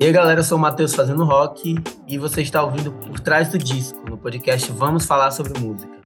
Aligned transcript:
E 0.00 0.06
aí, 0.06 0.12
galera, 0.12 0.40
eu 0.40 0.44
sou 0.44 0.58
o 0.58 0.60
Matheus 0.60 0.94
fazendo 0.94 1.24
rock 1.24 1.76
e 2.08 2.18
você 2.18 2.42
está 2.42 2.62
ouvindo 2.62 2.92
Por 2.92 3.20
Trás 3.20 3.48
do 3.48 3.58
Disco, 3.58 3.98
no 4.08 4.16
podcast 4.16 4.70
Vamos 4.72 5.04
Falar 5.04 5.30
sobre 5.30 5.58
Música. 5.58 6.00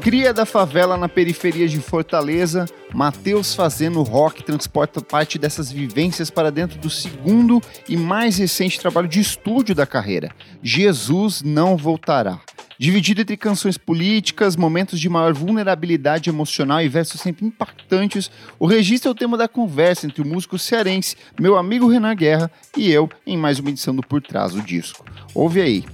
Cria 0.00 0.32
da 0.32 0.46
favela 0.46 0.96
na 0.96 1.08
periferia 1.08 1.66
de 1.66 1.80
Fortaleza, 1.80 2.64
Matheus 2.94 3.54
fazendo 3.54 4.02
rock 4.04 4.44
transporta 4.44 5.00
parte 5.00 5.36
dessas 5.36 5.70
vivências 5.70 6.30
para 6.30 6.52
dentro 6.52 6.78
do 6.78 6.88
segundo 6.88 7.60
e 7.88 7.96
mais 7.96 8.38
recente 8.38 8.78
trabalho 8.78 9.08
de 9.08 9.20
estúdio 9.20 9.74
da 9.74 9.84
carreira, 9.84 10.30
Jesus 10.62 11.42
Não 11.42 11.76
Voltará. 11.76 12.40
Dividido 12.78 13.22
entre 13.22 13.38
canções 13.38 13.78
políticas, 13.78 14.54
momentos 14.54 15.00
de 15.00 15.08
maior 15.08 15.32
vulnerabilidade 15.32 16.28
emocional 16.28 16.82
e 16.82 16.88
versos 16.88 17.20
sempre 17.22 17.46
impactantes, 17.46 18.30
o 18.58 18.66
registro 18.66 19.08
é 19.08 19.12
o 19.12 19.14
tema 19.14 19.38
da 19.38 19.48
conversa 19.48 20.06
entre 20.06 20.20
o 20.20 20.26
músico 20.26 20.58
cearense, 20.58 21.16
meu 21.40 21.56
amigo 21.56 21.88
Renan 21.88 22.14
Guerra, 22.14 22.50
e 22.76 22.90
eu 22.90 23.08
em 23.26 23.36
mais 23.36 23.58
uma 23.58 23.70
edição 23.70 23.96
do 23.96 24.02
Por 24.02 24.20
Trás 24.20 24.52
do 24.52 24.60
Disco. 24.60 25.06
Ouve 25.34 25.62
aí. 25.62 25.84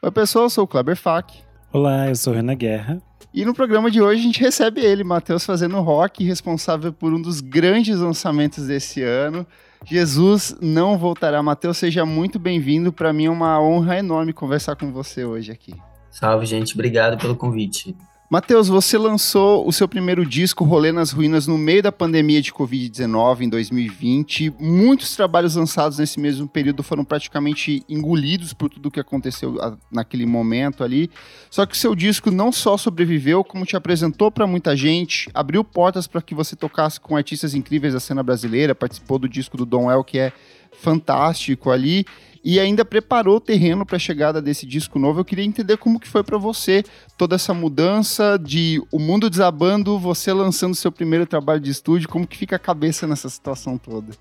Oi, 0.00 0.10
pessoal, 0.10 0.46
eu 0.46 0.50
sou 0.50 0.64
o 0.64 0.68
Kleber 0.68 0.96
Fak. 0.96 1.34
Olá, 1.70 2.08
eu 2.08 2.16
sou 2.16 2.32
Renan 2.32 2.56
Guerra. 2.56 3.02
E 3.34 3.44
no 3.44 3.52
programa 3.52 3.90
de 3.90 4.00
hoje 4.00 4.20
a 4.20 4.24
gente 4.24 4.40
recebe 4.40 4.80
ele, 4.80 5.04
Matheus 5.04 5.44
Fazendo 5.44 5.78
Rock, 5.80 6.24
responsável 6.24 6.90
por 6.90 7.12
um 7.12 7.20
dos 7.20 7.40
grandes 7.40 7.98
lançamentos 7.98 8.66
desse 8.66 9.02
ano. 9.02 9.46
Jesus 9.86 10.56
não 10.60 10.98
voltará. 10.98 11.42
Matheus, 11.42 11.78
seja 11.78 12.04
muito 12.04 12.38
bem-vindo. 12.38 12.92
Para 12.92 13.12
mim 13.12 13.26
é 13.26 13.30
uma 13.30 13.60
honra 13.60 13.98
enorme 13.98 14.32
conversar 14.32 14.76
com 14.76 14.92
você 14.92 15.24
hoje 15.24 15.52
aqui. 15.52 15.74
Salve, 16.10 16.46
gente. 16.46 16.74
Obrigado 16.74 17.18
pelo 17.18 17.36
convite. 17.36 17.96
Matheus, 18.34 18.66
você 18.66 18.98
lançou 18.98 19.64
o 19.64 19.72
seu 19.72 19.86
primeiro 19.86 20.26
disco, 20.26 20.64
Rolê 20.64 20.90
nas 20.90 21.12
Ruínas, 21.12 21.46
no 21.46 21.56
meio 21.56 21.80
da 21.80 21.92
pandemia 21.92 22.42
de 22.42 22.52
Covid-19, 22.52 23.42
em 23.42 23.48
2020. 23.48 24.54
Muitos 24.58 25.14
trabalhos 25.14 25.54
lançados 25.54 25.98
nesse 25.98 26.18
mesmo 26.18 26.48
período 26.48 26.82
foram 26.82 27.04
praticamente 27.04 27.84
engolidos 27.88 28.52
por 28.52 28.68
tudo 28.68 28.86
o 28.86 28.90
que 28.90 28.98
aconteceu 28.98 29.54
naquele 29.88 30.26
momento 30.26 30.82
ali. 30.82 31.08
Só 31.48 31.64
que 31.64 31.76
o 31.76 31.78
seu 31.78 31.94
disco 31.94 32.28
não 32.28 32.50
só 32.50 32.76
sobreviveu, 32.76 33.44
como 33.44 33.64
te 33.64 33.76
apresentou 33.76 34.32
para 34.32 34.48
muita 34.48 34.76
gente, 34.76 35.30
abriu 35.32 35.62
portas 35.62 36.08
para 36.08 36.20
que 36.20 36.34
você 36.34 36.56
tocasse 36.56 36.98
com 36.98 37.16
artistas 37.16 37.54
incríveis 37.54 37.94
da 37.94 38.00
cena 38.00 38.20
brasileira, 38.20 38.74
participou 38.74 39.16
do 39.16 39.28
disco 39.28 39.56
do 39.56 39.64
Dom 39.64 39.88
El, 39.88 40.02
que 40.02 40.18
é 40.18 40.32
fantástico 40.72 41.70
ali 41.70 42.04
e 42.44 42.60
ainda 42.60 42.84
preparou 42.84 43.36
o 43.36 43.40
terreno 43.40 43.86
para 43.86 43.96
a 43.96 43.98
chegada 43.98 44.42
desse 44.42 44.66
disco 44.66 44.98
novo. 44.98 45.20
Eu 45.20 45.24
queria 45.24 45.44
entender 45.44 45.78
como 45.78 45.98
que 45.98 46.08
foi 46.08 46.22
para 46.22 46.36
você 46.36 46.84
toda 47.16 47.36
essa 47.36 47.54
mudança 47.54 48.38
de 48.38 48.82
o 48.92 48.98
mundo 48.98 49.30
desabando, 49.30 49.98
você 49.98 50.32
lançando 50.32 50.74
seu 50.74 50.92
primeiro 50.92 51.24
trabalho 51.24 51.60
de 51.60 51.70
estúdio, 51.70 52.08
como 52.08 52.26
que 52.26 52.36
fica 52.36 52.56
a 52.56 52.58
cabeça 52.58 53.06
nessa 53.06 53.30
situação 53.30 53.78
toda? 53.78 54.12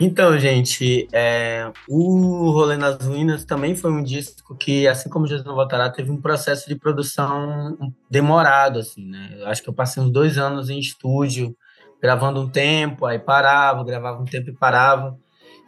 Então, 0.00 0.38
gente, 0.38 1.08
é, 1.12 1.72
o 1.88 2.50
Rolê 2.52 2.76
nas 2.76 3.04
Ruínas 3.04 3.44
também 3.44 3.74
foi 3.74 3.90
um 3.90 4.02
disco 4.02 4.56
que, 4.56 4.86
assim 4.86 5.10
como 5.10 5.26
Jesus 5.26 5.44
Não 5.44 5.56
Voltará, 5.56 5.90
teve 5.90 6.08
um 6.08 6.20
processo 6.20 6.68
de 6.68 6.76
produção 6.76 7.76
demorado, 8.08 8.78
assim, 8.78 9.04
né? 9.04 9.34
Eu 9.36 9.48
acho 9.48 9.60
que 9.60 9.68
eu 9.68 9.74
passei 9.74 10.00
uns 10.00 10.12
dois 10.12 10.38
anos 10.38 10.70
em 10.70 10.78
estúdio, 10.78 11.56
gravando 12.00 12.40
um 12.40 12.48
tempo, 12.48 13.06
aí 13.06 13.18
parava, 13.18 13.82
gravava 13.82 14.22
um 14.22 14.24
tempo 14.24 14.50
e 14.50 14.54
parava. 14.54 15.18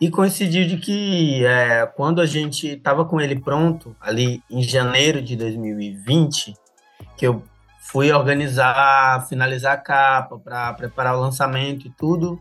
E 0.00 0.10
coincidiu 0.10 0.66
de 0.66 0.78
que 0.78 1.44
é, 1.44 1.84
quando 1.84 2.22
a 2.22 2.26
gente 2.26 2.68
estava 2.68 3.04
com 3.04 3.20
ele 3.20 3.38
pronto, 3.38 3.94
ali 4.00 4.42
em 4.50 4.62
janeiro 4.62 5.20
de 5.20 5.36
2020, 5.36 6.54
que 7.18 7.26
eu 7.26 7.42
fui 7.80 8.10
organizar, 8.10 9.26
finalizar 9.28 9.74
a 9.74 9.76
capa 9.76 10.38
para 10.38 10.72
preparar 10.72 11.16
o 11.16 11.20
lançamento 11.20 11.86
e 11.86 11.90
tudo, 11.90 12.40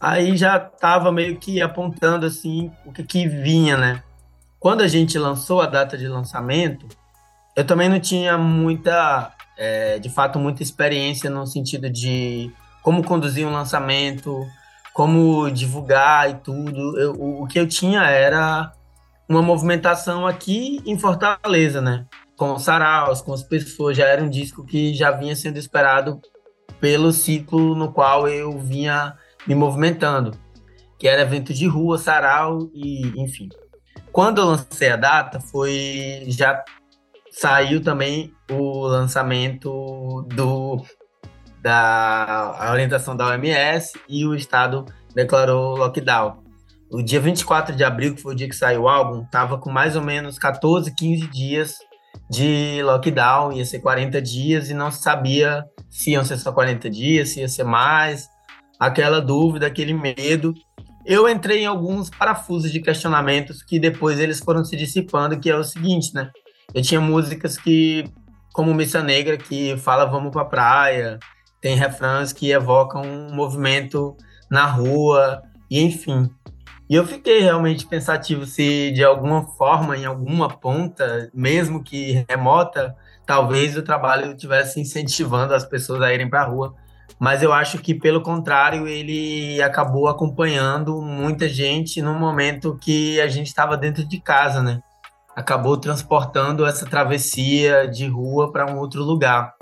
aí 0.00 0.36
já 0.36 0.56
estava 0.56 1.12
meio 1.12 1.36
que 1.36 1.60
apontando 1.60 2.24
assim 2.24 2.70
o 2.86 2.92
que, 2.92 3.02
que 3.02 3.28
vinha, 3.28 3.76
né? 3.76 4.02
Quando 4.58 4.80
a 4.80 4.88
gente 4.88 5.18
lançou 5.18 5.60
a 5.60 5.66
data 5.66 5.98
de 5.98 6.08
lançamento, 6.08 6.86
eu 7.54 7.64
também 7.64 7.88
não 7.88 8.00
tinha 8.00 8.38
muita, 8.38 9.32
é, 9.58 9.98
de 9.98 10.08
fato, 10.08 10.38
muita 10.38 10.62
experiência 10.62 11.28
no 11.28 11.46
sentido 11.46 11.90
de 11.90 12.50
como 12.82 13.04
conduzir 13.04 13.46
um 13.46 13.52
lançamento, 13.52 14.46
como 14.96 15.50
divulgar 15.50 16.30
e 16.30 16.34
tudo. 16.36 16.98
Eu, 16.98 17.12
o 17.12 17.46
que 17.46 17.60
eu 17.60 17.68
tinha 17.68 18.00
era 18.04 18.72
uma 19.28 19.42
movimentação 19.42 20.26
aqui 20.26 20.80
em 20.86 20.98
Fortaleza, 20.98 21.82
né? 21.82 22.06
Com 22.34 22.54
os 22.54 22.62
saraus, 22.62 23.20
com 23.20 23.34
as 23.34 23.42
pessoas. 23.42 23.94
Já 23.94 24.06
era 24.06 24.24
um 24.24 24.30
disco 24.30 24.64
que 24.64 24.94
já 24.94 25.10
vinha 25.10 25.36
sendo 25.36 25.58
esperado 25.58 26.18
pelo 26.80 27.12
ciclo 27.12 27.74
no 27.74 27.92
qual 27.92 28.26
eu 28.26 28.58
vinha 28.58 29.14
me 29.46 29.54
movimentando, 29.54 30.30
que 30.98 31.06
era 31.06 31.20
evento 31.20 31.52
de 31.52 31.66
rua, 31.66 31.98
sarau 31.98 32.70
e 32.72 33.12
enfim. 33.20 33.50
Quando 34.10 34.40
eu 34.40 34.46
lancei 34.46 34.88
a 34.88 34.96
data, 34.96 35.40
foi 35.40 36.24
já 36.28 36.64
saiu 37.30 37.82
também 37.82 38.32
o 38.50 38.86
lançamento 38.86 40.26
do 40.34 40.82
da 41.66 42.70
orientação 42.70 43.16
da 43.16 43.26
OMS 43.26 43.98
e 44.08 44.24
o 44.24 44.36
Estado 44.36 44.84
declarou 45.12 45.76
lockdown. 45.76 46.44
O 46.88 47.02
dia 47.02 47.18
24 47.18 47.74
de 47.74 47.82
abril, 47.82 48.14
que 48.14 48.22
foi 48.22 48.34
o 48.34 48.36
dia 48.36 48.48
que 48.48 48.54
saiu 48.54 48.82
o 48.82 48.88
álbum, 48.88 49.24
tava 49.24 49.58
com 49.58 49.68
mais 49.68 49.96
ou 49.96 50.02
menos 50.02 50.38
14, 50.38 50.94
15 50.94 51.26
dias 51.26 51.74
de 52.30 52.80
lockdown, 52.84 53.52
ia 53.52 53.64
ser 53.64 53.80
40 53.80 54.22
dias 54.22 54.70
e 54.70 54.74
não 54.74 54.92
se 54.92 55.02
sabia 55.02 55.64
se 55.90 56.12
iam 56.12 56.24
ser 56.24 56.36
só 56.36 56.52
40 56.52 56.88
dias, 56.88 57.30
se 57.30 57.40
ia 57.40 57.48
ser 57.48 57.64
mais, 57.64 58.28
aquela 58.78 59.20
dúvida, 59.20 59.66
aquele 59.66 59.92
medo. 59.92 60.54
Eu 61.04 61.28
entrei 61.28 61.62
em 61.62 61.66
alguns 61.66 62.08
parafusos 62.10 62.70
de 62.70 62.80
questionamentos 62.80 63.60
que 63.60 63.80
depois 63.80 64.20
eles 64.20 64.38
foram 64.38 64.64
se 64.64 64.76
dissipando, 64.76 65.40
que 65.40 65.50
é 65.50 65.56
o 65.56 65.64
seguinte, 65.64 66.14
né? 66.14 66.30
Eu 66.72 66.80
tinha 66.80 67.00
músicas 67.00 67.58
que, 67.58 68.04
como 68.52 68.72
Missa 68.72 69.02
Negra, 69.02 69.36
que 69.36 69.76
fala 69.78 70.04
vamos 70.04 70.30
pra 70.30 70.44
praia, 70.44 71.18
tem 71.66 71.74
refrãs 71.74 72.32
que 72.32 72.52
evocam 72.52 73.02
um 73.02 73.34
movimento 73.34 74.16
na 74.48 74.66
rua, 74.66 75.42
e 75.68 75.82
enfim. 75.82 76.30
E 76.88 76.94
eu 76.94 77.04
fiquei 77.04 77.40
realmente 77.40 77.84
pensativo 77.84 78.46
se 78.46 78.92
de 78.92 79.02
alguma 79.02 79.42
forma, 79.42 79.96
em 79.96 80.04
alguma 80.04 80.48
ponta, 80.48 81.28
mesmo 81.34 81.82
que 81.82 82.24
remota, 82.28 82.94
talvez 83.26 83.76
o 83.76 83.82
trabalho 83.82 84.30
estivesse 84.30 84.80
incentivando 84.80 85.54
as 85.54 85.64
pessoas 85.64 86.02
a 86.02 86.14
irem 86.14 86.30
para 86.30 86.42
a 86.42 86.44
rua. 86.44 86.72
Mas 87.18 87.42
eu 87.42 87.52
acho 87.52 87.78
que, 87.78 87.92
pelo 87.92 88.20
contrário, 88.20 88.86
ele 88.86 89.60
acabou 89.60 90.06
acompanhando 90.06 91.02
muita 91.02 91.48
gente 91.48 92.00
no 92.00 92.14
momento 92.14 92.78
que 92.80 93.20
a 93.20 93.26
gente 93.26 93.48
estava 93.48 93.76
dentro 93.76 94.06
de 94.06 94.20
casa, 94.20 94.62
né? 94.62 94.80
Acabou 95.34 95.76
transportando 95.76 96.64
essa 96.64 96.86
travessia 96.86 97.88
de 97.88 98.06
rua 98.06 98.52
para 98.52 98.72
um 98.72 98.78
outro 98.78 99.02
lugar. 99.02 99.52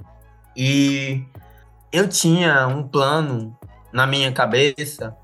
E 0.54 1.24
eu 1.94 2.08
tinha 2.08 2.66
um 2.66 2.82
plano 2.82 3.56
na 3.92 4.04
minha 4.04 4.32
cabeça. 4.32 5.16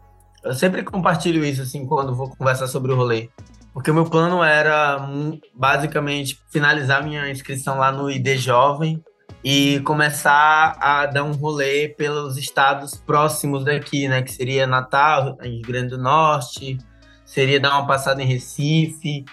Eu 0.44 0.54
sempre 0.54 0.84
compartilho 0.84 1.44
isso 1.44 1.62
assim 1.62 1.84
quando 1.84 2.14
vou 2.14 2.31
conversar 2.31 2.69
sobre 2.69 2.92
o 2.92 2.97
rolê. 2.97 3.28
Porque 3.75 3.91
o 3.91 3.94
meu 3.94 4.04
plano 4.04 4.41
era 4.41 5.04
basicamente 5.53 6.41
finalizar 6.48 7.03
minha 7.03 7.28
inscrição 7.28 7.76
lá 7.76 7.91
no 7.91 8.09
ID 8.09 8.36
Jovem 8.36 9.03
e 9.42 9.80
começar 9.80 10.76
a 10.80 11.06
dar 11.06 11.25
um 11.25 11.32
rolê 11.32 11.88
pelos 11.88 12.36
estados 12.38 12.94
próximos 12.94 13.64
daqui, 13.64 14.06
né? 14.06 14.22
Que 14.22 14.30
seria 14.30 14.64
Natal, 14.64 15.36
Rio 15.42 15.62
Grande 15.62 15.88
do 15.88 15.98
Norte, 15.98 16.78
seria 17.25 17.59
dar 17.59 17.70
uma 17.78 17.86
passada 17.88 18.22
em 18.22 18.26
Recife 18.26 19.25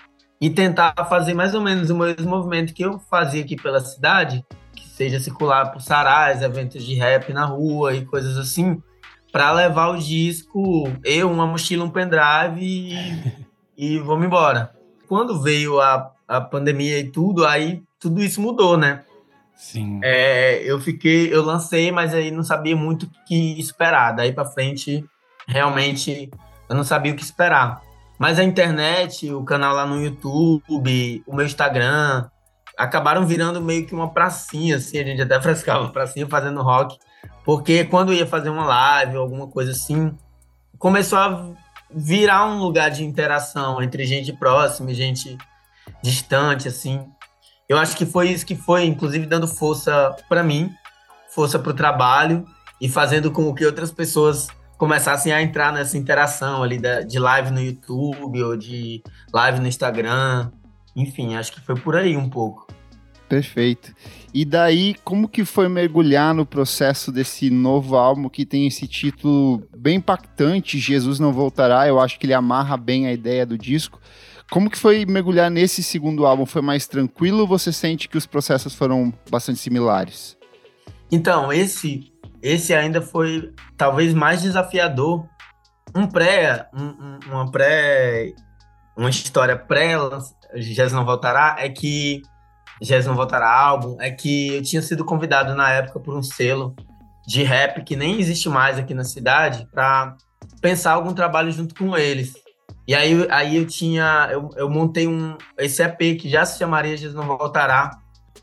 e 0.41 0.49
tentar 0.49 0.95
fazer 1.07 1.35
mais 1.35 1.53
ou 1.53 1.61
menos 1.61 1.91
o 1.91 1.97
mesmo 1.97 2.29
movimento 2.31 2.73
que 2.73 2.83
eu 2.83 2.97
fazia 2.97 3.43
aqui 3.43 3.55
pela 3.55 3.79
cidade, 3.79 4.43
seja 4.97 5.19
circular 5.19 5.71
por 5.71 5.79
sarais, 5.79 6.41
eventos 6.41 6.83
de 6.83 6.95
rap 6.95 7.31
na 7.31 7.45
rua 7.45 7.94
e 7.94 8.03
coisas 8.03 8.35
assim, 8.35 8.81
para 9.31 9.51
levar 9.51 9.89
o 9.89 9.97
disco, 9.99 10.91
eu, 11.03 11.31
uma 11.31 11.45
mochila, 11.45 11.85
um 11.85 11.89
pendrive 11.89 12.59
e, 12.59 13.45
e 13.77 13.99
vamos 13.99 14.25
embora. 14.25 14.71
Quando 15.07 15.39
veio 15.39 15.79
a, 15.79 16.11
a 16.27 16.41
pandemia 16.41 16.97
e 16.97 17.11
tudo, 17.11 17.45
aí 17.45 17.83
tudo 17.99 18.23
isso 18.23 18.41
mudou, 18.41 18.75
né? 18.75 19.03
Sim. 19.55 19.99
É, 20.03 20.63
eu 20.63 20.79
fiquei, 20.79 21.31
eu 21.31 21.43
lancei, 21.43 21.91
mas 21.91 22.11
aí 22.15 22.31
não 22.31 22.43
sabia 22.43 22.75
muito 22.75 23.03
o 23.03 23.09
que 23.27 23.59
esperar. 23.59 24.13
Daí 24.13 24.31
para 24.31 24.45
frente, 24.45 25.05
realmente, 25.47 26.31
eu 26.67 26.75
não 26.75 26.83
sabia 26.83 27.11
o 27.11 27.15
que 27.15 27.23
esperar. 27.23 27.81
Mas 28.17 28.39
a 28.39 28.43
internet, 28.43 29.31
o 29.31 29.43
canal 29.43 29.75
lá 29.75 29.85
no 29.85 30.03
YouTube, 30.03 31.23
o 31.27 31.35
meu 31.35 31.45
Instagram, 31.45 32.27
acabaram 32.77 33.25
virando 33.25 33.62
meio 33.62 33.85
que 33.85 33.95
uma 33.95 34.09
pracinha, 34.09 34.77
assim, 34.77 35.00
a 35.00 35.03
gente 35.03 35.21
até 35.21 35.39
frescava 35.41 35.89
pracinha 35.89 36.27
fazendo 36.27 36.62
rock, 36.62 36.97
porque 37.44 37.83
quando 37.85 38.13
ia 38.13 38.27
fazer 38.27 38.50
uma 38.50 38.65
live 38.65 39.18
ou 39.18 39.24
alguma 39.24 39.47
coisa 39.47 39.71
assim, 39.71 40.15
começou 40.77 41.18
a 41.18 41.50
virar 41.89 42.45
um 42.45 42.59
lugar 42.59 42.91
de 42.91 43.03
interação 43.03 43.81
entre 43.81 44.06
gente 44.06 44.31
próxima 44.33 44.91
e 44.91 44.94
gente 44.94 45.38
distante, 46.03 46.68
assim. 46.68 47.06
Eu 47.68 47.77
acho 47.77 47.97
que 47.97 48.06
foi 48.06 48.29
isso 48.29 48.45
que 48.45 48.56
foi, 48.56 48.85
inclusive, 48.85 49.25
dando 49.25 49.47
força 49.47 50.15
para 50.29 50.44
mim, 50.44 50.71
força 51.29 51.57
para 51.57 51.71
o 51.71 51.74
trabalho 51.74 52.45
e 52.79 52.88
fazendo 52.88 53.31
com 53.31 53.53
que 53.53 53.65
outras 53.65 53.91
pessoas 53.91 54.47
começassem 54.77 55.33
a 55.33 55.41
entrar 55.41 55.74
nessa 55.74 55.97
interação 55.97 56.62
ali 56.62 56.79
de 57.06 57.18
live 57.18 57.51
no 57.51 57.62
YouTube 57.62 58.44
ou 58.44 58.56
de 58.56 59.01
live 59.33 59.59
no 59.59 59.68
Instagram. 59.68 60.51
Enfim, 60.95 61.35
acho 61.35 61.51
que 61.51 61.62
foi 61.62 61.75
por 61.75 61.95
aí 61.95 62.15
um 62.15 62.29
pouco. 62.29 62.66
Perfeito. 63.27 63.94
E 64.33 64.45
daí, 64.45 64.95
como 65.03 65.27
que 65.27 65.44
foi 65.44 65.68
mergulhar 65.68 66.33
no 66.33 66.45
processo 66.45 67.12
desse 67.12 67.50
novo 67.50 67.95
álbum 67.95 68.29
que 68.29 68.45
tem 68.45 68.68
esse 68.68 68.88
título 68.88 69.68
bem 69.75 69.97
impactante, 69.97 70.79
Jesus 70.79 71.19
Não 71.19 71.33
Voltará? 71.33 71.88
Eu 71.88 72.00
acho 72.00 72.18
que 72.19 72.25
ele 72.25 72.33
amarra 72.33 72.77
bem 72.77 73.07
a 73.07 73.13
ideia 73.13 73.45
do 73.45 73.57
disco. 73.57 74.00
Como 74.50 74.69
que 74.69 74.77
foi 74.77 75.06
mergulhar 75.06 75.51
nesse 75.51 75.83
segundo 75.83 76.25
álbum? 76.25 76.45
Foi 76.45 76.62
mais 76.62 76.88
tranquilo 76.88 77.39
ou 77.39 77.47
você 77.47 77.74
sente 77.74 78.07
que 78.07 78.18
os 78.18 78.25
processos 78.25 78.74
foram 78.74 79.13
bastante 79.29 79.59
similares? 79.59 80.38
Então, 81.12 81.51
esse 81.51 82.13
esse 82.41 82.74
ainda 82.74 83.01
foi 83.01 83.51
talvez 83.75 84.13
mais 84.13 84.41
desafiador. 84.41 85.25
Um 85.95 86.07
pré, 86.07 86.69
um, 86.74 87.19
uma 87.29 87.51
pré, 87.51 88.33
uma 88.95 89.09
história 89.09 89.57
pré 89.57 89.95
Jesus 90.56 90.94
não 90.94 91.06
voltará 91.06 91.56
é 91.59 91.69
que 91.69 92.21
Jesus 92.81 93.06
não 93.07 93.15
voltará 93.15 93.50
álbum 93.50 93.97
é 94.00 94.12
que 94.12 94.56
eu 94.56 94.62
tinha 94.62 94.81
sido 94.81 95.03
convidado 95.03 95.56
na 95.56 95.69
época 95.71 96.00
por 96.00 96.15
um 96.15 96.24
selo 96.24 96.75
de 97.25 97.44
rap 97.44 97.83
que 97.83 97.95
nem 97.95 98.19
existe 98.19 98.47
mais 98.50 98.77
aqui 98.77 98.94
na 98.94 99.03
cidade 99.03 99.68
para 99.71 100.15
pensar 100.62 100.94
algum 100.94 101.13
trabalho 101.13 101.51
junto 101.51 101.75
com 101.75 101.97
eles. 101.97 102.33
E 102.88 102.95
aí, 102.95 103.27
aí 103.29 103.57
eu 103.57 103.68
tinha 103.68 104.29
eu, 104.31 104.50
eu 104.56 104.69
montei 104.69 105.07
um 105.07 105.38
esse 105.57 105.83
EP 105.83 106.19
que 106.19 106.29
já 106.29 106.45
se 106.45 106.57
chamaria 106.57 106.95
Jesus 106.95 107.15
não 107.15 107.38
voltará, 107.38 107.91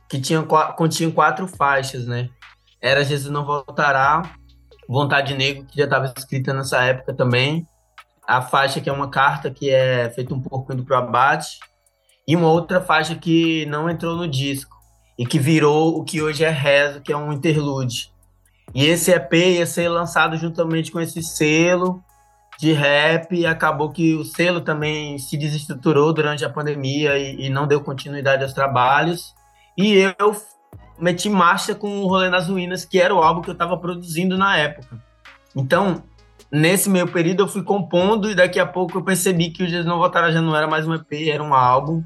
que 0.08 0.20
tinha 0.20 0.42
continha 0.42 1.10
quatro 1.10 1.48
faixas, 1.48 2.06
né? 2.06 2.28
Era 2.84 3.02
Jesus 3.02 3.32
Não 3.32 3.46
Voltará, 3.46 4.34
Vontade 4.86 5.34
Negro, 5.34 5.64
que 5.64 5.78
já 5.78 5.84
estava 5.84 6.12
escrita 6.14 6.52
nessa 6.52 6.82
época 6.82 7.14
também. 7.14 7.66
A 8.28 8.42
faixa 8.42 8.78
que 8.78 8.90
é 8.90 8.92
uma 8.92 9.08
carta 9.08 9.50
que 9.50 9.70
é 9.70 10.10
feita 10.10 10.34
um 10.34 10.40
pouco 10.40 10.70
indo 10.70 10.84
pro 10.84 10.94
abate. 10.94 11.58
E 12.26 12.34
uma 12.34 12.48
outra 12.48 12.80
faixa 12.80 13.14
que 13.14 13.66
não 13.66 13.88
entrou 13.88 14.16
no 14.16 14.26
disco 14.26 14.74
e 15.18 15.26
que 15.26 15.38
virou 15.38 15.98
o 15.98 16.04
que 16.04 16.22
hoje 16.22 16.44
é 16.44 16.50
Rezo, 16.50 17.00
que 17.00 17.12
é 17.12 17.16
um 17.16 17.32
interlude. 17.32 18.12
E 18.74 18.86
esse 18.86 19.12
EP 19.12 19.32
ia 19.32 19.66
ser 19.66 19.88
lançado 19.88 20.36
juntamente 20.36 20.90
com 20.90 21.00
esse 21.00 21.22
selo 21.22 22.02
de 22.58 22.72
rap 22.72 23.34
e 23.34 23.46
acabou 23.46 23.90
que 23.90 24.14
o 24.14 24.24
selo 24.24 24.60
também 24.60 25.18
se 25.18 25.36
desestruturou 25.36 26.12
durante 26.12 26.44
a 26.44 26.50
pandemia 26.50 27.18
e, 27.18 27.46
e 27.46 27.50
não 27.50 27.66
deu 27.66 27.80
continuidade 27.80 28.42
aos 28.42 28.52
trabalhos. 28.52 29.34
E 29.76 30.12
eu 30.18 30.36
meti 30.98 31.28
marcha 31.28 31.74
com 31.74 32.00
o 32.00 32.06
Rolê 32.06 32.30
nas 32.30 32.48
Ruínas, 32.48 32.84
que 32.84 33.00
era 33.00 33.14
o 33.14 33.22
álbum 33.22 33.42
que 33.42 33.50
eu 33.50 33.54
estava 33.54 33.76
produzindo 33.76 34.38
na 34.38 34.56
época. 34.56 35.02
Então, 35.54 36.02
nesse 36.50 36.88
meio 36.88 37.08
período, 37.08 37.42
eu 37.42 37.48
fui 37.48 37.62
compondo 37.62 38.30
e 38.30 38.34
daqui 38.34 38.60
a 38.60 38.66
pouco 38.66 38.98
eu 38.98 39.02
percebi 39.02 39.50
que 39.50 39.62
o 39.62 39.66
Jesus 39.66 39.86
Não 39.86 39.98
Voltará 39.98 40.30
já 40.30 40.40
não 40.40 40.56
era 40.56 40.66
mais 40.66 40.86
um 40.86 40.94
EP, 40.94 41.28
era 41.28 41.42
um 41.42 41.54
álbum. 41.54 42.02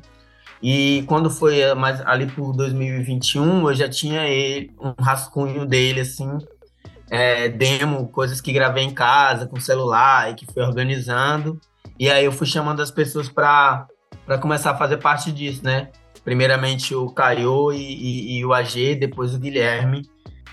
E 0.63 1.05
quando 1.07 1.31
foi 1.31 1.73
mais 1.75 2.01
ali 2.01 2.27
por 2.27 2.53
2021, 2.53 3.69
eu 3.69 3.75
já 3.75 3.89
tinha 3.89 4.27
ele, 4.27 4.73
um 4.81 4.95
rascunho 5.01 5.65
dele, 5.65 6.01
assim, 6.01 6.39
é, 7.11 7.49
demo, 7.49 8.09
coisas 8.09 8.41
que 8.41 8.53
gravei 8.53 8.83
em 8.83 8.91
casa, 8.91 9.47
com 9.47 9.61
celular, 9.61 10.31
e 10.31 10.35
que 10.35 10.47
fui 10.47 10.63
organizando. 10.63 11.61
E 11.99 12.11
aí 12.11 12.25
eu 12.25 12.33
fui 12.33 12.47
chamando 12.47 12.83
as 12.83 12.91
pessoas 12.91 13.29
para 13.29 13.87
começar 14.41 14.73
a 14.73 14.77
fazer 14.77 14.97
parte 14.97 15.31
disso, 15.31 15.65
né? 15.65 15.91
primeiramente 16.29 16.95
o 16.95 17.09
Caio 17.09 17.73
e, 17.73 17.79
e, 17.79 18.37
e, 18.37 18.45
o 18.45 18.53
AG, 18.53 18.97
depois 18.97 19.35
o 19.35 19.39
Guilherme. 19.39 20.03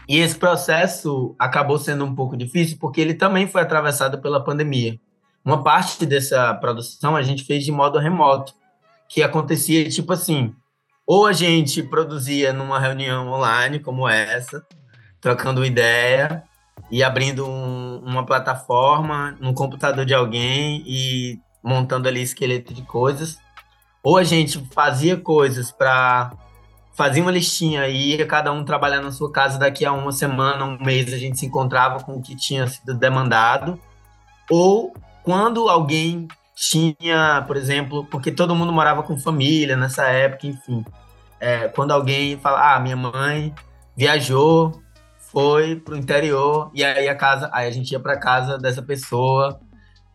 E 0.07 0.19
esse 0.19 0.35
processo 0.37 1.35
acabou 1.39 1.79
sendo 1.79 2.05
um 2.05 2.13
pouco 2.13 2.37
difícil 2.37 2.77
porque 2.79 3.01
ele 3.01 3.13
também 3.13 3.47
foi 3.47 3.61
atravessado 3.61 4.19
pela 4.21 4.43
pandemia. 4.43 4.99
Uma 5.43 5.63
parte 5.63 6.05
dessa 6.05 6.53
produção 6.55 7.15
a 7.15 7.21
gente 7.21 7.43
fez 7.43 7.63
de 7.63 7.71
modo 7.71 7.99
remoto, 7.99 8.53
que 9.09 9.23
acontecia 9.23 9.87
tipo 9.89 10.13
assim: 10.13 10.53
ou 11.05 11.25
a 11.25 11.33
gente 11.33 11.83
produzia 11.83 12.51
numa 12.51 12.79
reunião 12.79 13.27
online 13.31 13.79
como 13.79 14.07
essa, 14.07 14.65
trocando 15.21 15.65
ideia 15.65 16.43
e 16.91 17.03
abrindo 17.03 17.47
um, 17.47 17.99
uma 18.03 18.25
plataforma 18.25 19.35
no 19.39 19.53
computador 19.53 20.05
de 20.05 20.13
alguém 20.13 20.83
e 20.85 21.39
montando 21.63 22.07
ali 22.07 22.21
esqueleto 22.21 22.73
de 22.73 22.83
coisas, 22.83 23.39
ou 24.03 24.17
a 24.17 24.23
gente 24.23 24.63
fazia 24.71 25.17
coisas 25.17 25.71
para 25.71 26.31
fazia 26.95 27.21
uma 27.21 27.31
listinha 27.31 27.87
ia 27.87 28.25
cada 28.25 28.51
um 28.51 28.63
trabalhar 28.63 29.01
na 29.01 29.11
sua 29.11 29.31
casa 29.31 29.59
daqui 29.59 29.85
a 29.85 29.91
uma 29.91 30.11
semana, 30.11 30.63
um 30.63 30.83
mês 30.83 31.13
a 31.13 31.17
gente 31.17 31.37
se 31.37 31.45
encontrava 31.45 32.03
com 32.03 32.13
o 32.13 32.21
que 32.21 32.35
tinha 32.35 32.65
sido 32.67 32.93
demandado, 32.95 33.79
ou 34.49 34.93
quando 35.21 35.69
alguém 35.69 36.27
tinha, 36.55 37.43
por 37.45 37.57
exemplo, 37.57 38.05
porque 38.05 38.31
todo 38.31 38.55
mundo 38.55 38.71
morava 38.71 39.03
com 39.03 39.19
família 39.19 39.75
nessa 39.75 40.05
época, 40.05 40.47
enfim, 40.47 40.85
é, 41.39 41.67
quando 41.67 41.91
alguém 41.91 42.37
fala, 42.37 42.75
ah, 42.75 42.79
minha 42.79 42.95
mãe 42.95 43.53
viajou, 43.95 44.81
foi 45.31 45.75
pro 45.75 45.97
interior 45.97 46.71
e 46.73 46.83
aí 46.83 47.09
a 47.09 47.15
casa, 47.15 47.49
aí 47.51 47.67
a 47.67 47.71
gente 47.71 47.91
ia 47.91 47.99
para 47.99 48.17
casa 48.17 48.57
dessa 48.57 48.81
pessoa. 48.81 49.59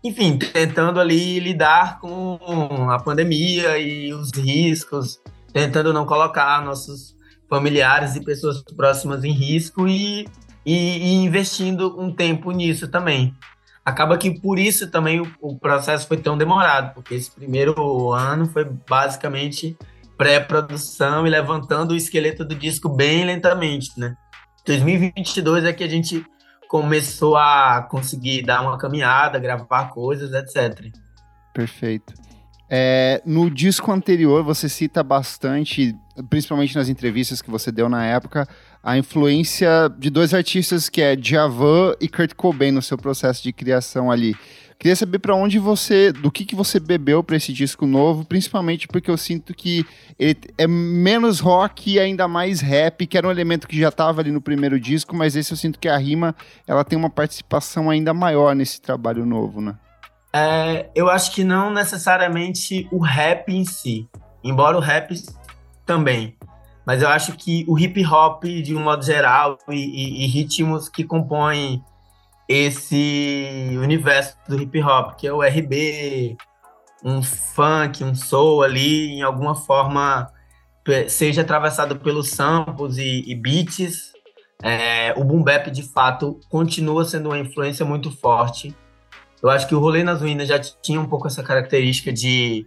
Enfim, 0.02 0.38
tentando 0.38 0.98
ali 0.98 1.38
lidar 1.38 2.00
com 2.00 2.38
a 2.90 2.98
pandemia 2.98 3.76
e 3.78 4.14
os 4.14 4.30
riscos, 4.32 5.20
tentando 5.52 5.92
não 5.92 6.06
colocar 6.06 6.64
nossos 6.64 7.14
familiares 7.48 8.14
e 8.14 8.24
pessoas 8.24 8.62
próximas 8.76 9.24
em 9.24 9.32
risco 9.32 9.88
e, 9.88 10.26
e, 10.64 10.74
e 10.74 11.14
investindo 11.14 12.00
um 12.00 12.12
tempo 12.12 12.50
nisso 12.52 12.88
também. 12.88 13.34
Acaba 13.84 14.16
que 14.16 14.30
por 14.30 14.58
isso 14.58 14.90
também 14.90 15.20
o, 15.20 15.26
o 15.40 15.58
processo 15.58 16.06
foi 16.06 16.18
tão 16.18 16.38
demorado, 16.38 16.94
porque 16.94 17.14
esse 17.14 17.30
primeiro 17.30 18.12
ano 18.12 18.46
foi 18.46 18.64
basicamente 18.64 19.76
pré-produção 20.16 21.26
e 21.26 21.30
levantando 21.30 21.92
o 21.92 21.96
esqueleto 21.96 22.44
do 22.44 22.54
disco 22.54 22.88
bem 22.88 23.24
lentamente, 23.24 23.98
né? 23.98 24.14
2022 24.66 25.64
é 25.64 25.72
que 25.72 25.82
a 25.82 25.88
gente 25.88 26.24
começou 26.68 27.36
a 27.36 27.82
conseguir 27.90 28.42
dar 28.42 28.60
uma 28.60 28.78
caminhada, 28.78 29.38
gravar 29.38 29.88
coisas, 29.88 30.32
etc. 30.32 30.92
Perfeito. 31.54 32.14
É, 32.72 33.20
no 33.26 33.50
disco 33.50 33.90
anterior, 33.90 34.44
você 34.44 34.68
cita 34.68 35.02
bastante, 35.02 35.96
principalmente 36.28 36.76
nas 36.76 36.88
entrevistas 36.88 37.42
que 37.42 37.50
você 37.50 37.72
deu 37.72 37.88
na 37.88 38.06
época, 38.06 38.46
a 38.80 38.96
influência 38.96 39.68
de 39.98 40.08
dois 40.08 40.32
artistas 40.32 40.88
que 40.88 41.02
é 41.02 41.16
Djavan 41.16 41.96
e 42.00 42.08
Kurt 42.08 42.32
Cobain 42.34 42.70
no 42.70 42.80
seu 42.80 42.96
processo 42.96 43.42
de 43.42 43.52
criação 43.52 44.08
ali. 44.08 44.36
Queria 44.78 44.94
saber 44.94 45.18
para 45.18 45.34
onde 45.34 45.58
você, 45.58 46.12
do 46.12 46.30
que, 46.30 46.44
que 46.44 46.54
você 46.54 46.78
bebeu 46.78 47.24
para 47.24 47.36
esse 47.36 47.52
disco 47.52 47.86
novo, 47.86 48.24
principalmente 48.24 48.86
porque 48.86 49.10
eu 49.10 49.16
sinto 49.18 49.52
que 49.52 49.84
ele 50.16 50.38
é 50.56 50.66
menos 50.66 51.40
rock 51.40 51.90
e 51.90 52.00
ainda 52.00 52.28
mais 52.28 52.60
rap, 52.60 53.04
que 53.04 53.18
era 53.18 53.26
um 53.26 53.30
elemento 53.32 53.66
que 53.66 53.78
já 53.78 53.88
estava 53.88 54.22
ali 54.22 54.30
no 54.30 54.40
primeiro 54.40 54.78
disco, 54.78 55.14
mas 55.14 55.34
esse 55.34 55.52
eu 55.52 55.56
sinto 55.56 55.78
que 55.78 55.88
a 55.88 55.98
rima 55.98 56.34
ela 56.66 56.84
tem 56.84 56.96
uma 56.96 57.10
participação 57.10 57.90
ainda 57.90 58.14
maior 58.14 58.54
nesse 58.54 58.80
trabalho 58.80 59.26
novo, 59.26 59.60
né? 59.60 59.74
É, 60.32 60.90
eu 60.94 61.08
acho 61.10 61.32
que 61.32 61.42
não 61.42 61.72
necessariamente 61.72 62.88
o 62.92 62.98
rap 62.98 63.48
em 63.48 63.64
si, 63.64 64.08
embora 64.44 64.76
o 64.76 64.80
rap 64.80 65.14
também, 65.84 66.36
mas 66.86 67.02
eu 67.02 67.08
acho 67.08 67.36
que 67.36 67.64
o 67.68 67.78
hip 67.78 68.04
hop 68.06 68.44
de 68.44 68.74
um 68.74 68.80
modo 68.80 69.04
geral 69.04 69.58
e, 69.68 69.74
e, 69.74 70.24
e 70.24 70.26
ritmos 70.26 70.88
que 70.88 71.04
compõem 71.04 71.84
esse 72.48 73.76
universo 73.80 74.36
do 74.48 74.60
hip 74.60 74.82
hop, 74.82 75.14
que 75.16 75.26
é 75.26 75.32
o 75.32 75.40
RB, 75.40 76.36
um 77.04 77.22
funk, 77.22 78.02
um 78.02 78.14
soul 78.14 78.62
ali, 78.62 79.06
em 79.12 79.22
alguma 79.22 79.54
forma, 79.54 80.28
seja 81.08 81.42
atravessado 81.42 81.96
pelos 81.96 82.30
samples 82.30 82.96
e, 82.96 83.22
e 83.26 83.34
beats. 83.34 84.12
É, 84.62 85.14
o 85.16 85.24
boom 85.24 85.42
bap, 85.42 85.70
de 85.70 85.82
fato, 85.82 86.40
continua 86.48 87.04
sendo 87.04 87.28
uma 87.28 87.38
influência 87.38 87.84
muito 87.84 88.10
forte. 88.10 88.74
Eu 89.42 89.48
acho 89.48 89.66
que 89.66 89.74
o 89.74 89.78
Rolê 89.78 90.04
nas 90.04 90.20
Ruínas 90.20 90.48
já 90.48 90.58
tinha 90.58 91.00
um 91.00 91.06
pouco 91.06 91.26
essa 91.26 91.42
característica 91.42 92.12
de 92.12 92.66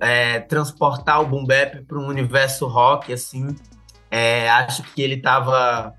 é, 0.00 0.40
transportar 0.40 1.20
o 1.20 1.26
boom 1.26 1.44
bap 1.44 1.84
para 1.86 1.98
um 1.98 2.08
universo 2.08 2.66
rock, 2.66 3.12
assim. 3.12 3.54
É, 4.10 4.50
acho 4.50 4.82
que 4.82 5.00
ele 5.00 5.14
estava 5.14 5.94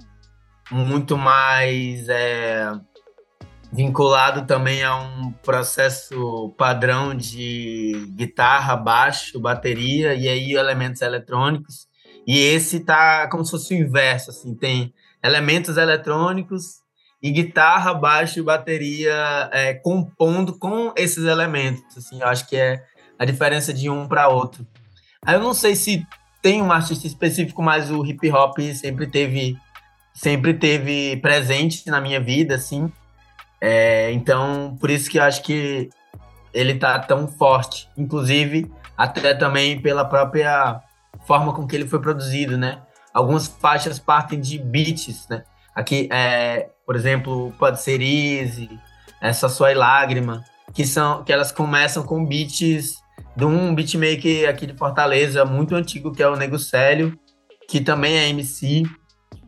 muito 0.69 1.17
mais 1.17 2.07
é, 2.10 2.69
vinculado 3.72 4.45
também 4.45 4.83
a 4.83 4.95
um 4.95 5.31
processo 5.31 6.53
padrão 6.57 7.15
de 7.15 8.12
guitarra, 8.15 8.75
baixo, 8.75 9.39
bateria 9.39 10.13
e 10.13 10.27
aí 10.27 10.53
elementos 10.53 11.01
eletrônicos. 11.01 11.88
E 12.27 12.38
esse 12.38 12.81
tá 12.81 13.27
como 13.29 13.43
se 13.43 13.51
fosse 13.51 13.74
o 13.74 13.77
inverso, 13.77 14.29
assim, 14.29 14.53
tem 14.53 14.93
elementos 15.24 15.77
eletrônicos 15.77 16.83
e 17.24 17.32
guitarra, 17.32 17.94
baixo 17.94 18.38
e 18.38 18.44
bateria 18.44 19.50
é, 19.53 19.74
compondo 19.74 20.60
com 20.60 20.92
esses 20.98 21.24
elementos, 21.24 21.98
assim, 21.98 22.20
eu 22.20 22.27
acho 22.27 22.46
que 22.46 22.58
é 22.58 22.84
a 23.18 23.24
diferença 23.24 23.74
de 23.74 23.89
um 23.89 24.06
para 24.06 24.27
outro. 24.27 24.68
Aí 25.25 25.36
eu 25.36 25.39
não 25.39 25.53
sei 25.53 25.74
se 25.74 26.06
tem 26.42 26.62
um 26.62 26.70
artista 26.70 27.08
específico, 27.08 27.63
mas 27.63 27.89
o 27.89 28.06
hip 28.06 28.30
hop 28.30 28.60
sempre 28.75 29.08
teve 29.08 29.58
sempre 30.13 30.53
teve 30.53 31.18
presente 31.18 31.89
na 31.89 32.01
minha 32.01 32.20
vida, 32.20 32.56
assim. 32.56 32.92
É, 33.62 34.12
então, 34.12 34.75
por 34.80 34.89
isso 34.92 35.10
que 35.10 35.18
eu 35.18 35.24
acho 35.24 35.42
que 35.42 35.89
ele 36.53 36.75
tá 36.75 37.00
tão 37.00 37.27
forte. 37.27 37.89
Inclusive, 37.98 38.70
até 38.98 39.34
também 39.34 39.82
pela 39.82 40.03
própria 40.03 40.82
forma 41.25 41.53
com 41.53 41.65
que 41.65 41.75
ele 41.75 41.88
foi 41.88 42.01
produzido, 42.01 42.58
né? 42.58 42.82
Algumas 43.13 43.48
faixas 43.48 43.98
partem 43.98 44.39
de 44.39 44.60
beats, 44.60 45.27
né? 45.30 45.46
Aqui, 45.75 46.08
é, 46.12 46.70
por 46.86 46.96
exemplo, 46.96 47.53
pode 47.58 47.82
ser 47.82 48.01
Easy, 48.01 48.70
Essa 49.22 49.50
Sua 49.50 49.74
Lágrima, 49.74 50.44
que 50.74 50.86
são 50.86 51.24
que 51.24 51.32
elas 51.32 51.51
começam 51.51 52.03
com 52.03 52.25
beats 52.25 52.96
de 53.36 53.46
um 53.46 53.74
beatmaker 53.74 54.50
aqui 54.50 54.68
de 54.68 54.77
Fortaleza, 54.77 55.46
muito 55.46 55.75
antigo, 55.75 56.12
que 56.12 56.22
é 56.22 56.27
o 56.27 56.36
Nego 56.36 56.60
Célio, 56.60 57.18
que 57.68 57.82
também 57.82 58.18
é 58.18 58.30
MC. 58.30 58.84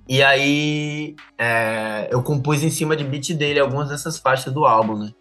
E 0.07 0.21
aí 0.21 1.15
é, 1.37 2.07
eu 2.11 2.21
compus 2.21 2.63
em 2.63 2.69
cima 2.69 2.95
de 2.95 3.03
beat 3.03 3.33
dele 3.33 3.59
algumas 3.59 3.89
dessas 3.89 4.17
faixas 4.17 4.53
do 4.53 4.65
álbum, 4.65 4.97
né? 4.97 5.11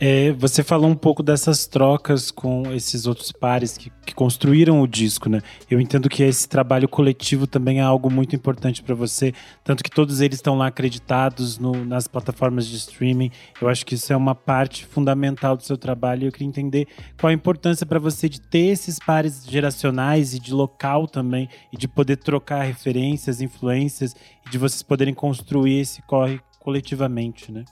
É, 0.00 0.32
você 0.32 0.62
falou 0.62 0.88
um 0.90 0.94
pouco 0.94 1.22
dessas 1.22 1.66
trocas 1.66 2.30
com 2.30 2.72
esses 2.72 3.06
outros 3.06 3.32
pares 3.32 3.76
que, 3.76 3.90
que, 4.04 4.14
construíram 4.14 4.80
o 4.80 4.86
disco, 4.86 5.28
né? 5.28 5.40
Eu 5.70 5.80
entendo 5.80 6.08
que 6.08 6.22
esse 6.22 6.48
trabalho 6.48 6.88
coletivo 6.88 7.46
também 7.46 7.78
é 7.78 7.82
algo 7.82 8.10
muito 8.10 8.34
importante 8.34 8.82
para 8.82 8.94
você, 8.94 9.32
tanto 9.62 9.82
que 9.82 9.90
todos 9.90 10.20
eles 10.20 10.38
estão 10.38 10.56
lá 10.56 10.66
acreditados 10.68 11.58
no, 11.58 11.84
nas 11.84 12.06
plataformas 12.06 12.66
de 12.66 12.76
streaming. 12.76 13.30
Eu 13.60 13.68
acho 13.68 13.84
que 13.86 13.94
isso 13.94 14.12
é 14.12 14.16
uma 14.16 14.34
parte 14.34 14.84
fundamental 14.84 15.56
do 15.56 15.62
seu 15.62 15.76
trabalho. 15.76 16.24
E 16.24 16.26
eu 16.26 16.32
queria 16.32 16.48
entender 16.48 16.86
qual 17.18 17.30
a 17.30 17.34
importância 17.34 17.86
para 17.86 17.98
você 17.98 18.28
de 18.28 18.40
ter 18.40 18.66
esses 18.66 18.98
pares 18.98 19.44
geracionais 19.44 20.34
e 20.34 20.40
de 20.40 20.52
local 20.52 21.06
também, 21.06 21.48
e 21.72 21.76
de 21.76 21.88
poder 21.88 22.16
trocar 22.16 22.62
referências, 22.62 23.40
influências, 23.40 24.14
e 24.46 24.50
de 24.50 24.58
vocês 24.58 24.82
poderem 24.82 25.14
construir 25.14 25.80
esse 25.80 26.02
corre 26.02 26.40
coletivamente, 26.60 27.52
né? 27.52 27.64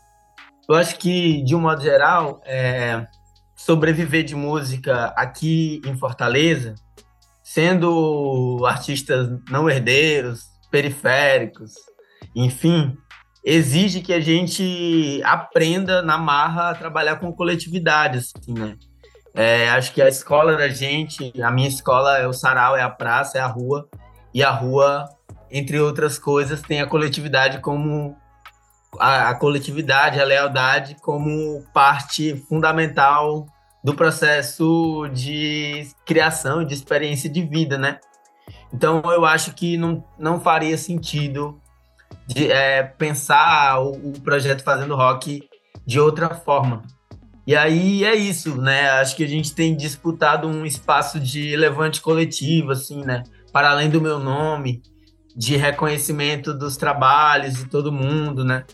Eu 0.69 0.75
acho 0.77 0.99
que, 0.99 1.43
de 1.43 1.55
um 1.55 1.61
modo 1.61 1.83
geral, 1.83 2.41
é, 2.45 3.07
sobreviver 3.57 4.25
de 4.25 4.35
música 4.35 5.07
aqui 5.17 5.81
em 5.85 5.97
Fortaleza, 5.97 6.75
sendo 7.43 8.65
artistas 8.67 9.29
não 9.51 9.69
herdeiros, 9.69 10.45
periféricos, 10.71 11.73
enfim, 12.35 12.97
exige 13.45 14.01
que 14.01 14.13
a 14.13 14.21
gente 14.21 15.21
aprenda 15.25 16.01
na 16.01 16.17
marra 16.17 16.71
a 16.71 16.75
trabalhar 16.75 17.17
com 17.17 17.33
coletividade, 17.33 18.19
assim, 18.19 18.55
né? 18.55 18.77
É, 19.35 19.71
acho 19.71 19.93
que 19.93 20.03
a 20.03 20.09
escola 20.09 20.57
da 20.57 20.69
gente, 20.69 21.33
a 21.43 21.51
minha 21.51 21.69
escola 21.69 22.19
é 22.19 22.27
o 22.27 22.33
sarau, 22.33 22.77
é 22.77 22.83
a 22.83 22.91
praça, 22.91 23.39
é 23.39 23.41
a 23.41 23.47
rua, 23.47 23.89
e 24.33 24.43
a 24.43 24.51
rua, 24.51 25.09
entre 25.51 25.81
outras 25.81 26.19
coisas, 26.19 26.63
tem 26.63 26.81
a 26.81 26.87
coletividade 26.87 27.61
como 27.61 28.17
a, 28.99 29.31
a 29.31 29.35
coletividade, 29.35 30.21
a 30.21 30.25
lealdade 30.25 30.97
como 31.01 31.65
parte 31.73 32.37
fundamental 32.49 33.47
do 33.83 33.95
processo 33.95 35.09
de 35.13 35.89
criação, 36.07 36.65
de 36.65 36.75
experiência 36.75 37.29
de 37.29 37.43
vida, 37.43 37.77
né? 37.77 37.99
Então 38.73 39.03
eu 39.07 39.25
acho 39.25 39.53
que 39.55 39.77
não, 39.77 40.05
não 40.19 40.41
faria 40.41 40.79
sentido 40.79 41.61
de, 42.27 42.51
é, 42.51 42.83
pensar 42.83 43.81
o, 43.81 44.11
o, 44.11 44.21
projeto 44.21 44.63
Fazendo 44.63 44.95
Rock 44.95 45.49
de 45.85 46.01
outra 46.01 46.35
forma. 46.35 46.83
E 47.47 47.57
aí 47.57 48.05
é 48.05 48.15
isso, 48.15 48.61
né? 48.61 48.91
Acho 48.91 49.17
que 49.17 49.25
a 49.25 49.29
gente 49.29 49.53
tem 49.53 49.77
disputado 49.77 50.47
um 50.47 50.65
espaço 50.65 51.19
de 51.19 51.57
levante 51.57 52.01
coletivo, 52.01 52.71
assim, 52.71 53.03
né? 53.05 53.25
Para 53.53 53.71
além 53.71 53.91
do 53.91 54.01
meu 54.01 54.21
nome, 54.21 54.81
de 55.35 55.57
reconhecimento 55.57 56.55
dos 56.55 56.77
trabalhos 56.77 57.55
de 57.55 57.65
todo 57.65 57.91
mundo, 57.91 58.45
né? 58.45 58.65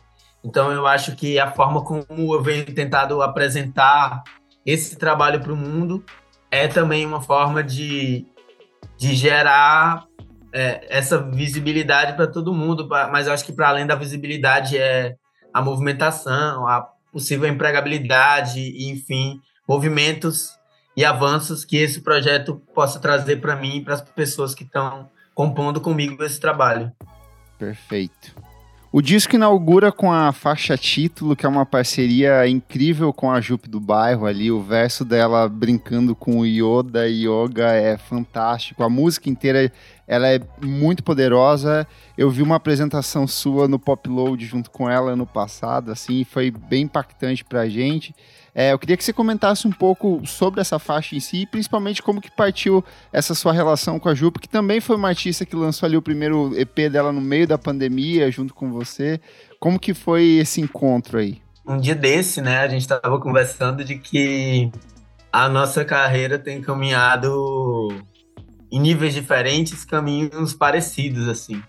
Então, 0.45 0.73
eu 0.73 0.87
acho 0.87 1.15
que 1.17 1.39
a 1.39 1.51
forma 1.51 1.85
como 1.85 2.35
eu 2.35 2.43
venho 2.43 2.65
tentado 2.65 3.21
apresentar 3.23 4.23
esse 4.65 4.97
trabalho 4.97 5.41
para 5.41 5.53
o 5.53 5.57
mundo 5.57 6.05
é 6.51 6.69
também 6.69 7.05
uma 7.05 7.21
forma 7.21 7.63
de, 7.63 8.27
de 8.97 9.15
gerar 9.15 10.07
é, 10.53 10.87
essa 10.89 11.19
visibilidade 11.19 12.15
para 12.15 12.27
todo 12.27 12.55
mundo. 12.55 12.89
Mas 12.89 13.27
eu 13.27 13.33
acho 13.33 13.45
que, 13.45 13.53
para 13.53 13.69
além 13.69 13.87
da 13.87 13.95
visibilidade, 13.95 14.77
é 14.77 15.17
a 15.53 15.61
movimentação, 15.61 16.67
a 16.67 16.89
possível 17.13 17.49
empregabilidade, 17.49 18.91
enfim, 18.91 19.41
movimentos 19.67 20.57
e 20.97 21.05
avanços 21.05 21.65
que 21.65 21.77
esse 21.77 22.01
projeto 22.01 22.63
possa 22.75 22.99
trazer 23.01 23.41
para 23.41 23.57
mim 23.57 23.77
e 23.77 23.85
para 23.85 23.95
as 23.95 24.03
pessoas 24.03 24.55
que 24.55 24.65
estão 24.65 25.09
compondo 25.35 25.81
comigo 25.81 26.23
esse 26.25 26.41
trabalho. 26.41 26.93
Perfeito. 27.59 28.35
O 28.91 29.03
disco 29.03 29.37
inaugura 29.37 29.93
com 29.93 30.11
a 30.11 30.33
faixa 30.33 30.75
título, 30.75 31.37
que 31.37 31.45
é 31.45 31.49
uma 31.49 31.67
parceria 31.67 32.49
incrível 32.49 33.13
com 33.13 33.31
a 33.31 33.39
Jupe 33.39 33.69
do 33.69 33.79
bairro 33.79 34.25
ali. 34.25 34.51
O 34.51 34.63
verso 34.63 35.05
dela 35.05 35.47
brincando 35.47 36.17
com 36.17 36.39
o 36.39 36.47
Yoda 36.47 37.07
e 37.07 37.27
Yoga 37.27 37.71
é 37.71 37.99
fantástico. 37.99 38.83
A 38.83 38.89
música 38.89 39.29
inteira 39.29 39.71
ela 40.07 40.27
é 40.27 40.41
muito 40.65 41.05
poderosa. 41.05 41.87
Eu 42.17 42.31
vi 42.31 42.41
uma 42.41 42.57
apresentação 42.57 43.27
sua 43.27 43.69
no 43.69 43.79
Pop 43.79 44.09
Load 44.09 44.47
junto 44.47 44.71
com 44.71 44.89
ela 44.89 45.15
no 45.15 45.27
passado, 45.27 45.93
assim, 45.93 46.25
foi 46.25 46.51
bem 46.51 46.85
impactante 46.85 47.45
pra 47.45 47.69
gente. 47.69 48.15
É, 48.61 48.73
eu 48.73 48.79
queria 48.81 48.97
que 48.97 49.05
você 49.05 49.13
comentasse 49.13 49.69
um 49.69 49.71
pouco 49.71 50.21
sobre 50.27 50.61
essa 50.61 50.81
faixa 50.81 51.15
em 51.15 51.21
si, 51.21 51.47
principalmente 51.47 52.03
como 52.03 52.21
que 52.21 52.29
partiu 52.29 52.85
essa 53.13 53.33
sua 53.33 53.53
relação 53.53 54.01
com 54.01 54.09
a 54.09 54.15
Ju, 54.17 54.33
que 54.33 54.49
também 54.49 54.81
foi 54.81 54.97
uma 54.97 55.07
artista 55.07 55.47
que 55.47 55.55
lançou 55.55 55.87
ali 55.87 55.97
o 55.97 56.03
primeiro 56.03 56.53
EP 56.59 56.91
dela 56.91 57.13
no 57.13 57.21
meio 57.21 57.47
da 57.47 57.57
pandemia, 57.57 58.29
junto 58.33 58.53
com 58.53 58.73
você. 58.73 59.21
Como 59.61 59.79
que 59.79 59.95
foi 59.95 60.39
esse 60.39 60.61
encontro 60.61 61.19
aí? 61.19 61.41
Um 61.65 61.79
dia 61.79 61.95
desse, 61.95 62.41
né, 62.41 62.59
a 62.59 62.67
gente 62.67 62.81
estava 62.81 63.21
conversando 63.21 63.85
de 63.85 63.97
que 63.97 64.73
a 65.33 65.49
nossa 65.49 65.85
carreira 65.85 66.37
tem 66.37 66.61
caminhado 66.61 67.97
em 68.73 68.81
níveis 68.81 69.15
diferentes, 69.15 69.85
caminhos 69.85 70.53
parecidos, 70.53 71.29
assim. 71.29 71.63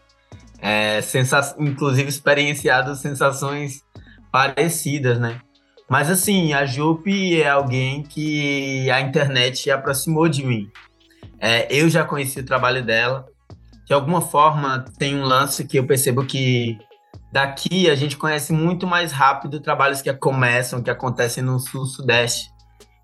É, 0.60 1.04
sensa 1.04 1.56
inclusive 1.60 2.10
experienciado 2.10 2.96
sensações 2.96 3.84
parecidas, 4.32 5.20
né? 5.20 5.40
Mas 5.90 6.10
assim, 6.10 6.54
a 6.54 6.66
Jupe 6.66 7.42
é 7.42 7.50
alguém 7.50 8.04
que 8.04 8.90
a 8.92 9.02
internet 9.02 9.72
aproximou 9.72 10.30
de 10.30 10.46
mim. 10.46 10.70
É, 11.40 11.68
eu 11.74 11.90
já 11.90 12.04
conheci 12.04 12.40
o 12.40 12.46
trabalho 12.46 12.84
dela. 12.84 13.26
De 13.86 13.94
alguma 13.94 14.22
forma, 14.22 14.86
tem 15.00 15.16
um 15.16 15.24
lance 15.24 15.66
que 15.66 15.78
eu 15.78 15.88
percebo 15.88 16.24
que 16.24 16.78
daqui 17.32 17.90
a 17.90 17.96
gente 17.96 18.18
conhece 18.18 18.54
muito 18.54 18.86
mais 18.86 19.12
rápido 19.12 19.60
trabalhos 19.60 20.02
que 20.02 20.14
começam, 20.14 20.84
que 20.84 20.92
acontecem 20.92 21.44
no 21.44 21.58
sul-sudeste. 21.60 22.50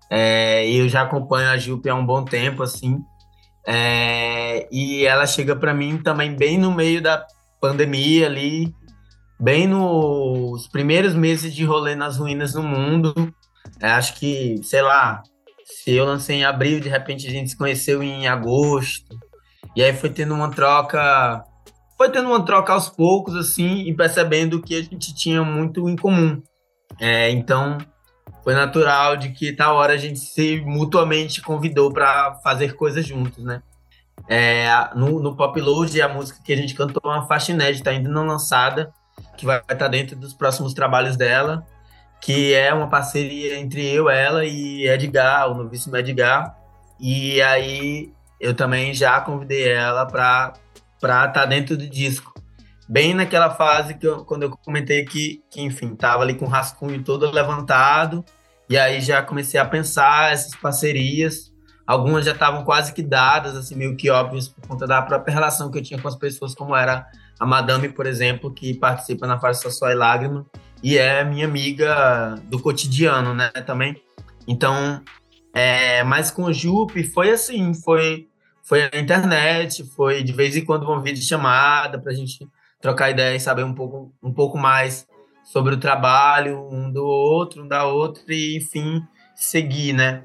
É, 0.08 0.68
eu 0.70 0.88
já 0.88 1.02
acompanho 1.02 1.48
a 1.48 1.56
Jupe 1.56 1.88
há 1.88 1.94
um 1.94 2.06
bom 2.06 2.24
tempo, 2.24 2.62
assim. 2.62 3.00
É, 3.66 4.68
e 4.70 5.04
ela 5.04 5.26
chega 5.26 5.56
para 5.56 5.74
mim 5.74 5.98
também 5.98 6.36
bem 6.36 6.56
no 6.56 6.72
meio 6.72 7.02
da 7.02 7.26
pandemia 7.60 8.26
ali, 8.26 8.72
bem 9.38 9.66
nos 9.66 10.66
primeiros 10.68 11.14
meses 11.14 11.54
de 11.54 11.64
rolê 11.64 11.94
nas 11.94 12.16
ruínas 12.16 12.54
no 12.54 12.62
mundo. 12.62 13.14
É, 13.80 13.90
acho 13.90 14.14
que, 14.14 14.60
sei 14.62 14.82
lá, 14.82 15.22
se 15.64 15.92
eu 15.92 16.04
lancei 16.04 16.36
em 16.36 16.44
abril, 16.44 16.80
de 16.80 16.88
repente 16.88 17.26
a 17.26 17.30
gente 17.30 17.50
se 17.50 17.56
conheceu 17.56 18.02
em 18.02 18.26
agosto. 18.26 19.18
E 19.74 19.82
aí 19.82 19.92
foi 19.92 20.10
tendo 20.10 20.34
uma 20.34 20.50
troca. 20.50 21.44
Foi 21.96 22.10
tendo 22.10 22.28
uma 22.28 22.44
troca 22.44 22.72
aos 22.72 22.88
poucos, 22.88 23.34
assim, 23.34 23.80
e 23.80 23.94
percebendo 23.94 24.62
que 24.62 24.74
a 24.74 24.82
gente 24.82 25.14
tinha 25.14 25.42
muito 25.42 25.88
em 25.88 25.96
comum. 25.96 26.42
É, 27.00 27.30
então, 27.30 27.78
foi 28.44 28.54
natural 28.54 29.16
de 29.16 29.30
que 29.30 29.52
tal 29.52 29.76
hora 29.76 29.94
a 29.94 29.96
gente 29.96 30.18
se 30.18 30.60
mutuamente 30.60 31.42
convidou 31.42 31.92
para 31.92 32.34
fazer 32.42 32.74
coisas 32.74 33.06
juntos, 33.06 33.42
né? 33.42 33.62
É, 34.28 34.68
no, 34.94 35.20
no 35.20 35.36
Pop 35.36 35.60
Load, 35.60 36.00
a 36.00 36.08
música 36.08 36.40
que 36.44 36.52
a 36.52 36.56
gente 36.56 36.74
cantou 36.74 37.00
é 37.04 37.16
uma 37.16 37.26
faixa 37.26 37.52
inédita, 37.52 37.90
ainda 37.90 38.08
não 38.08 38.26
lançada, 38.26 38.92
que 39.36 39.46
vai 39.46 39.58
estar 39.58 39.88
dentro 39.88 40.16
dos 40.16 40.32
próximos 40.32 40.74
trabalhos 40.74 41.16
dela, 41.16 41.66
que 42.20 42.54
é 42.54 42.72
uma 42.72 42.88
parceria 42.88 43.58
entre 43.58 43.86
eu, 43.86 44.08
ela 44.08 44.44
e 44.44 44.88
Edgar, 44.88 45.50
o 45.50 45.54
novíssimo 45.54 45.96
Edgar. 45.96 46.56
E 46.98 47.40
aí 47.42 48.12
eu 48.40 48.54
também 48.54 48.94
já 48.94 49.20
convidei 49.20 49.70
ela 49.70 50.06
para 50.06 50.54
estar 50.96 51.28
tá 51.28 51.46
dentro 51.46 51.76
do 51.76 51.88
disco. 51.88 52.34
Bem 52.88 53.14
naquela 53.14 53.50
fase 53.50 53.94
que 53.94 54.06
eu, 54.06 54.24
quando 54.24 54.44
eu 54.44 54.50
comentei 54.50 55.04
que, 55.04 55.42
que, 55.50 55.60
enfim, 55.60 55.94
tava 55.96 56.22
ali 56.22 56.34
com 56.34 56.44
o 56.44 56.48
rascunho 56.48 57.02
todo 57.02 57.30
levantado, 57.30 58.24
e 58.68 58.78
aí 58.78 59.00
já 59.00 59.22
comecei 59.22 59.58
a 59.58 59.64
pensar 59.64 60.32
essas 60.32 60.54
parcerias. 60.54 61.52
Algumas 61.86 62.24
já 62.24 62.32
estavam 62.32 62.64
quase 62.64 62.92
que 62.92 63.02
dadas, 63.02 63.56
assim, 63.56 63.76
meio 63.76 63.96
que 63.96 64.10
óbvias, 64.10 64.48
por 64.48 64.66
conta 64.66 64.86
da 64.86 65.00
própria 65.02 65.32
relação 65.32 65.70
que 65.70 65.78
eu 65.78 65.82
tinha 65.82 66.00
com 66.00 66.08
as 66.08 66.16
pessoas, 66.16 66.54
como 66.54 66.74
era 66.74 67.06
a 67.38 67.46
Madame, 67.46 67.88
por 67.88 68.06
exemplo, 68.06 68.52
que 68.52 68.74
participa 68.74 69.26
na 69.26 69.38
fase 69.38 69.62
Só 69.70 69.90
e 69.90 69.94
Lágrima 69.94 70.44
e 70.82 70.98
é 70.98 71.24
minha 71.24 71.46
amiga 71.46 72.34
do 72.44 72.60
cotidiano, 72.60 73.34
né, 73.34 73.50
também. 73.64 74.02
Então, 74.48 75.00
é, 75.54 76.02
mas 76.02 76.30
com 76.30 76.44
o 76.44 76.52
Jupe 76.52 77.04
foi 77.04 77.30
assim, 77.30 77.72
foi 77.74 78.28
foi 78.62 78.90
a 78.92 78.98
internet, 78.98 79.84
foi 79.94 80.24
de 80.24 80.32
vez 80.32 80.56
em 80.56 80.64
quando 80.64 80.82
uma 80.82 81.00
vídeo 81.00 81.22
chamada 81.22 82.00
pra 82.00 82.12
gente 82.12 82.48
trocar 82.80 83.10
ideia 83.10 83.36
e 83.36 83.40
saber 83.40 83.64
um 83.64 83.72
pouco, 83.72 84.12
um 84.20 84.32
pouco 84.32 84.58
mais 84.58 85.06
sobre 85.44 85.74
o 85.74 85.78
trabalho 85.78 86.68
um 86.70 86.90
do 86.90 87.04
outro, 87.04 87.62
um 87.62 87.68
da 87.68 87.86
outra 87.86 88.24
e, 88.28 88.56
enfim, 88.56 89.02
seguir, 89.36 89.92
né? 89.92 90.24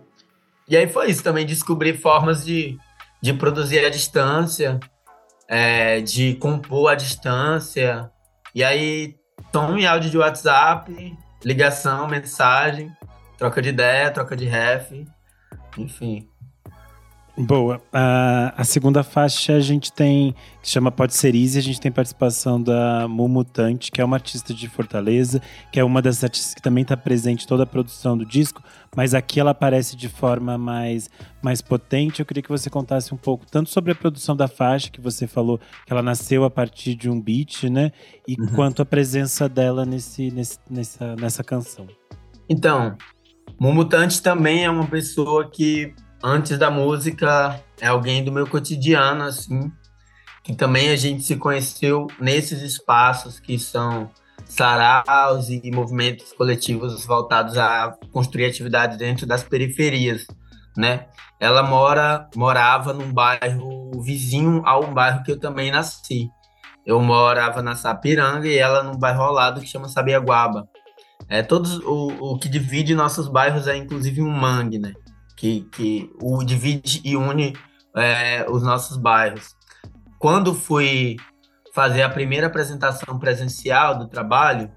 E 0.67 0.77
aí 0.77 0.87
foi 0.87 1.09
isso 1.09 1.23
também, 1.23 1.45
descobrir 1.45 1.97
formas 1.97 2.45
de, 2.45 2.77
de 3.21 3.33
produzir 3.33 3.85
à 3.85 3.89
distância, 3.89 4.79
é, 5.47 6.01
de 6.01 6.35
compor 6.35 6.91
à 6.91 6.95
distância. 6.95 8.09
E 8.55 8.63
aí, 8.63 9.15
tom 9.51 9.77
e 9.77 9.85
áudio 9.85 10.09
de 10.09 10.17
WhatsApp, 10.17 11.17
ligação, 11.43 12.07
mensagem, 12.07 12.91
troca 13.37 13.61
de 13.61 13.69
ideia, 13.69 14.11
troca 14.11 14.35
de 14.35 14.45
ref, 14.45 14.91
enfim. 15.77 16.30
Boa. 17.41 17.81
A, 17.91 18.53
a, 18.55 18.63
segunda 18.63 19.01
faixa 19.03 19.53
a 19.53 19.59
gente 19.59 19.91
tem, 19.91 20.35
que 20.61 20.69
chama 20.69 20.91
Pode 20.91 21.15
Ser 21.15 21.33
Easy, 21.33 21.57
a 21.57 21.61
gente 21.61 21.81
tem 21.81 21.91
participação 21.91 22.61
da 22.61 23.07
Mumutante, 23.07 23.91
que 23.91 23.99
é 23.99 24.05
uma 24.05 24.15
artista 24.15 24.53
de 24.53 24.69
Fortaleza, 24.69 25.41
que 25.71 25.79
é 25.79 25.83
uma 25.83 26.03
das 26.03 26.23
artistas 26.23 26.53
que 26.53 26.61
também 26.61 26.83
está 26.83 26.95
presente 26.95 27.45
em 27.45 27.47
toda 27.47 27.63
a 27.63 27.65
produção 27.65 28.15
do 28.15 28.23
disco, 28.23 28.61
mas 28.95 29.15
aqui 29.15 29.39
ela 29.39 29.51
aparece 29.51 29.95
de 29.95 30.07
forma 30.07 30.55
mais, 30.55 31.09
mais 31.41 31.63
potente. 31.63 32.19
Eu 32.19 32.27
queria 32.27 32.43
que 32.43 32.49
você 32.49 32.69
contasse 32.69 33.11
um 33.11 33.17
pouco, 33.17 33.43
tanto 33.49 33.71
sobre 33.71 33.91
a 33.91 33.95
produção 33.95 34.35
da 34.35 34.47
faixa, 34.47 34.91
que 34.91 35.01
você 35.01 35.25
falou 35.25 35.57
que 35.57 35.91
ela 35.91 36.03
nasceu 36.03 36.43
a 36.43 36.49
partir 36.49 36.93
de 36.93 37.09
um 37.09 37.19
beat, 37.19 37.63
né? 37.63 37.91
E 38.27 38.39
uhum. 38.39 38.47
quanto 38.53 38.83
a 38.83 38.85
presença 38.85 39.49
dela 39.49 39.83
nesse, 39.83 40.29
nesse, 40.29 40.59
nessa, 40.69 41.15
nessa 41.15 41.43
canção. 41.43 41.87
Então, 42.47 42.95
Mumutante 43.59 44.21
também 44.21 44.63
é 44.63 44.69
uma 44.69 44.85
pessoa 44.85 45.49
que 45.49 45.95
antes 46.23 46.57
da 46.57 46.69
música, 46.69 47.59
é 47.79 47.87
alguém 47.87 48.23
do 48.23 48.31
meu 48.31 48.47
cotidiano, 48.47 49.23
assim, 49.23 49.71
que 50.43 50.55
também 50.55 50.89
a 50.89 50.95
gente 50.95 51.23
se 51.23 51.35
conheceu 51.35 52.07
nesses 52.19 52.61
espaços 52.61 53.39
que 53.39 53.57
são 53.59 54.09
saraus 54.45 55.49
e 55.49 55.71
movimentos 55.71 56.33
coletivos 56.33 57.05
voltados 57.05 57.57
a 57.57 57.95
construir 58.11 58.45
atividades 58.45 58.97
dentro 58.97 59.25
das 59.25 59.43
periferias, 59.43 60.25
né? 60.75 61.07
Ela 61.39 61.63
mora, 61.63 62.29
morava 62.35 62.93
num 62.93 63.11
bairro 63.11 64.01
vizinho 64.01 64.61
ao 64.65 64.85
bairro 64.93 65.23
que 65.23 65.31
eu 65.31 65.39
também 65.39 65.71
nasci. 65.71 66.29
Eu 66.85 66.99
morava 66.99 67.61
na 67.61 67.75
Sapiranga 67.75 68.47
e 68.47 68.57
ela 68.57 68.83
num 68.83 68.97
bairro 68.97 69.23
ao 69.23 69.33
lado 69.33 69.61
que 69.61 69.67
chama 69.67 69.87
Sabiaguaba. 69.87 70.67
É, 71.29 71.41
todos, 71.41 71.77
o, 71.79 72.33
o 72.33 72.37
que 72.37 72.49
divide 72.49 72.93
nossos 72.93 73.27
bairros 73.27 73.67
é 73.67 73.75
inclusive 73.75 74.21
um 74.21 74.29
mangue, 74.29 74.79
né? 74.79 74.93
Que, 75.41 75.61
que 75.71 76.13
o 76.21 76.43
divide 76.43 77.01
e 77.03 77.17
une 77.17 77.57
é, 77.95 78.45
os 78.47 78.61
nossos 78.61 78.95
bairros. 78.95 79.55
Quando 80.19 80.53
fui 80.53 81.17
fazer 81.73 82.03
a 82.03 82.09
primeira 82.09 82.45
apresentação 82.45 83.17
presencial 83.17 83.97
do 83.97 84.07
trabalho, 84.07 84.71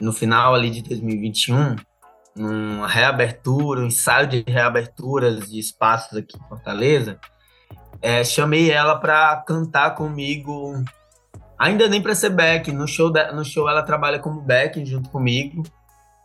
no 0.00 0.10
final 0.10 0.54
ali 0.54 0.70
de 0.70 0.80
2021, 0.80 1.76
uma 2.34 2.88
reabertura, 2.88 3.82
um 3.82 3.86
ensaio 3.86 4.26
de 4.28 4.42
reaberturas 4.48 5.50
de 5.50 5.58
espaços 5.58 6.16
aqui 6.16 6.38
em 6.38 6.48
Fortaleza, 6.48 7.20
é, 8.00 8.24
chamei 8.24 8.70
ela 8.70 8.98
para 8.98 9.36
cantar 9.46 9.94
comigo, 9.94 10.72
ainda 11.58 11.86
nem 11.86 12.00
para 12.00 12.14
ser 12.14 12.30
back, 12.30 12.72
no 12.72 12.88
show, 12.88 13.12
no 13.34 13.44
show 13.44 13.68
ela 13.68 13.82
trabalha 13.82 14.18
como 14.18 14.40
back 14.40 14.82
junto 14.86 15.10
comigo, 15.10 15.64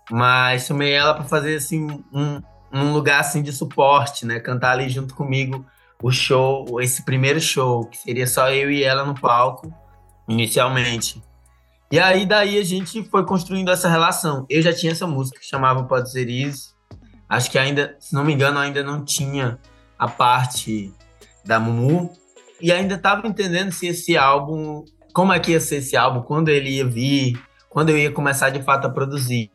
mas 0.09 0.67
chamei 0.67 0.93
ela 0.93 1.13
para 1.13 1.25
fazer 1.25 1.57
assim 1.57 1.85
um, 2.13 2.41
num 2.73 2.91
lugar 2.91 3.19
assim 3.19 3.43
de 3.43 3.53
suporte, 3.53 4.25
né? 4.25 4.39
Cantar 4.39 4.71
ali 4.71 4.89
junto 4.89 5.13
comigo 5.13 5.63
o 6.01 6.11
show, 6.11 6.81
esse 6.81 7.05
primeiro 7.05 7.39
show, 7.39 7.85
que 7.85 7.97
seria 7.97 8.27
só 8.27 8.51
eu 8.51 8.69
e 8.69 8.83
ela 8.83 9.05
no 9.05 9.13
palco, 9.13 9.73
inicialmente. 10.27 11.23
E 11.89 11.99
aí 11.99 12.25
daí 12.25 12.57
a 12.57 12.63
gente 12.63 13.03
foi 13.03 13.23
construindo 13.25 13.71
essa 13.71 13.87
relação. 13.87 14.45
Eu 14.49 14.61
já 14.61 14.73
tinha 14.73 14.91
essa 14.91 15.07
música 15.07 15.39
que 15.39 15.45
chamava 15.45 15.83
Pode 15.83 16.11
Ser 16.11 16.27
Isso. 16.27 16.75
Acho 17.29 17.49
que 17.49 17.57
ainda, 17.57 17.95
se 17.99 18.13
não 18.13 18.25
me 18.25 18.33
engano, 18.33 18.59
ainda 18.59 18.83
não 18.83 19.05
tinha 19.05 19.59
a 19.97 20.07
parte 20.07 20.91
da 21.45 21.59
Mumu. 21.59 22.11
E 22.59 22.71
ainda 22.71 22.95
estava 22.95 23.27
entendendo 23.27 23.71
se 23.71 23.87
esse 23.87 24.17
álbum, 24.17 24.83
como 25.13 25.31
é 25.31 25.39
que 25.39 25.51
ia 25.51 25.59
ser 25.61 25.77
esse 25.77 25.95
álbum, 25.95 26.21
quando 26.21 26.49
ele 26.49 26.71
ia 26.71 26.85
vir, 26.85 27.39
quando 27.69 27.89
eu 27.89 27.97
ia 27.97 28.11
começar 28.11 28.49
de 28.49 28.61
fato 28.61 28.87
a 28.87 28.89
produzir. 28.89 29.49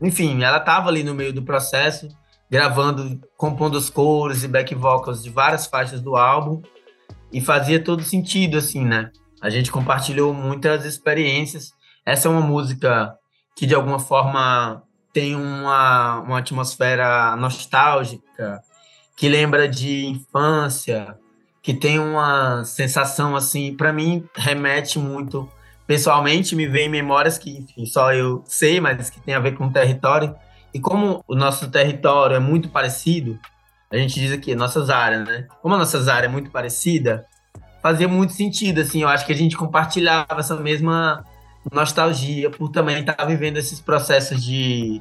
Enfim, 0.00 0.42
ela 0.42 0.58
estava 0.58 0.88
ali 0.88 1.02
no 1.02 1.14
meio 1.14 1.32
do 1.32 1.42
processo 1.42 2.08
gravando, 2.50 3.20
compondo 3.36 3.76
os 3.76 3.90
coros 3.90 4.44
e 4.44 4.48
back 4.48 4.74
vocals 4.74 5.22
de 5.22 5.30
várias 5.30 5.66
faixas 5.66 6.00
do 6.00 6.16
álbum 6.16 6.62
e 7.32 7.40
fazia 7.40 7.82
todo 7.82 8.02
sentido, 8.02 8.58
assim, 8.58 8.84
né? 8.84 9.10
A 9.40 9.50
gente 9.50 9.70
compartilhou 9.70 10.32
muitas 10.32 10.84
experiências. 10.84 11.72
Essa 12.04 12.28
é 12.28 12.30
uma 12.30 12.40
música 12.40 13.14
que, 13.56 13.66
de 13.66 13.74
alguma 13.74 13.98
forma, 13.98 14.82
tem 15.12 15.34
uma, 15.34 16.20
uma 16.20 16.38
atmosfera 16.38 17.36
nostálgica, 17.36 18.60
que 19.16 19.28
lembra 19.28 19.68
de 19.68 20.06
infância, 20.06 21.16
que 21.62 21.74
tem 21.74 21.98
uma 21.98 22.64
sensação, 22.64 23.34
assim, 23.34 23.74
para 23.74 23.92
mim, 23.92 24.24
remete 24.36 24.98
muito. 24.98 25.50
Pessoalmente, 25.86 26.54
me 26.54 26.66
vem 26.66 26.88
memórias 26.88 27.38
que, 27.38 27.58
enfim, 27.58 27.86
só 27.86 28.12
eu 28.12 28.42
sei, 28.46 28.80
mas 28.80 29.08
que 29.08 29.20
tem 29.20 29.34
a 29.34 29.40
ver 29.40 29.56
com 29.56 29.66
o 29.66 29.72
território, 29.72 30.34
e 30.76 30.78
como 30.78 31.24
o 31.26 31.34
nosso 31.34 31.70
território 31.70 32.36
é 32.36 32.38
muito 32.38 32.68
parecido, 32.68 33.40
a 33.90 33.96
gente 33.96 34.20
diz 34.20 34.30
aqui, 34.30 34.54
nossas 34.54 34.90
áreas, 34.90 35.26
né? 35.26 35.46
Como 35.62 35.74
a 35.74 35.78
nossas 35.78 36.06
áreas 36.06 36.26
é 36.26 36.28
muito 36.28 36.50
parecida, 36.50 37.24
fazia 37.82 38.06
muito 38.06 38.34
sentido, 38.34 38.82
assim, 38.82 39.00
eu 39.00 39.08
acho 39.08 39.24
que 39.24 39.32
a 39.32 39.36
gente 39.36 39.56
compartilhava 39.56 40.38
essa 40.38 40.54
mesma 40.54 41.24
nostalgia 41.72 42.50
por 42.50 42.68
também 42.68 43.00
estar 43.00 43.24
vivendo 43.24 43.56
esses 43.56 43.80
processos 43.80 44.44
de 44.44 45.00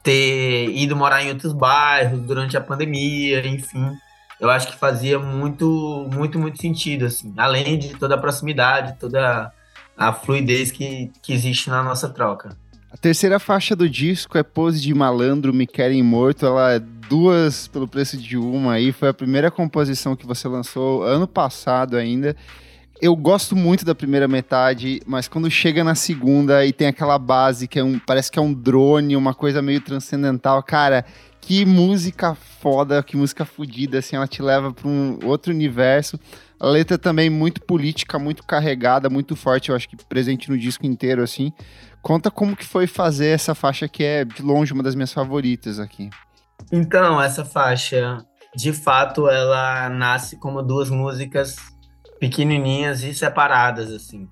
ter 0.00 0.70
ido 0.70 0.94
morar 0.94 1.24
em 1.24 1.30
outros 1.30 1.52
bairros 1.52 2.20
durante 2.20 2.56
a 2.56 2.60
pandemia, 2.60 3.44
enfim. 3.48 3.98
Eu 4.38 4.48
acho 4.48 4.68
que 4.68 4.76
fazia 4.76 5.18
muito, 5.18 6.08
muito, 6.12 6.38
muito 6.38 6.60
sentido, 6.60 7.06
assim, 7.06 7.34
além 7.36 7.76
de 7.76 7.96
toda 7.96 8.14
a 8.14 8.18
proximidade, 8.18 8.96
toda 9.00 9.52
a 9.98 10.12
fluidez 10.12 10.70
que, 10.70 11.10
que 11.20 11.32
existe 11.32 11.68
na 11.68 11.82
nossa 11.82 12.08
troca. 12.08 12.56
A 12.90 12.96
terceira 12.96 13.38
faixa 13.38 13.74
do 13.74 13.88
disco 13.88 14.38
é 14.38 14.42
Pose 14.42 14.80
de 14.80 14.94
Malandro, 14.94 15.52
Me 15.52 15.66
Querem 15.66 16.02
Morto. 16.02 16.46
Ela 16.46 16.74
é 16.74 16.78
duas 16.78 17.66
pelo 17.68 17.88
preço 17.88 18.16
de 18.16 18.36
uma 18.36 18.74
aí. 18.74 18.92
Foi 18.92 19.08
a 19.08 19.14
primeira 19.14 19.50
composição 19.50 20.14
que 20.14 20.26
você 20.26 20.46
lançou 20.46 21.02
ano 21.02 21.26
passado 21.26 21.96
ainda. 21.96 22.36
Eu 23.02 23.14
gosto 23.14 23.54
muito 23.54 23.84
da 23.84 23.94
primeira 23.94 24.26
metade, 24.26 25.02
mas 25.04 25.28
quando 25.28 25.50
chega 25.50 25.84
na 25.84 25.94
segunda 25.94 26.64
e 26.64 26.72
tem 26.72 26.86
aquela 26.86 27.18
base 27.18 27.68
que 27.68 27.78
é 27.78 27.84
um, 27.84 27.98
parece 27.98 28.30
que 28.30 28.38
é 28.38 28.42
um 28.42 28.54
drone, 28.54 29.16
uma 29.16 29.34
coisa 29.34 29.60
meio 29.60 29.82
transcendental, 29.82 30.62
cara, 30.62 31.04
que 31.40 31.66
música 31.66 32.34
foda, 32.34 33.02
que 33.02 33.16
música 33.16 33.44
fodida, 33.44 33.98
assim, 33.98 34.16
ela 34.16 34.26
te 34.26 34.40
leva 34.40 34.72
para 34.72 34.88
um 34.88 35.18
outro 35.24 35.52
universo. 35.52 36.18
A 36.58 36.66
letra 36.66 36.96
também 36.96 37.28
muito 37.28 37.60
política, 37.60 38.18
muito 38.18 38.42
carregada, 38.42 39.10
muito 39.10 39.36
forte, 39.36 39.68
eu 39.68 39.76
acho 39.76 39.88
que 39.88 39.96
presente 40.08 40.48
no 40.48 40.56
disco 40.56 40.86
inteiro, 40.86 41.22
assim. 41.22 41.52
Conta 42.06 42.30
como 42.30 42.56
que 42.56 42.64
foi 42.64 42.86
fazer 42.86 43.30
essa 43.30 43.52
faixa 43.52 43.88
que 43.88 44.04
é 44.04 44.24
de 44.24 44.40
longe 44.40 44.72
uma 44.72 44.80
das 44.80 44.94
minhas 44.94 45.12
favoritas 45.12 45.80
aqui. 45.80 46.08
Então, 46.70 47.20
essa 47.20 47.44
faixa, 47.44 48.24
de 48.54 48.72
fato, 48.72 49.28
ela 49.28 49.88
nasce 49.88 50.38
como 50.38 50.62
duas 50.62 50.88
músicas 50.88 51.56
pequenininhas 52.20 53.02
e 53.02 53.12
separadas, 53.12 53.90
assim. 53.90 54.28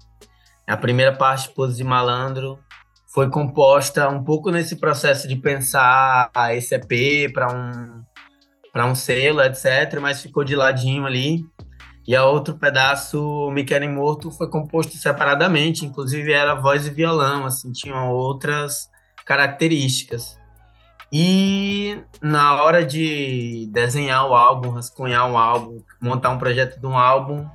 A 0.64 0.76
primeira 0.76 1.16
parte, 1.16 1.48
Pose 1.48 1.76
de 1.76 1.82
Malandro, 1.82 2.60
foi 3.12 3.28
composta 3.28 4.08
um 4.08 4.22
pouco 4.22 4.52
nesse 4.52 4.76
processo 4.76 5.26
de 5.26 5.34
pensar 5.34 6.30
esse 6.52 6.76
EP 6.76 7.32
para 7.32 7.52
um, 7.52 8.04
para 8.72 8.86
um 8.86 8.94
selo, 8.94 9.42
etc., 9.42 9.98
mas 10.00 10.22
ficou 10.22 10.44
de 10.44 10.54
ladinho 10.54 11.04
ali. 11.04 11.44
E 12.06 12.14
a 12.14 12.24
outro 12.24 12.54
pedaço, 12.54 13.50
Me 13.50 13.64
Querem 13.64 13.90
Morto, 13.90 14.30
foi 14.30 14.48
composto 14.48 14.96
separadamente, 14.96 15.86
inclusive 15.86 16.32
era 16.32 16.54
voz 16.54 16.86
e 16.86 16.90
violão, 16.90 17.46
assim, 17.46 17.72
tinham 17.72 18.10
outras 18.10 18.90
características. 19.24 20.38
E 21.10 22.02
na 22.20 22.62
hora 22.62 22.84
de 22.84 23.68
desenhar 23.72 24.28
o 24.28 24.34
álbum, 24.34 24.70
rascunhar 24.70 25.30
um 25.30 25.38
álbum, 25.38 25.82
montar 26.00 26.30
um 26.30 26.38
projeto 26.38 26.78
de 26.78 26.86
um 26.86 26.98
álbum, 26.98 27.48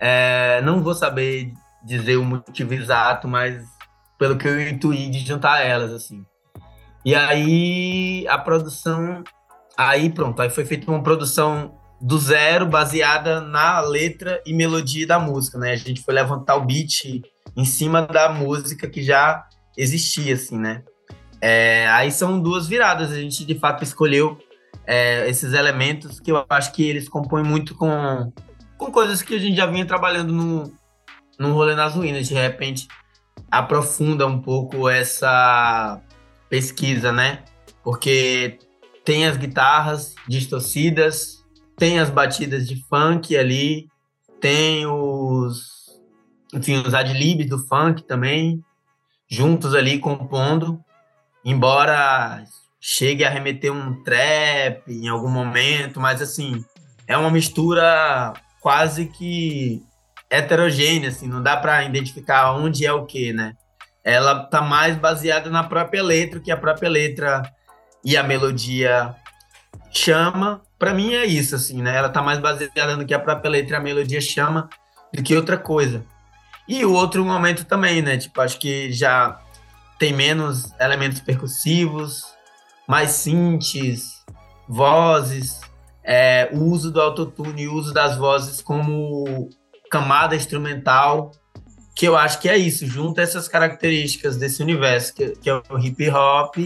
é, 0.00 0.60
não 0.62 0.82
vou 0.82 0.94
saber 0.94 1.52
dizer 1.84 2.16
o 2.16 2.24
motivo 2.24 2.74
exato, 2.74 3.28
mas 3.28 3.62
pelo 4.18 4.36
que 4.36 4.48
eu 4.48 4.60
intuí 4.68 5.08
de 5.10 5.20
juntar 5.20 5.60
elas, 5.60 5.92
assim. 5.92 6.24
E 7.04 7.14
aí 7.14 8.26
a 8.26 8.38
produção, 8.38 9.22
aí 9.76 10.10
pronto, 10.10 10.40
aí 10.40 10.48
foi 10.48 10.64
feita 10.64 10.90
uma 10.90 11.02
produção 11.02 11.78
do 12.04 12.18
zero, 12.18 12.66
baseada 12.66 13.40
na 13.40 13.80
letra 13.80 14.38
e 14.44 14.52
melodia 14.52 15.06
da 15.06 15.18
música, 15.18 15.56
né? 15.56 15.72
A 15.72 15.76
gente 15.76 16.02
foi 16.02 16.12
levantar 16.12 16.54
o 16.54 16.66
beat 16.66 17.22
em 17.56 17.64
cima 17.64 18.02
da 18.02 18.30
música 18.30 18.86
que 18.86 19.02
já 19.02 19.42
existia, 19.74 20.34
assim, 20.34 20.58
né? 20.58 20.82
É, 21.40 21.88
aí 21.88 22.12
são 22.12 22.38
duas 22.38 22.68
viradas, 22.68 23.10
a 23.10 23.14
gente 23.14 23.42
de 23.46 23.58
fato 23.58 23.82
escolheu 23.82 24.38
é, 24.86 25.26
esses 25.30 25.54
elementos 25.54 26.20
que 26.20 26.30
eu 26.30 26.44
acho 26.50 26.72
que 26.72 26.86
eles 26.86 27.08
compõem 27.08 27.42
muito 27.42 27.74
com, 27.74 28.30
com 28.76 28.92
coisas 28.92 29.22
que 29.22 29.36
a 29.36 29.38
gente 29.38 29.56
já 29.56 29.64
vinha 29.64 29.86
trabalhando 29.86 30.30
no, 30.30 30.70
no 31.38 31.54
rolê 31.54 31.74
nas 31.74 31.94
ruínas, 31.94 32.28
de 32.28 32.34
repente 32.34 32.86
aprofunda 33.50 34.26
um 34.26 34.42
pouco 34.42 34.90
essa 34.90 36.02
pesquisa, 36.50 37.10
né? 37.10 37.44
Porque 37.82 38.58
tem 39.06 39.26
as 39.26 39.38
guitarras 39.38 40.14
distorcidas, 40.28 41.43
tem 41.76 41.98
as 41.98 42.10
batidas 42.10 42.66
de 42.66 42.82
funk 42.88 43.36
ali, 43.36 43.88
tem 44.40 44.86
os, 44.86 46.00
enfim, 46.52 46.76
os 46.76 46.94
adlibs 46.94 47.48
do 47.48 47.58
funk 47.66 48.02
também, 48.02 48.62
juntos 49.28 49.74
ali 49.74 49.98
compondo, 49.98 50.78
embora 51.44 52.44
chegue 52.80 53.24
a 53.24 53.30
remeter 53.30 53.72
um 53.72 54.02
trap 54.02 54.82
em 54.88 55.08
algum 55.08 55.30
momento, 55.30 56.00
mas 56.00 56.20
assim, 56.20 56.64
é 57.06 57.16
uma 57.16 57.30
mistura 57.30 58.34
quase 58.60 59.06
que 59.06 59.82
heterogênea, 60.30 61.08
assim, 61.08 61.28
não 61.28 61.42
dá 61.42 61.56
para 61.56 61.84
identificar 61.84 62.52
onde 62.52 62.84
é 62.84 62.92
o 62.92 63.06
que, 63.06 63.32
né? 63.32 63.54
Ela 64.02 64.44
tá 64.44 64.60
mais 64.60 64.96
baseada 64.96 65.48
na 65.48 65.64
própria 65.64 66.02
letra, 66.02 66.40
que 66.40 66.50
a 66.50 66.56
própria 66.56 66.90
letra 66.90 67.42
e 68.04 68.16
a 68.16 68.22
melodia 68.22 69.16
chama. 69.94 70.62
Para 70.78 70.92
mim 70.92 71.14
é 71.14 71.24
isso, 71.24 71.54
assim, 71.54 71.80
né? 71.80 71.96
Ela 71.96 72.08
tá 72.08 72.20
mais 72.20 72.38
baseada 72.38 72.96
no 72.96 73.06
que 73.06 73.14
a 73.14 73.18
própria 73.18 73.50
letra 73.50 73.76
e 73.76 73.78
a 73.78 73.82
melodia 73.82 74.20
chama 74.20 74.68
do 75.12 75.22
que 75.22 75.36
outra 75.36 75.56
coisa. 75.56 76.04
E 76.66 76.84
o 76.84 76.92
outro 76.92 77.24
momento 77.24 77.64
também, 77.64 78.02
né? 78.02 78.16
Tipo, 78.16 78.40
acho 78.40 78.58
que 78.58 78.92
já 78.92 79.40
tem 79.98 80.12
menos 80.12 80.72
elementos 80.80 81.20
percussivos, 81.20 82.24
mais 82.86 83.12
synths, 83.12 84.24
vozes, 84.68 85.60
é, 86.02 86.50
o 86.52 86.64
uso 86.64 86.90
do 86.90 87.00
autotune, 87.00 87.68
o 87.68 87.74
uso 87.74 87.92
das 87.94 88.16
vozes 88.16 88.60
como 88.60 89.48
camada 89.90 90.34
instrumental, 90.34 91.30
que 91.94 92.06
eu 92.06 92.16
acho 92.16 92.40
que 92.40 92.48
é 92.48 92.56
isso, 92.58 92.86
junta 92.86 93.22
essas 93.22 93.46
características 93.46 94.36
desse 94.36 94.62
universo, 94.62 95.14
que, 95.14 95.30
que 95.36 95.48
é 95.48 95.54
o 95.54 95.78
hip 95.78 96.10
hop, 96.10 96.56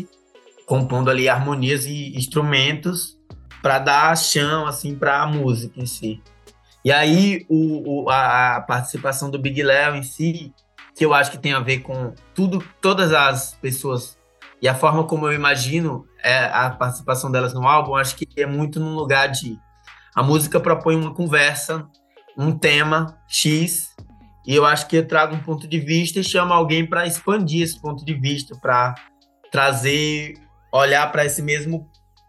compondo 0.65 1.11
ali 1.11 1.29
harmonias 1.29 1.85
e 1.85 2.17
instrumentos 2.17 3.18
para 3.63 3.79
dar 3.79 4.17
chão 4.17 4.67
assim 4.67 4.95
para 4.95 5.23
a 5.23 5.27
música 5.27 5.81
em 5.81 5.87
si. 5.87 6.23
E 6.85 6.93
aí 6.93 7.45
o, 7.49 8.05
o, 8.05 8.11
a 8.11 8.61
participação 8.67 9.31
do 9.31 9.39
Big 9.39 9.63
Léo 9.63 9.97
em 9.97 10.03
si, 10.03 10.55
que 10.95 11.05
eu 11.05 11.13
acho 11.13 11.31
que 11.31 11.39
tem 11.39 11.53
a 11.53 11.61
ver 11.61 11.81
com 11.81 12.15
tudo, 12.35 12.65
todas 12.81 13.13
as 13.13 13.55
pessoas 13.55 14.19
e 14.61 14.69
a 14.69 14.75
forma 14.75 15.05
como 15.05 15.27
eu 15.27 15.33
imagino 15.33 16.05
é, 16.23 16.47
a 16.47 16.71
participação 16.71 17.31
delas 17.31 17.55
no 17.55 17.67
álbum, 17.67 17.95
acho 17.95 18.17
que 18.17 18.29
é 18.37 18.47
muito 18.47 18.81
num 18.81 18.95
lugar 18.95 19.29
de 19.29 19.59
a 20.15 20.23
música 20.23 20.59
propõe 20.59 20.97
uma 20.97 21.15
conversa, 21.15 21.87
um 22.37 22.51
tema 22.51 23.19
X, 23.29 23.95
e 24.45 24.55
eu 24.55 24.65
acho 24.65 24.89
que 24.89 24.97
eu 24.97 25.07
trago 25.07 25.37
um 25.37 25.41
ponto 25.41 25.69
de 25.69 25.79
vista 25.79 26.19
e 26.19 26.25
chamo 26.25 26.53
alguém 26.53 26.85
para 26.85 27.07
expandir 27.07 27.63
esse 27.63 27.81
ponto 27.81 28.05
de 28.05 28.15
vista, 28.15 28.57
para 28.57 28.95
trazer, 29.53 30.35
olhar 30.73 31.11
para 31.13 31.25
esse 31.25 31.41
mesmo 31.41 31.89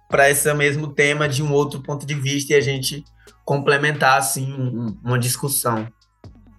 para 0.09 0.29
esse 0.29 0.51
mesmo 0.55 0.87
tema 0.87 1.29
de 1.29 1.43
um 1.43 1.53
outro 1.53 1.81
ponto 1.81 2.05
de 2.05 2.15
vista 2.15 2.53
e 2.53 2.55
a 2.55 2.61
gente 2.61 3.03
complementar 3.45 4.17
assim 4.17 4.51
um, 4.51 4.99
uma 5.03 5.19
discussão. 5.19 5.87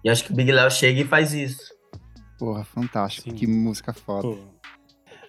E 0.03 0.09
acho 0.09 0.23
que 0.23 0.31
o 0.31 0.35
Big 0.35 0.51
Léo 0.51 0.71
chega 0.71 1.01
e 1.01 1.05
faz 1.05 1.33
isso. 1.33 1.61
Porra, 2.39 2.63
fantástico. 2.63 3.29
Sim. 3.29 3.35
Que 3.35 3.45
música 3.45 3.93
foda. 3.93 4.23
Pô. 4.23 4.37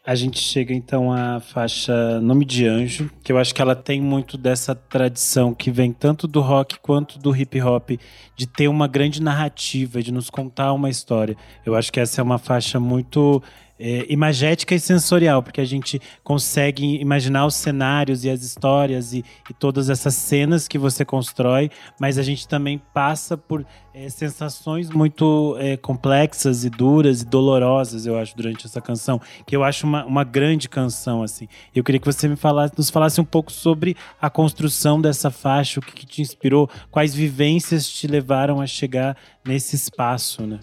A 0.04 0.16
gente 0.16 0.40
chega 0.40 0.74
então 0.74 1.12
à 1.12 1.38
faixa 1.38 2.20
Nome 2.20 2.44
de 2.44 2.66
Anjo, 2.66 3.08
que 3.22 3.30
eu 3.30 3.38
acho 3.38 3.54
que 3.54 3.62
ela 3.62 3.76
tem 3.76 4.00
muito 4.00 4.36
dessa 4.36 4.74
tradição 4.74 5.54
que 5.54 5.70
vem 5.70 5.92
tanto 5.92 6.26
do 6.26 6.40
rock 6.40 6.80
quanto 6.80 7.20
do 7.20 7.36
hip 7.36 7.60
hop, 7.62 7.90
de 8.34 8.46
ter 8.46 8.66
uma 8.66 8.88
grande 8.88 9.22
narrativa, 9.22 10.02
de 10.02 10.10
nos 10.10 10.28
contar 10.28 10.72
uma 10.72 10.90
história. 10.90 11.36
Eu 11.64 11.76
acho 11.76 11.92
que 11.92 12.00
essa 12.00 12.20
é 12.20 12.24
uma 12.24 12.38
faixa 12.38 12.80
muito 12.80 13.40
é, 13.78 14.06
imagética 14.08 14.74
e 14.74 14.80
sensorial, 14.80 15.42
porque 15.42 15.60
a 15.60 15.64
gente 15.64 16.00
consegue 16.22 17.00
imaginar 17.00 17.46
os 17.46 17.54
cenários 17.54 18.24
e 18.24 18.30
as 18.30 18.42
histórias 18.42 19.12
e, 19.12 19.24
e 19.50 19.54
todas 19.54 19.90
essas 19.90 20.14
cenas 20.14 20.68
que 20.68 20.78
você 20.78 21.04
constrói, 21.04 21.70
mas 22.00 22.18
a 22.18 22.22
gente 22.22 22.46
também 22.46 22.80
passa 22.92 23.36
por 23.36 23.66
é, 23.94 24.08
sensações 24.08 24.88
muito 24.88 25.56
é, 25.58 25.76
complexas 25.76 26.64
e 26.64 26.70
duras 26.70 27.22
e 27.22 27.26
dolorosas, 27.26 28.06
eu 28.06 28.18
acho, 28.18 28.36
durante 28.36 28.66
essa 28.66 28.80
canção, 28.80 29.20
que 29.46 29.54
eu 29.54 29.62
acho 29.62 29.86
uma, 29.86 30.04
uma 30.04 30.24
grande 30.24 30.68
canção, 30.68 31.22
assim. 31.22 31.48
Eu 31.74 31.84
queria 31.84 32.00
que 32.00 32.06
você 32.06 32.28
me 32.28 32.36
falasse, 32.36 32.74
nos 32.76 32.88
falasse 32.88 33.20
um 33.20 33.24
pouco 33.24 33.52
sobre 33.52 33.96
a 34.20 34.30
construção 34.30 35.00
dessa 35.00 35.30
faixa, 35.30 35.80
o 35.80 35.82
que, 35.82 35.92
que 35.92 36.06
te 36.06 36.22
inspirou, 36.22 36.70
quais 36.90 37.14
vivências 37.14 37.88
te 37.88 38.06
levaram 38.06 38.60
a 38.60 38.66
chegar 38.66 39.16
nesse 39.44 39.76
espaço, 39.76 40.46
né? 40.46 40.60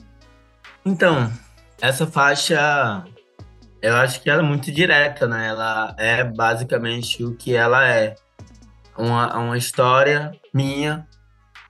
Então, 0.85 1.31
essa 1.81 2.05
faixa, 2.05 3.03
eu 3.81 3.95
acho 3.95 4.21
que 4.21 4.29
ela 4.29 4.41
é 4.41 4.45
muito 4.45 4.71
direta, 4.71 5.27
né? 5.27 5.47
Ela 5.47 5.95
é 5.97 6.23
basicamente 6.23 7.23
o 7.23 7.35
que 7.35 7.55
ela 7.55 7.87
é. 7.87 8.15
Uma, 8.97 9.37
uma 9.37 9.57
história 9.57 10.31
minha 10.53 11.07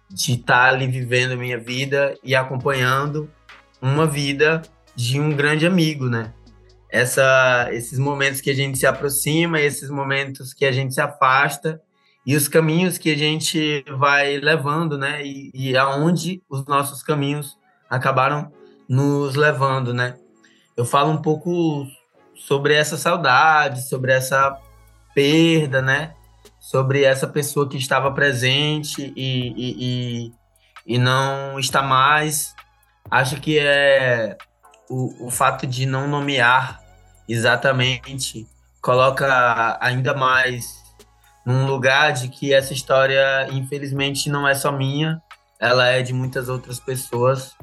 de 0.09 0.33
estar 0.33 0.69
ali 0.69 0.87
vivendo 0.87 1.37
minha 1.37 1.59
vida 1.59 2.15
e 2.23 2.35
acompanhando 2.35 3.29
uma 3.79 4.07
vida 4.07 4.63
de 4.95 5.19
um 5.19 5.29
grande 5.35 5.67
amigo, 5.67 6.09
né? 6.09 6.33
Essa, 6.89 7.69
esses 7.71 7.99
momentos 7.99 8.41
que 8.41 8.49
a 8.49 8.55
gente 8.55 8.79
se 8.79 8.87
aproxima, 8.87 9.61
esses 9.61 9.91
momentos 9.91 10.55
que 10.55 10.65
a 10.65 10.71
gente 10.71 10.95
se 10.95 11.01
afasta 11.01 11.79
e 12.25 12.35
os 12.35 12.47
caminhos 12.47 12.97
que 12.97 13.11
a 13.11 13.17
gente 13.17 13.85
vai 13.95 14.37
levando, 14.39 14.97
né? 14.97 15.23
E, 15.23 15.51
e 15.53 15.77
aonde 15.77 16.41
os 16.49 16.65
nossos 16.65 17.03
caminhos 17.03 17.59
acabaram 17.87 18.51
nos 18.89 19.35
levando, 19.35 19.93
né? 19.93 20.17
Eu 20.75 20.83
falo 20.83 21.11
um 21.11 21.21
pouco 21.21 21.85
sobre 22.35 22.73
essa 22.73 22.97
saudade, 22.97 23.87
sobre 23.87 24.11
essa 24.11 24.57
perda, 25.13 25.81
né? 25.81 26.15
Sobre 26.59 27.03
essa 27.03 27.27
pessoa 27.27 27.69
que 27.69 27.77
estava 27.77 28.11
presente 28.11 29.13
e, 29.15 29.53
e, 29.55 29.75
e, 30.25 30.33
e 30.95 30.97
não 30.97 31.59
está 31.59 31.83
mais. 31.83 32.55
Acho 33.11 33.39
que 33.39 33.59
é 33.59 34.35
o, 34.89 35.27
o 35.27 35.31
fato 35.31 35.67
de 35.67 35.85
não 35.85 36.07
nomear 36.07 36.81
exatamente 37.27 38.47
coloca 38.81 39.77
ainda 39.81 40.15
mais 40.15 40.79
num 41.45 41.65
lugar 41.65 42.13
de 42.13 42.29
que 42.29 42.53
essa 42.53 42.73
história, 42.73 43.47
infelizmente, 43.51 44.29
não 44.29 44.47
é 44.47 44.53
só 44.53 44.71
minha, 44.71 45.21
ela 45.59 45.87
é 45.87 46.01
de 46.01 46.13
muitas 46.13 46.47
outras 46.49 46.79
pessoas. 46.79 47.55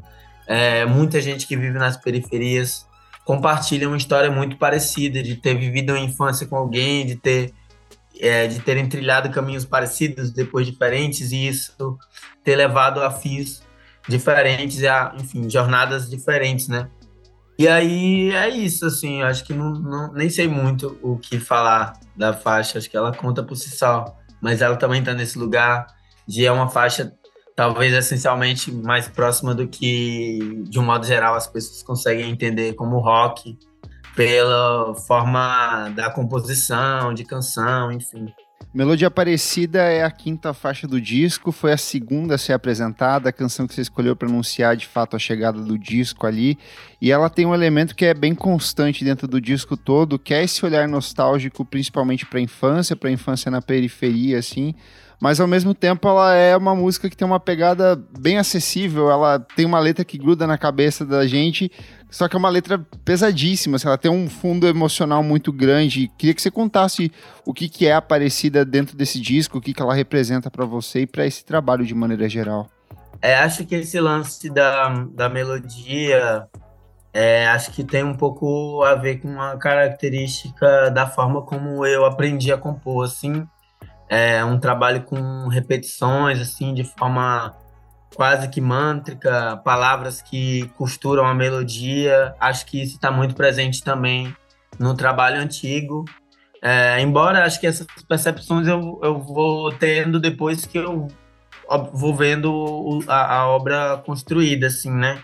É, 0.46 0.85
muita 0.87 1.20
gente 1.20 1.46
que 1.46 1.56
vive 1.56 1.78
nas 1.78 1.96
periferias 1.96 2.87
compartilha 3.24 3.88
uma 3.88 3.96
história 3.96 4.30
muito 4.30 4.56
parecida, 4.56 5.22
de 5.22 5.35
ter 5.37 5.54
vivido 5.54 5.90
uma 5.90 5.98
infância 5.98 6.46
com 6.46 6.56
alguém, 6.56 7.04
de 7.04 7.16
ter 7.16 7.52
é, 8.20 8.46
de 8.46 8.61
terem 8.61 8.88
trilhado 8.88 9.30
caminhos 9.30 9.64
parecidos, 9.64 10.30
depois 10.30 10.66
diferentes, 10.66 11.32
e 11.32 11.48
isso 11.48 11.98
ter 12.42 12.56
levado 12.56 13.02
a 13.02 13.11
fins 13.11 13.62
diferentes, 14.09 14.82
a, 14.85 15.14
enfim, 15.18 15.50
jornadas 15.50 16.09
diferentes, 16.09 16.68
né? 16.68 16.88
E 17.59 17.66
aí 17.66 18.30
é 18.32 18.48
isso, 18.48 18.87
assim, 18.87 19.22
acho 19.22 19.44
que 19.44 19.54
não, 19.54 19.72
não, 19.72 20.12
nem 20.12 20.28
sei 20.28 20.46
muito 20.46 20.98
o 21.02 21.18
que 21.18 21.38
falar 21.38 21.94
da 22.14 22.32
faixa, 22.32 22.78
acho 22.78 22.88
que 22.88 22.96
ela 22.96 23.12
conta 23.12 23.42
por 23.42 23.56
si 23.56 23.70
só, 23.70 24.16
mas 24.40 24.61
ela 24.61 24.76
também 24.76 25.00
está 25.00 25.14
nesse 25.14 25.38
lugar 25.38 25.87
de 26.26 26.44
é 26.44 26.52
uma 26.52 26.68
faixa 26.68 27.12
talvez 27.56 27.94
essencialmente 27.94 28.70
mais 28.70 29.08
próxima 29.08 29.54
do 29.54 29.66
que, 29.66 30.62
de 30.68 30.78
um 30.78 30.84
modo 30.84 31.06
geral, 31.06 31.34
as 31.34 31.46
pessoas 31.46 31.82
conseguem 31.82 32.30
entender 32.30 32.74
como 32.74 32.98
rock, 32.98 33.58
pela 34.14 34.94
forma 34.94 35.90
da 35.94 36.10
composição, 36.10 37.12
de 37.12 37.24
canção, 37.24 37.90
enfim. 37.90 38.26
Melodia 38.72 39.08
Aparecida 39.08 39.82
é 39.84 40.04
a 40.04 40.10
quinta 40.10 40.52
faixa 40.52 40.86
do 40.86 41.00
disco, 41.00 41.50
foi 41.50 41.72
a 41.72 41.78
segunda 41.78 42.34
a 42.34 42.38
ser 42.38 42.52
apresentada, 42.52 43.30
a 43.30 43.32
canção 43.32 43.66
que 43.66 43.74
você 43.74 43.80
escolheu 43.80 44.14
para 44.14 44.28
anunciar 44.28 44.76
de 44.76 44.86
fato 44.86 45.16
a 45.16 45.18
chegada 45.18 45.62
do 45.62 45.78
disco 45.78 46.26
ali, 46.26 46.58
e 47.00 47.10
ela 47.10 47.30
tem 47.30 47.46
um 47.46 47.54
elemento 47.54 47.94
que 47.94 48.04
é 48.04 48.12
bem 48.12 48.34
constante 48.34 49.02
dentro 49.02 49.26
do 49.26 49.40
disco 49.40 49.78
todo, 49.78 50.18
que 50.18 50.34
é 50.34 50.44
esse 50.44 50.64
olhar 50.64 50.86
nostálgico, 50.86 51.64
principalmente 51.64 52.26
para 52.26 52.38
a 52.38 52.42
infância, 52.42 52.94
para 52.94 53.08
a 53.08 53.12
infância 53.12 53.50
na 53.50 53.62
periferia, 53.62 54.38
assim, 54.38 54.74
mas 55.20 55.40
ao 55.40 55.46
mesmo 55.46 55.74
tempo 55.74 56.07
ela 56.09 56.35
é 56.35 56.57
uma 56.57 56.74
música 56.74 57.09
que 57.09 57.16
tem 57.16 57.26
uma 57.26 57.40
pegada 57.40 58.00
bem 58.18 58.38
acessível, 58.38 59.11
ela 59.11 59.38
tem 59.38 59.64
uma 59.64 59.79
letra 59.79 60.05
que 60.05 60.18
gruda 60.18 60.46
na 60.46 60.59
cabeça 60.59 61.05
da 61.05 61.26
gente, 61.26 61.70
só 62.11 62.29
que 62.29 62.37
é 62.37 62.38
uma 62.38 62.48
letra 62.48 62.79
pesadíssima, 63.05 63.76
assim, 63.76 63.88
ela 63.88 63.98
tem 63.98 64.11
um 64.11 64.29
fundo 64.29 64.66
emocional 64.66 65.22
muito 65.22 65.52
grande. 65.52 66.11
Queria 66.16 66.35
que 66.35 66.40
você 66.40 66.50
contasse 66.50 67.11
o 67.44 67.52
que, 67.52 67.68
que 67.68 67.87
é 67.87 67.94
Aparecida 67.94 68.64
dentro 68.64 68.96
desse 68.96 69.20
disco, 69.20 69.59
o 69.59 69.61
que, 69.61 69.74
que 69.74 69.83
ela 69.83 69.94
representa 69.94 70.50
para 70.50 70.64
você 70.64 71.00
e 71.00 71.07
para 71.07 71.26
esse 71.26 71.44
trabalho 71.44 71.85
de 71.85 71.94
maneira 71.94 72.29
geral. 72.29 72.68
É, 73.20 73.35
acho 73.37 73.64
que 73.64 73.74
esse 73.74 73.98
lance 73.98 74.48
da, 74.50 74.88
da 75.12 75.29
melodia, 75.29 76.46
é, 77.12 77.46
acho 77.48 77.72
que 77.72 77.83
tem 77.83 78.05
um 78.05 78.14
pouco 78.14 78.83
a 78.85 78.94
ver 78.94 79.20
com 79.20 79.29
uma 79.29 79.57
característica 79.57 80.90
da 80.90 81.07
forma 81.07 81.42
como 81.42 81.85
eu 81.85 82.05
aprendi 82.05 82.52
a 82.52 82.59
compor, 82.59 83.05
assim, 83.05 83.46
é 84.08 84.44
um 84.44 84.58
trabalho 84.58 85.02
com 85.02 85.48
repetições, 85.48 86.40
assim, 86.40 86.72
de 86.74 86.84
forma 86.84 87.56
quase 88.14 88.48
que 88.48 88.60
mântrica, 88.60 89.56
palavras 89.64 90.22
que 90.22 90.68
costuram 90.76 91.26
a 91.26 91.34
melodia. 91.34 92.34
Acho 92.40 92.66
que 92.66 92.82
isso 92.82 92.94
está 92.94 93.10
muito 93.10 93.34
presente 93.34 93.82
também 93.82 94.34
no 94.78 94.94
trabalho 94.94 95.40
antigo. 95.40 96.04
É, 96.62 97.00
embora 97.00 97.44
acho 97.44 97.60
que 97.60 97.66
essas 97.66 97.86
percepções 98.08 98.66
eu, 98.66 98.98
eu 99.02 99.20
vou 99.20 99.70
tendo 99.72 100.18
depois 100.18 100.64
que 100.64 100.78
eu 100.78 101.06
vou 101.92 102.14
vendo 102.14 103.00
a, 103.06 103.38
a 103.38 103.48
obra 103.48 104.02
construída, 104.04 104.68
assim, 104.68 104.90
né? 104.90 105.20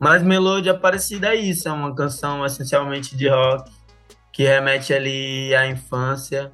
Mas 0.00 0.22
Melodia 0.22 0.72
Aparecida 0.72 1.28
é 1.28 1.36
isso, 1.36 1.68
é 1.68 1.72
uma 1.72 1.94
canção 1.94 2.44
essencialmente 2.44 3.16
de 3.16 3.28
rock 3.28 3.70
que 4.32 4.44
remete 4.44 4.94
ali 4.94 5.54
à 5.54 5.66
infância, 5.66 6.50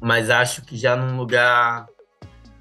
mas 0.00 0.30
acho 0.30 0.62
que 0.62 0.76
já 0.76 0.96
num 0.96 1.16
lugar 1.16 1.86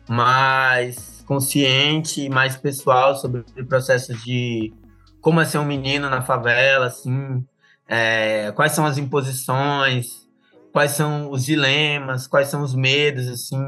mais 0.07 1.23
consciente 1.25 2.27
mais 2.29 2.57
pessoal 2.57 3.15
sobre 3.15 3.43
processos 3.65 4.23
de 4.23 4.73
como 5.21 5.39
é 5.41 5.45
ser 5.45 5.57
um 5.57 5.65
menino 5.65 6.09
na 6.09 6.21
favela, 6.21 6.87
assim, 6.87 7.45
é, 7.87 8.51
quais 8.53 8.71
são 8.71 8.85
as 8.85 8.97
imposições, 8.97 10.27
quais 10.71 10.91
são 10.91 11.29
os 11.29 11.45
dilemas, 11.45 12.27
quais 12.27 12.47
são 12.47 12.61
os 12.61 12.73
medos, 12.73 13.27
assim. 13.27 13.61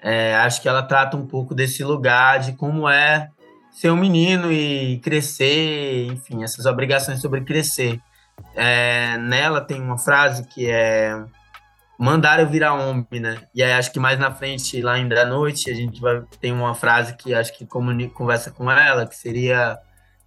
É, 0.00 0.36
acho 0.36 0.62
que 0.62 0.68
ela 0.68 0.82
trata 0.82 1.16
um 1.16 1.26
pouco 1.26 1.54
desse 1.54 1.82
lugar 1.82 2.38
de 2.38 2.52
como 2.52 2.88
é 2.88 3.28
ser 3.72 3.90
um 3.90 3.96
menino 3.96 4.52
e 4.52 4.98
crescer, 5.00 6.06
enfim, 6.06 6.42
essas 6.44 6.66
obrigações 6.66 7.20
sobre 7.20 7.40
crescer. 7.42 8.00
É, 8.54 9.18
nela 9.18 9.60
tem 9.60 9.80
uma 9.80 9.98
frase 9.98 10.46
que 10.46 10.70
é 10.70 11.20
mandar 11.98 12.38
eu 12.38 12.48
virar 12.48 12.74
homem, 12.74 13.06
né? 13.20 13.42
E 13.52 13.62
aí 13.62 13.72
acho 13.72 13.92
que 13.92 13.98
mais 13.98 14.18
na 14.18 14.32
frente, 14.32 14.80
lá 14.80 14.92
ainda 14.92 15.20
à 15.20 15.26
noite, 15.26 15.70
a 15.70 15.74
gente 15.74 16.00
vai 16.00 16.22
ter 16.40 16.52
uma 16.52 16.74
frase 16.74 17.16
que 17.16 17.34
acho 17.34 17.52
que 17.56 17.66
comunica, 17.66 18.14
conversa 18.14 18.50
com 18.50 18.70
ela, 18.70 19.06
que 19.06 19.16
seria 19.16 19.78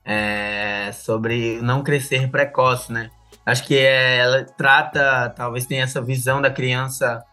é, 0.03 0.91
sobre 0.91 1.61
não 1.61 1.81
crescer 1.81 2.29
precoce, 2.29 2.91
né? 2.91 3.09
Acho 3.45 3.63
que 3.63 3.77
é, 3.77 4.17
ela 4.17 4.43
trata, 4.43 5.29
talvez 5.29 5.65
tenha 5.65 5.83
essa 5.83 6.01
visão 6.01 6.41
da 6.41 6.51
criança 6.51 7.23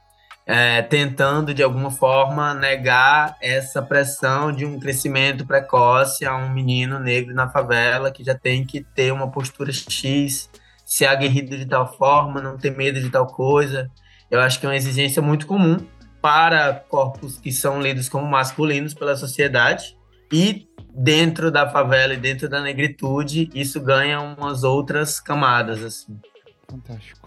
é, 0.46 0.80
tentando 0.80 1.52
de 1.52 1.62
alguma 1.62 1.90
forma 1.90 2.54
negar 2.54 3.36
essa 3.42 3.82
pressão 3.82 4.50
de 4.50 4.64
um 4.64 4.78
crescimento 4.80 5.44
precoce 5.46 6.24
a 6.24 6.34
um 6.36 6.48
menino 6.48 6.98
negro 6.98 7.34
na 7.34 7.50
favela 7.50 8.10
que 8.10 8.24
já 8.24 8.34
tem 8.34 8.64
que 8.64 8.82
ter 8.82 9.12
uma 9.12 9.30
postura 9.30 9.70
X, 9.70 10.48
ser 10.86 11.06
aguerrido 11.06 11.58
de 11.58 11.66
tal 11.66 11.92
forma, 11.98 12.40
não 12.40 12.56
ter 12.56 12.74
medo 12.74 12.98
de 12.98 13.10
tal 13.10 13.26
coisa. 13.26 13.90
Eu 14.30 14.40
acho 14.40 14.60
que 14.60 14.66
é 14.66 14.68
uma 14.68 14.76
exigência 14.76 15.22
muito 15.22 15.46
comum 15.46 15.78
para 16.20 16.74
corpos 16.74 17.38
que 17.38 17.52
são 17.52 17.80
lidos 17.80 18.08
como 18.08 18.26
masculinos 18.26 18.92
pela 18.92 19.16
sociedade 19.16 19.96
e 20.32 20.66
dentro 20.92 21.50
da 21.50 21.68
favela 21.68 22.14
e 22.14 22.16
dentro 22.16 22.48
da 22.48 22.60
negritude 22.60 23.48
isso 23.54 23.80
ganha 23.80 24.20
umas 24.20 24.64
outras 24.64 25.20
camadas 25.20 25.82
assim. 25.82 26.18
Fantástico. 26.68 27.17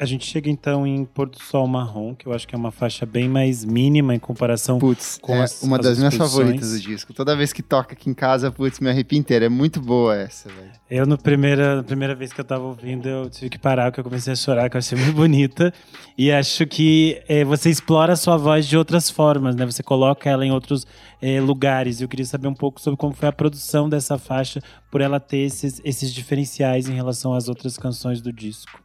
A 0.00 0.04
gente 0.04 0.24
chega 0.24 0.48
então 0.48 0.86
em 0.86 1.04
Pôr 1.04 1.28
do 1.28 1.42
Sol 1.42 1.66
Marrom, 1.66 2.14
que 2.14 2.26
eu 2.26 2.32
acho 2.32 2.46
que 2.46 2.54
é 2.54 2.58
uma 2.58 2.70
faixa 2.70 3.04
bem 3.04 3.28
mais 3.28 3.64
mínima 3.64 4.14
em 4.14 4.18
comparação 4.20 4.78
putz, 4.78 5.18
com 5.20 5.34
é 5.34 5.42
as, 5.42 5.60
uma 5.60 5.76
das 5.76 5.98
minhas 5.98 6.14
favoritas 6.14 6.70
do 6.70 6.78
disco. 6.78 7.12
Toda 7.12 7.34
vez 7.34 7.52
que 7.52 7.64
toca 7.64 7.94
aqui 7.94 8.08
em 8.08 8.14
casa, 8.14 8.48
putz, 8.52 8.78
me 8.78 8.88
arrepio 8.88 9.18
inteiro. 9.18 9.46
É 9.46 9.48
muito 9.48 9.80
boa 9.80 10.14
essa, 10.14 10.48
velho. 10.48 10.70
Eu, 10.88 11.04
no 11.04 11.18
primeira, 11.18 11.74
na 11.74 11.82
primeira 11.82 12.14
vez 12.14 12.32
que 12.32 12.40
eu 12.40 12.44
tava 12.44 12.62
ouvindo, 12.62 13.08
eu 13.08 13.28
tive 13.28 13.50
que 13.50 13.58
parar, 13.58 13.90
porque 13.90 13.98
eu 13.98 14.04
comecei 14.04 14.32
a 14.32 14.36
chorar, 14.36 14.70
que 14.70 14.76
eu 14.76 14.78
achei 14.78 14.96
muito 14.96 15.16
bonita. 15.16 15.74
E 16.16 16.30
acho 16.30 16.64
que 16.64 17.20
é, 17.28 17.44
você 17.44 17.68
explora 17.68 18.12
a 18.12 18.16
sua 18.16 18.36
voz 18.36 18.68
de 18.68 18.76
outras 18.76 19.10
formas, 19.10 19.56
né? 19.56 19.66
Você 19.66 19.82
coloca 19.82 20.30
ela 20.30 20.46
em 20.46 20.52
outros 20.52 20.86
é, 21.20 21.40
lugares. 21.40 22.00
Eu 22.00 22.06
queria 22.06 22.24
saber 22.24 22.46
um 22.46 22.54
pouco 22.54 22.80
sobre 22.80 22.96
como 22.96 23.14
foi 23.14 23.28
a 23.28 23.32
produção 23.32 23.88
dessa 23.88 24.16
faixa, 24.16 24.62
por 24.92 25.00
ela 25.00 25.18
ter 25.18 25.38
esses, 25.38 25.80
esses 25.84 26.14
diferenciais 26.14 26.88
em 26.88 26.94
relação 26.94 27.34
às 27.34 27.48
outras 27.48 27.76
canções 27.76 28.20
do 28.20 28.32
disco. 28.32 28.80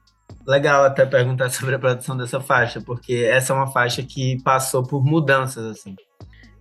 Legal 0.46 0.84
até 0.84 1.06
perguntar 1.06 1.50
sobre 1.52 1.76
a 1.76 1.80
produção 1.80 2.18
dessa 2.18 2.40
faixa, 2.40 2.82
porque 2.82 3.28
essa 3.30 3.54
é 3.54 3.56
uma 3.56 3.68
faixa 3.68 4.04
que 4.04 4.42
passou 4.44 4.84
por 4.84 5.04
mudanças, 5.04 5.66
assim. 5.66 5.96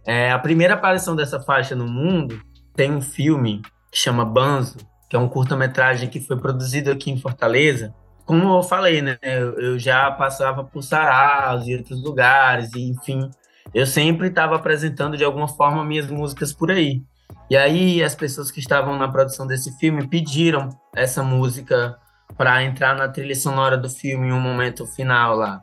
É, 0.06 0.32
a 0.32 0.38
primeira 0.38 0.74
aparição 0.74 1.14
dessa 1.14 1.40
faixa 1.40 1.76
no 1.76 1.86
mundo 1.86 2.40
tem 2.74 2.90
um 2.90 3.00
filme 3.00 3.62
que 3.90 3.98
chama 3.98 4.24
Banzo, 4.24 4.78
que 5.08 5.14
é 5.14 5.18
um 5.18 5.28
curta-metragem 5.28 6.08
que 6.08 6.20
foi 6.20 6.38
produzido 6.38 6.90
aqui 6.90 7.10
em 7.10 7.18
Fortaleza. 7.18 7.94
Como 8.24 8.56
eu 8.56 8.62
falei, 8.62 9.02
né, 9.02 9.18
eu, 9.22 9.60
eu 9.60 9.78
já 9.78 10.10
passava 10.10 10.64
por 10.64 10.82
saraus 10.82 11.66
e 11.66 11.76
outros 11.76 12.02
lugares, 12.02 12.72
e 12.74 12.88
enfim, 12.88 13.30
eu 13.74 13.86
sempre 13.86 14.28
estava 14.28 14.56
apresentando 14.56 15.16
de 15.16 15.24
alguma 15.24 15.48
forma 15.48 15.84
minhas 15.84 16.10
músicas 16.10 16.52
por 16.52 16.70
aí. 16.70 17.02
E 17.50 17.56
aí 17.56 18.02
as 18.02 18.14
pessoas 18.14 18.50
que 18.50 18.60
estavam 18.60 18.96
na 18.96 19.08
produção 19.08 19.46
desse 19.46 19.76
filme 19.78 20.08
pediram 20.08 20.68
essa 20.94 21.22
música 21.22 21.96
para 22.36 22.62
entrar 22.62 22.96
na 22.96 23.08
trilha 23.08 23.34
sonora 23.34 23.76
do 23.76 23.88
filme 23.88 24.28
em 24.28 24.32
um 24.32 24.40
momento 24.40 24.86
final 24.86 25.36
lá. 25.36 25.62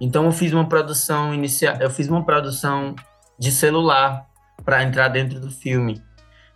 Então 0.00 0.24
eu 0.24 0.32
fiz 0.32 0.52
uma 0.52 0.68
produção 0.68 1.34
inicial, 1.34 1.76
eu 1.80 1.90
fiz 1.90 2.08
uma 2.08 2.24
produção 2.24 2.94
de 3.38 3.50
celular 3.50 4.26
para 4.64 4.82
entrar 4.82 5.08
dentro 5.08 5.40
do 5.40 5.50
filme. 5.50 6.02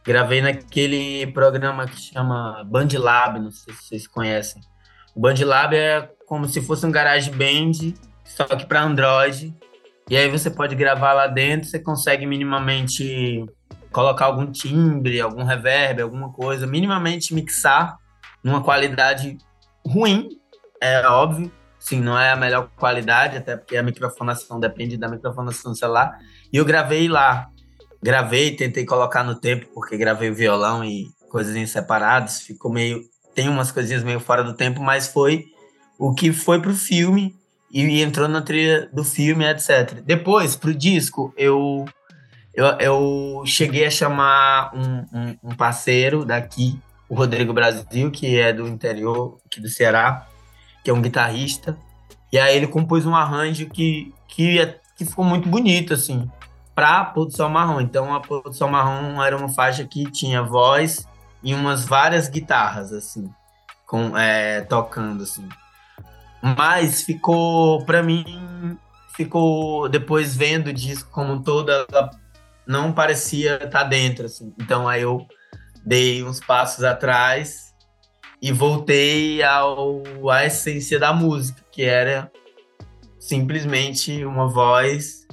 Gravei 0.04 0.42
naquele 0.42 1.26
programa 1.32 1.86
que 1.86 1.98
chama 1.98 2.62
BandLab, 2.66 3.40
não 3.40 3.50
sei 3.50 3.72
se 3.74 3.84
vocês 3.84 4.06
conhecem. 4.06 4.60
O 5.14 5.20
BandLab 5.20 5.74
é 5.74 6.10
como 6.26 6.46
se 6.46 6.60
fosse 6.60 6.84
um 6.84 6.90
garage 6.90 7.30
band, 7.30 7.94
só 8.24 8.44
que 8.44 8.66
para 8.66 8.82
Android. 8.82 9.54
E 10.10 10.16
aí 10.16 10.28
você 10.28 10.50
pode 10.50 10.74
gravar 10.74 11.14
lá 11.14 11.26
dentro, 11.26 11.68
você 11.68 11.78
consegue 11.78 12.26
minimamente 12.26 13.46
colocar 13.90 14.26
algum 14.26 14.50
timbre, 14.50 15.20
algum 15.20 15.44
reverb, 15.44 16.02
alguma 16.02 16.30
coisa, 16.32 16.66
minimamente 16.66 17.32
mixar 17.32 17.96
numa 18.42 18.62
qualidade 18.62 19.38
ruim, 19.86 20.28
é 20.80 21.06
óbvio. 21.06 21.50
Sim, 21.78 22.00
não 22.00 22.18
é 22.18 22.30
a 22.30 22.36
melhor 22.36 22.70
qualidade, 22.76 23.36
até 23.36 23.56
porque 23.56 23.76
a 23.76 23.82
microfonação 23.82 24.58
depende 24.58 24.96
da 24.96 25.08
microfonação 25.08 25.72
do 25.72 25.76
celular. 25.76 26.18
E 26.52 26.56
eu 26.56 26.64
gravei 26.64 27.08
lá. 27.08 27.48
Gravei, 28.02 28.56
tentei 28.56 28.86
colocar 28.86 29.22
no 29.22 29.34
tempo, 29.34 29.66
porque 29.74 29.96
gravei 29.96 30.30
o 30.30 30.34
violão 30.34 30.84
e 30.84 31.06
coisas 31.30 31.54
em 31.54 31.66
separados. 31.66 32.40
Ficou 32.40 32.72
meio. 32.72 33.02
Tem 33.34 33.48
umas 33.48 33.70
coisinhas 33.70 34.02
meio 34.02 34.20
fora 34.20 34.42
do 34.42 34.54
tempo, 34.54 34.80
mas 34.80 35.08
foi 35.08 35.44
o 35.98 36.14
que 36.14 36.32
foi 36.32 36.60
pro 36.60 36.74
filme 36.74 37.34
e 37.70 38.00
entrou 38.00 38.28
na 38.28 38.40
trilha 38.40 38.88
do 38.92 39.04
filme, 39.04 39.44
etc. 39.44 40.00
Depois, 40.04 40.56
pro 40.56 40.74
disco, 40.74 41.34
eu 41.36 41.84
eu, 42.54 42.66
eu 42.78 43.42
cheguei 43.44 43.84
a 43.84 43.90
chamar 43.90 44.72
um, 44.74 44.98
um, 45.12 45.36
um 45.42 45.56
parceiro 45.56 46.24
daqui 46.24 46.80
o 47.14 47.16
Rodrigo 47.16 47.52
Brasil, 47.52 48.10
que 48.10 48.38
é 48.40 48.52
do 48.52 48.66
interior 48.66 49.38
aqui 49.46 49.60
do 49.60 49.68
Ceará, 49.68 50.26
que 50.82 50.90
é 50.90 50.92
um 50.92 51.00
guitarrista. 51.00 51.78
E 52.32 52.38
aí 52.38 52.56
ele 52.56 52.66
compôs 52.66 53.06
um 53.06 53.14
arranjo 53.14 53.70
que, 53.70 54.12
que, 54.26 54.58
é, 54.58 54.80
que 54.96 55.04
ficou 55.04 55.24
muito 55.24 55.48
bonito, 55.48 55.94
assim, 55.94 56.28
para 56.74 57.04
Produção 57.04 57.48
Marrom. 57.48 57.80
Então 57.80 58.12
a 58.12 58.18
Produção 58.20 58.68
Marrom 58.68 59.22
era 59.22 59.36
uma 59.36 59.48
faixa 59.48 59.84
que 59.84 60.10
tinha 60.10 60.42
voz 60.42 61.06
e 61.40 61.54
umas 61.54 61.86
várias 61.86 62.28
guitarras, 62.28 62.92
assim, 62.92 63.30
com, 63.86 64.18
é, 64.18 64.62
tocando, 64.62 65.22
assim. 65.22 65.48
Mas 66.42 67.02
ficou, 67.02 67.84
para 67.86 68.02
mim, 68.02 68.76
ficou, 69.14 69.88
depois 69.88 70.36
vendo 70.36 70.66
o 70.66 70.72
disco 70.72 71.08
como 71.12 71.44
todo, 71.44 71.70
ela 71.70 72.10
não 72.66 72.92
parecia 72.92 73.54
estar 73.54 73.70
tá 73.70 73.84
dentro, 73.84 74.26
assim. 74.26 74.52
Então 74.58 74.88
aí 74.88 75.02
eu 75.02 75.24
dei 75.84 76.22
uns 76.24 76.40
passos 76.40 76.84
atrás 76.84 77.74
e 78.40 78.52
voltei 78.52 79.42
ao, 79.42 80.02
à 80.30 80.44
essência 80.44 80.98
da 80.98 81.12
música, 81.12 81.62
que 81.70 81.82
era 81.82 82.30
simplesmente 83.18 84.24
uma 84.24 84.48
voz 84.48 85.26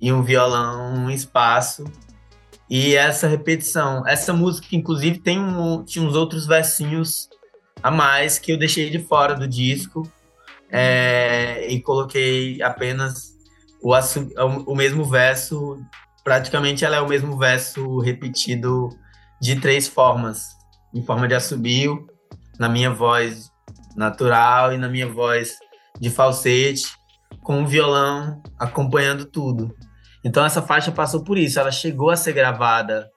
e 0.00 0.12
um 0.12 0.22
violão, 0.22 0.94
um 0.94 1.10
espaço 1.10 1.84
e 2.68 2.94
essa 2.94 3.26
repetição. 3.26 4.06
Essa 4.06 4.32
música, 4.32 4.68
inclusive, 4.72 5.18
tem 5.18 5.38
um, 5.38 5.84
tinha 5.84 6.04
uns 6.04 6.14
outros 6.14 6.46
versinhos 6.46 7.28
a 7.82 7.90
mais 7.90 8.38
que 8.38 8.52
eu 8.52 8.58
deixei 8.58 8.90
de 8.90 8.98
fora 8.98 9.34
do 9.34 9.46
disco 9.46 10.10
é, 10.70 11.66
e 11.68 11.80
coloquei 11.80 12.62
apenas 12.62 13.34
o, 13.82 13.92
o 14.66 14.74
mesmo 14.74 15.04
verso. 15.04 15.78
Praticamente 16.22 16.84
ela 16.84 16.96
é 16.96 17.00
o 17.00 17.08
mesmo 17.08 17.36
verso 17.36 17.98
repetido 17.98 18.90
de 19.40 19.60
três 19.60 19.88
formas: 19.88 20.48
em 20.94 21.02
forma 21.02 21.26
de 21.26 21.34
assobio, 21.34 22.06
na 22.58 22.68
minha 22.68 22.90
voz 22.90 23.50
natural 23.96 24.72
e 24.72 24.78
na 24.78 24.88
minha 24.88 25.08
voz 25.08 25.56
de 25.98 26.10
falsete, 26.10 26.84
com 27.42 27.62
o 27.62 27.66
violão 27.66 28.42
acompanhando 28.58 29.24
tudo. 29.24 29.74
Então 30.24 30.44
essa 30.44 30.60
faixa 30.60 30.92
passou 30.92 31.24
por 31.24 31.38
isso, 31.38 31.58
ela 31.58 31.72
chegou 31.72 32.10
a 32.10 32.16
ser 32.16 32.32
gravada, 32.32 33.10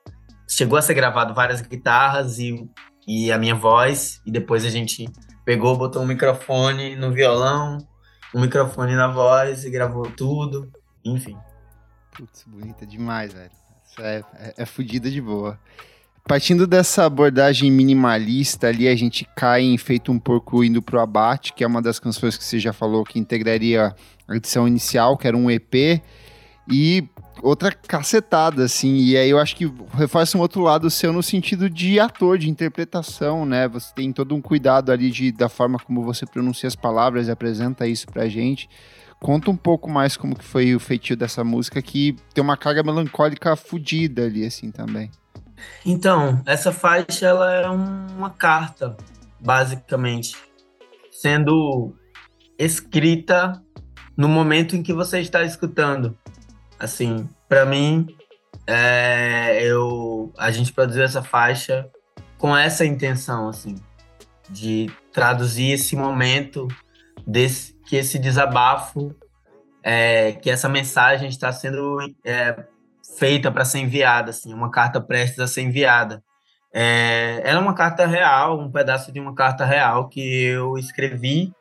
chegou 0.48 0.78
a 0.78 0.82
ser 0.82 0.94
gravado 0.94 1.34
várias 1.34 1.60
guitarras 1.60 2.38
e, 2.38 2.68
e 3.06 3.30
a 3.30 3.38
minha 3.38 3.54
voz, 3.54 4.20
e 4.24 4.30
depois 4.30 4.64
a 4.64 4.70
gente 4.70 5.06
pegou, 5.44 5.76
botou 5.76 6.02
um 6.02 6.06
microfone 6.06 6.96
no 6.96 7.12
violão, 7.12 7.78
um 8.34 8.40
microfone 8.40 8.94
na 8.94 9.08
voz 9.08 9.64
e 9.64 9.70
gravou 9.70 10.10
tudo, 10.10 10.70
enfim. 11.04 11.36
Putz, 12.16 12.44
bonita 12.44 12.86
demais, 12.86 13.32
velho. 13.32 13.50
É, 13.98 14.24
é, 14.34 14.54
é 14.58 14.66
fodida 14.66 15.10
de 15.10 15.20
boa. 15.20 15.58
Partindo 16.26 16.66
dessa 16.66 17.04
abordagem 17.04 17.70
minimalista 17.70 18.68
ali, 18.68 18.88
a 18.88 18.96
gente 18.96 19.28
cai 19.36 19.60
em 19.60 19.76
Feito 19.76 20.10
um 20.10 20.18
Porco 20.18 20.64
Indo 20.64 20.80
Pro 20.80 20.98
Abate, 20.98 21.52
que 21.52 21.62
é 21.62 21.66
uma 21.66 21.82
das 21.82 21.98
canções 21.98 22.34
que 22.34 22.42
você 22.42 22.58
já 22.58 22.72
falou 22.72 23.04
que 23.04 23.18
integraria 23.18 23.94
a 24.26 24.34
edição 24.34 24.66
inicial, 24.66 25.18
que 25.18 25.28
era 25.28 25.36
um 25.36 25.50
EP, 25.50 26.00
e 26.66 27.06
outra 27.42 27.70
cacetada, 27.70 28.64
assim, 28.64 28.96
e 28.96 29.18
aí 29.18 29.28
eu 29.28 29.38
acho 29.38 29.54
que 29.54 29.70
reforça 29.92 30.38
um 30.38 30.40
outro 30.40 30.62
lado 30.62 30.88
seu 30.88 31.12
no 31.12 31.22
sentido 31.22 31.68
de 31.68 32.00
ator, 32.00 32.38
de 32.38 32.48
interpretação, 32.48 33.44
né? 33.44 33.68
Você 33.68 33.92
tem 33.94 34.10
todo 34.10 34.34
um 34.34 34.40
cuidado 34.40 34.90
ali 34.90 35.10
de, 35.10 35.30
da 35.30 35.50
forma 35.50 35.78
como 35.78 36.02
você 36.02 36.24
pronuncia 36.24 36.66
as 36.66 36.74
palavras 36.74 37.28
e 37.28 37.30
apresenta 37.30 37.86
isso 37.86 38.06
pra 38.06 38.30
gente. 38.30 38.66
Conta 39.20 39.50
um 39.50 39.56
pouco 39.56 39.90
mais 39.90 40.16
como 40.16 40.34
que 40.34 40.44
foi 40.44 40.74
o 40.74 40.80
feitio 40.80 41.18
dessa 41.18 41.44
música, 41.44 41.82
que 41.82 42.16
tem 42.32 42.42
uma 42.42 42.56
carga 42.56 42.82
melancólica 42.82 43.54
fodida 43.56 44.24
ali, 44.24 44.46
assim, 44.46 44.70
também. 44.70 45.10
Então, 45.84 46.42
essa 46.46 46.72
faixa 46.72 47.26
ela 47.26 47.52
é 47.52 47.68
uma 47.68 48.30
carta, 48.30 48.96
basicamente, 49.40 50.36
sendo 51.10 51.94
escrita 52.58 53.62
no 54.16 54.28
momento 54.28 54.76
em 54.76 54.82
que 54.82 54.92
você 54.92 55.20
está 55.20 55.42
escutando. 55.42 56.16
Assim, 56.78 57.28
para 57.48 57.66
mim, 57.66 58.06
é, 58.66 59.62
eu 59.62 60.32
a 60.38 60.50
gente 60.50 60.72
produziu 60.72 61.02
essa 61.02 61.22
faixa 61.22 61.88
com 62.38 62.56
essa 62.56 62.84
intenção, 62.84 63.48
assim, 63.48 63.76
de 64.48 64.90
traduzir 65.12 65.72
esse 65.72 65.96
momento 65.96 66.68
desse 67.26 67.74
que 67.86 67.96
esse 67.96 68.18
desabafo, 68.18 69.14
é, 69.82 70.32
que 70.32 70.48
essa 70.50 70.68
mensagem 70.68 71.28
está 71.28 71.52
sendo 71.52 71.98
é, 72.24 72.64
feita 73.16 73.50
para 73.50 73.64
ser 73.64 73.78
enviada, 73.78 74.30
assim, 74.30 74.52
uma 74.52 74.70
carta 74.70 75.00
prestes 75.00 75.38
a 75.38 75.46
ser 75.46 75.62
enviada. 75.62 76.22
É, 76.72 77.40
era 77.44 77.60
uma 77.60 77.74
carta 77.74 78.06
real, 78.06 78.58
um 78.58 78.70
pedaço 78.70 79.12
de 79.12 79.20
uma 79.20 79.34
carta 79.34 79.64
real 79.64 80.08
que 80.08 80.20
eu 80.20 80.76
escrevi, 80.76 81.52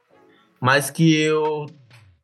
mas 0.60 0.90
que 0.90 1.16
eu 1.22 1.68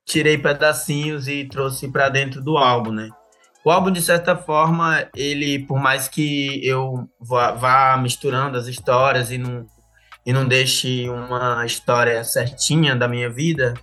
tirei 0.05 0.37
pedacinhos 0.37 1.27
e 1.27 1.45
trouxe 1.45 1.87
para 1.87 2.09
dentro 2.09 2.41
do 2.41 2.57
álbum, 2.57 2.91
né? 2.91 3.09
O 3.63 3.69
álbum, 3.69 3.91
de 3.91 4.01
certa 4.01 4.35
forma, 4.35 5.07
ele, 5.15 5.59
por 5.59 5.77
mais 5.79 6.07
que 6.07 6.65
eu 6.65 7.07
vá, 7.19 7.51
vá 7.51 7.97
misturando 7.97 8.57
as 8.57 8.65
histórias 8.65 9.29
e 9.29 9.37
não, 9.37 9.67
e 10.25 10.33
não 10.33 10.47
deixe 10.47 11.07
uma 11.09 11.63
história 11.65 12.23
certinha 12.23 12.95
da 12.95 13.07
minha 13.07 13.29
vida, 13.29 13.75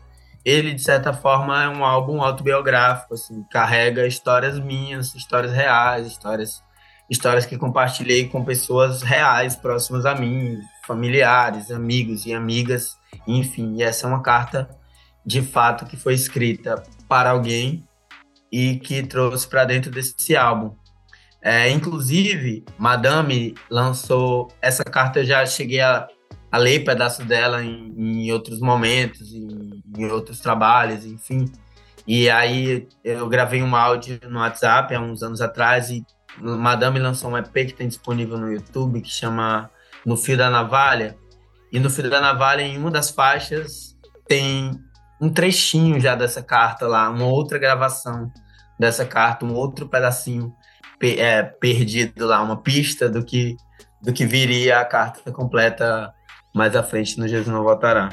ele, 0.46 0.72
de 0.72 0.80
certa 0.80 1.12
forma, 1.12 1.64
é 1.64 1.68
um 1.68 1.85
álbum 1.85 2.22
autobiográfico, 2.22 3.14
assim, 3.14 3.42
carrega 3.50 4.06
histórias 4.06 4.61
minhas, 4.61 5.12
histórias 5.12 5.52
reais, 5.52 6.06
histórias, 6.06 6.62
histórias 7.11 7.44
que 7.44 7.59
compartilhei 7.59 8.28
com 8.28 8.44
pessoas 8.44 9.02
reais, 9.02 9.56
próximas 9.56 10.06
a 10.06 10.14
mim, 10.14 10.56
familiares, 10.87 11.72
amigos 11.72 12.26
e 12.26 12.32
amigas, 12.32 12.96
enfim, 13.26 13.74
e 13.74 13.82
essa 13.82 14.06
é 14.06 14.09
uma 14.09 14.22
carta, 14.22 14.70
de 15.26 15.42
fato, 15.42 15.85
que 15.85 15.96
foi 15.96 16.14
escrita 16.14 16.80
para 17.09 17.30
alguém 17.30 17.82
e 18.52 18.76
que 18.76 19.02
trouxe 19.02 19.48
para 19.48 19.64
dentro 19.64 19.90
desse 19.90 20.37
álbum. 20.37 20.76
É, 21.42 21.68
inclusive, 21.70 22.64
Madame 22.78 23.52
lançou 23.68 24.46
essa 24.62 24.85
carta, 24.85 25.18
eu 25.18 25.24
já 25.24 25.44
cheguei 25.44 25.80
a 25.80 26.06
a 26.50 26.59
ler 26.59 26.85
pedaços 26.85 27.24
dela 27.26 27.62
em, 27.62 27.92
em 27.96 28.32
outros 28.32 28.61
momentos, 28.61 29.32
em, 29.32 29.65
em, 29.98 30.11
outros 30.11 30.40
trabalhos, 30.40 31.04
enfim. 31.04 31.50
E 32.06 32.30
aí 32.30 32.88
eu 33.02 33.28
gravei 33.28 33.62
um 33.62 33.74
áudio 33.74 34.20
no 34.28 34.38
WhatsApp 34.38 34.94
há 34.94 35.00
uns 35.00 35.22
anos 35.22 35.40
atrás 35.40 35.90
e 35.90 36.04
Madame 36.38 36.98
lançou 36.98 37.30
um 37.30 37.38
EP 37.38 37.52
que 37.52 37.72
tem 37.72 37.88
disponível 37.88 38.38
no 38.38 38.52
YouTube 38.52 39.00
que 39.00 39.11
chama 39.11 39.70
No 40.04 40.16
Fio 40.16 40.37
da 40.37 40.50
Navalha. 40.50 41.16
E 41.72 41.80
no 41.80 41.90
Fio 41.90 42.09
da 42.09 42.20
Navalha, 42.20 42.62
em 42.62 42.78
uma 42.78 42.90
das 42.90 43.11
faixas, 43.11 43.96
tem 44.28 44.70
um 45.20 45.30
trechinho 45.30 45.98
já 45.98 46.14
dessa 46.14 46.42
carta 46.42 46.87
lá, 46.87 47.09
uma 47.09 47.24
outra 47.24 47.59
gravação 47.59 48.30
dessa 48.78 49.04
carta, 49.04 49.44
um 49.44 49.54
outro 49.54 49.88
pedacinho 49.88 50.54
é, 51.02 51.42
perdido 51.42 52.26
lá, 52.26 52.42
uma 52.42 52.62
pista 52.62 53.09
do 53.09 53.24
que, 53.24 53.56
do 54.02 54.12
que 54.12 54.26
viria 54.26 54.80
a 54.80 54.85
carta 54.85 55.32
completa 55.32 56.12
mais 56.54 56.74
à 56.76 56.82
frente 56.82 57.18
no 57.18 57.26
Jesus 57.26 57.48
Não 57.48 57.62
Voltará. 57.62 58.11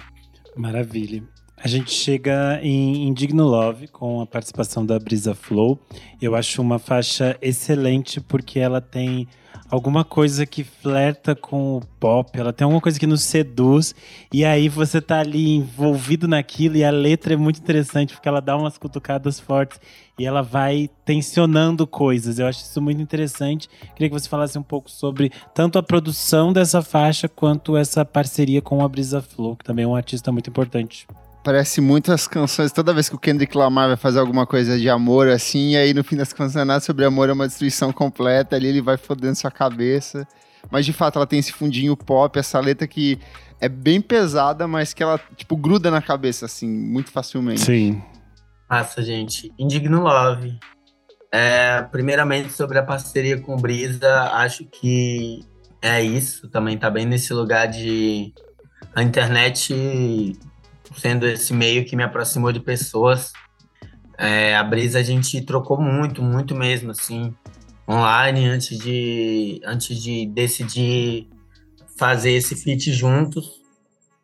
Maravilha. 0.56 1.24
A 1.64 1.68
gente 1.70 1.92
chega 1.92 2.60
em 2.62 3.08
Indigno 3.08 3.46
Love 3.46 3.88
com 3.88 4.20
a 4.20 4.26
participação 4.26 4.86
da 4.86 5.00
Brisa 5.00 5.34
Flow. 5.34 5.80
Eu 6.22 6.36
acho 6.36 6.62
uma 6.62 6.78
faixa 6.78 7.38
excelente 7.42 8.20
porque 8.20 8.60
ela 8.60 8.82
tem 8.82 9.30
alguma 9.72 10.04
coisa 10.04 10.46
que 10.46 10.62
flerta 10.62 11.34
com 11.34 11.78
o 11.78 11.82
pop, 12.02 12.38
ela 12.38 12.52
tem 12.52 12.66
alguma 12.66 12.82
coisa 12.82 13.00
que 13.00 13.08
nos 13.08 13.24
seduz, 13.24 13.96
e 14.32 14.44
aí 14.44 14.68
você 14.68 15.00
tá 15.00 15.22
ali 15.22 15.56
envolvido 15.56 16.28
naquilo, 16.28 16.76
e 16.76 16.84
a 16.84 16.92
letra 16.92 17.34
é 17.34 17.38
muito 17.38 17.62
interessante, 17.62 18.14
porque 18.14 18.28
ela 18.28 18.42
dá 18.42 18.58
umas 18.58 18.78
cutucadas 18.78 19.40
fortes 19.40 19.80
e 20.20 20.26
ela 20.26 20.42
vai 20.42 20.90
tensionando 21.06 21.88
coisas. 21.88 22.40
Eu 22.40 22.48
acho 22.48 22.60
isso 22.60 22.82
muito 22.82 23.02
interessante. 23.02 23.70
Queria 23.96 24.10
que 24.10 24.20
você 24.20 24.28
falasse 24.28 24.60
um 24.60 24.64
pouco 24.64 24.92
sobre 24.92 25.32
tanto 25.56 25.80
a 25.80 25.84
produção 25.84 26.52
dessa 26.52 26.82
faixa 26.82 27.30
quanto 27.30 27.78
essa 27.78 28.04
parceria 28.04 28.62
com 28.62 28.84
a 28.84 28.90
Brisa 28.90 29.22
Flow, 29.22 29.56
que 29.56 29.64
também 29.64 29.86
é 29.86 29.88
um 29.88 29.96
artista 29.96 30.30
muito 30.30 30.50
importante 30.50 31.08
parece 31.44 31.82
muito 31.82 32.12
as 32.12 32.28
canções, 32.28 32.72
toda 32.72 32.94
vez 32.94 33.10
que 33.10 33.16
o 33.16 33.20
Kendrick 33.20 33.56
Lamar 33.58 33.88
vai 33.88 33.98
fazer 33.98 34.20
alguma 34.20 34.48
coisa 34.48 34.80
de 34.80 34.90
amor, 34.90 35.28
assim, 35.28 35.72
e 35.72 35.78
aí 35.78 35.94
no 35.94 36.04
fim 36.04 36.16
das 36.16 36.34
não 36.34 36.62
é 36.62 36.66
nada 36.66 36.80
sobre 36.80 37.04
amor, 37.04 37.30
é 37.30 37.34
uma 37.34 37.48
destruição 37.48 37.92
completa, 37.92 38.56
ali 38.56 38.68
ele 38.68 38.82
vai 38.82 38.96
fodendo 38.96 39.36
sua 39.36 39.52
cabeça. 39.52 40.28
Mas 40.72 40.86
de 40.86 40.94
fato 40.94 41.18
ela 41.18 41.28
tem 41.28 41.40
esse 41.40 41.52
fundinho 41.52 41.96
pop, 41.98 42.40
essa 42.40 42.60
letra 42.60 42.88
que 42.88 43.20
é 43.60 43.68
bem 43.68 44.00
pesada, 44.02 44.68
mas 44.68 44.94
que 44.94 45.04
ela, 45.04 45.20
tipo, 45.36 45.58
gruda 45.58 45.92
na 45.92 46.02
cabeça, 46.02 46.46
assim, 46.46 46.68
muito 46.68 47.12
facilmente. 47.12 47.62
Sim. 47.62 48.02
Massa, 48.70 49.04
gente. 49.04 49.54
Indigno 49.60 50.02
Love. 50.02 50.58
É, 51.32 51.82
primeiramente, 51.92 52.52
sobre 52.54 52.78
a 52.78 52.84
parceria 52.84 53.40
com 53.40 53.58
Brisa, 53.58 54.32
acho 54.34 54.66
que 54.66 55.46
é 55.82 56.02
isso. 56.02 56.50
Também 56.50 56.78
tá 56.78 56.90
bem 56.90 57.06
nesse 57.06 57.34
lugar 57.34 57.68
de 57.68 58.34
a 58.96 59.04
internet 59.04 59.74
sendo 60.98 61.28
esse 61.28 61.54
meio 61.54 61.86
que 61.86 61.96
me 61.96 62.04
aproximou 62.04 62.52
de 62.52 62.60
pessoas. 62.60 63.32
É, 64.18 64.56
a 64.56 64.64
Brisa 64.64 65.00
a 65.00 65.04
gente 65.04 65.42
trocou 65.42 65.82
muito, 65.82 66.22
muito 66.22 66.56
mesmo, 66.56 66.92
assim, 66.92 67.34
online, 67.90 68.48
antes 68.48 68.78
de, 68.78 69.62
antes 69.66 69.98
de 70.02 70.28
decidir 70.28 71.28
fazer 71.98 72.32
esse 72.32 72.56
feat 72.56 72.92
juntos, 72.92 73.62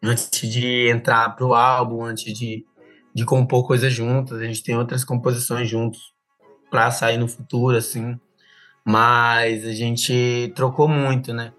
antes 0.01 0.49
de 0.49 0.89
entrar 0.89 1.35
pro 1.35 1.53
álbum, 1.53 2.03
antes 2.03 2.33
de, 2.33 2.65
de 3.13 3.25
compor 3.25 3.65
coisas 3.65 3.93
juntas. 3.93 4.39
A 4.39 4.45
gente 4.45 4.63
tem 4.63 4.77
outras 4.77 5.03
composições 5.03 5.69
juntos 5.69 6.13
para 6.69 6.91
sair 6.91 7.17
no 7.17 7.27
futuro, 7.27 7.75
assim. 7.75 8.19
Mas 8.85 9.65
a 9.65 9.73
gente 9.73 10.51
trocou 10.55 10.87
muito, 10.87 11.33
né? 11.33 11.53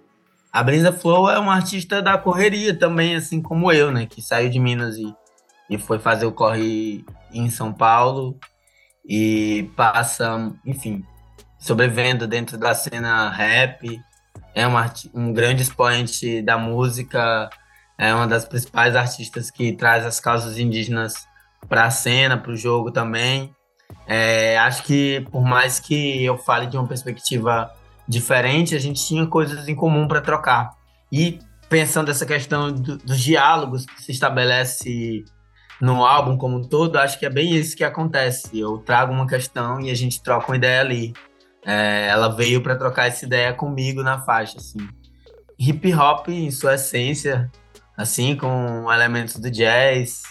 A 0.53 0.63
Brisa 0.65 0.93
Flow 0.93 1.31
é 1.31 1.39
uma 1.39 1.55
artista 1.55 2.03
da 2.03 2.19
correria 2.19 2.75
também, 2.75 3.15
assim 3.15 3.41
como 3.41 3.71
eu, 3.71 3.93
né? 3.93 4.07
Que 4.07 4.21
saiu 4.21 4.51
de 4.51 4.59
Minas 4.59 4.97
e, 4.97 5.15
e 5.69 5.79
foi 5.79 5.99
fazer 5.99 6.27
o 6.27 6.33
corre 6.33 7.05
em 7.33 7.49
São 7.49 7.73
Paulo 7.73 8.37
e 9.09 9.71
passa, 9.77 10.53
enfim, 10.67 11.05
sobrevivendo 11.59 12.27
dentro 12.27 12.59
da 12.59 12.75
cena 12.75 13.31
rap. 13.31 14.01
É 14.53 14.67
uma, 14.67 14.93
um 15.15 15.33
grande 15.33 15.63
expoente 15.63 16.43
da 16.43 16.59
música, 16.59 17.49
é 17.97 18.13
uma 18.13 18.27
das 18.27 18.45
principais 18.45 18.97
artistas 18.97 19.53
que 19.53 19.73
traz 19.73 20.05
as 20.05 20.19
causas 20.19 20.59
indígenas 20.59 21.29
para 21.69 21.85
a 21.85 21.91
cena, 21.91 22.37
para 22.37 22.51
o 22.51 22.57
jogo 22.57 22.91
também. 22.91 23.55
É, 24.05 24.59
acho 24.59 24.83
que 24.83 25.21
por 25.31 25.45
mais 25.45 25.79
que 25.79 26.25
eu 26.25 26.37
fale 26.37 26.67
de 26.67 26.77
uma 26.77 26.87
perspectiva 26.89 27.73
diferente, 28.11 28.75
a 28.75 28.79
gente 28.81 29.07
tinha 29.07 29.25
coisas 29.25 29.69
em 29.69 29.75
comum 29.75 30.09
para 30.09 30.21
trocar. 30.21 30.73
E 31.13 31.39
pensando 31.69 32.11
essa 32.11 32.27
questão 32.27 32.73
do, 32.73 32.99
dos 32.99 33.21
diálogos 33.21 33.87
que 33.87 34.03
se 34.03 34.11
estabelece 34.11 35.25
no 35.81 36.05
álbum 36.05 36.37
como 36.37 36.59
um 36.59 36.63
todo, 36.63 36.99
acho 36.99 37.19
que 37.19 37.25
é 37.25 37.31
bem 37.31 37.55
isso 37.55 37.77
que 37.77 37.85
acontece. 37.85 38.59
Eu 38.59 38.79
trago 38.79 39.13
uma 39.13 39.29
questão 39.29 39.81
e 39.81 39.91
a 39.91 39.95
gente 39.95 40.23
troca 40.23 40.49
uma 40.49 40.57
ideia 40.57 40.81
ali. 40.81 41.15
É, 41.65 42.09
ela 42.09 42.29
veio 42.29 42.61
para 42.61 42.75
trocar 42.75 43.07
essa 43.07 43.25
ideia 43.25 43.53
comigo 43.55 44.03
na 44.03 44.19
faixa, 44.19 44.59
assim. 44.59 44.89
Hip 45.57 45.95
hop 45.95 46.29
em 46.29 46.51
sua 46.51 46.75
essência, 46.75 47.49
assim, 47.97 48.35
com 48.35 48.93
elementos 48.93 49.37
do 49.37 49.51
jazz. 49.51 50.23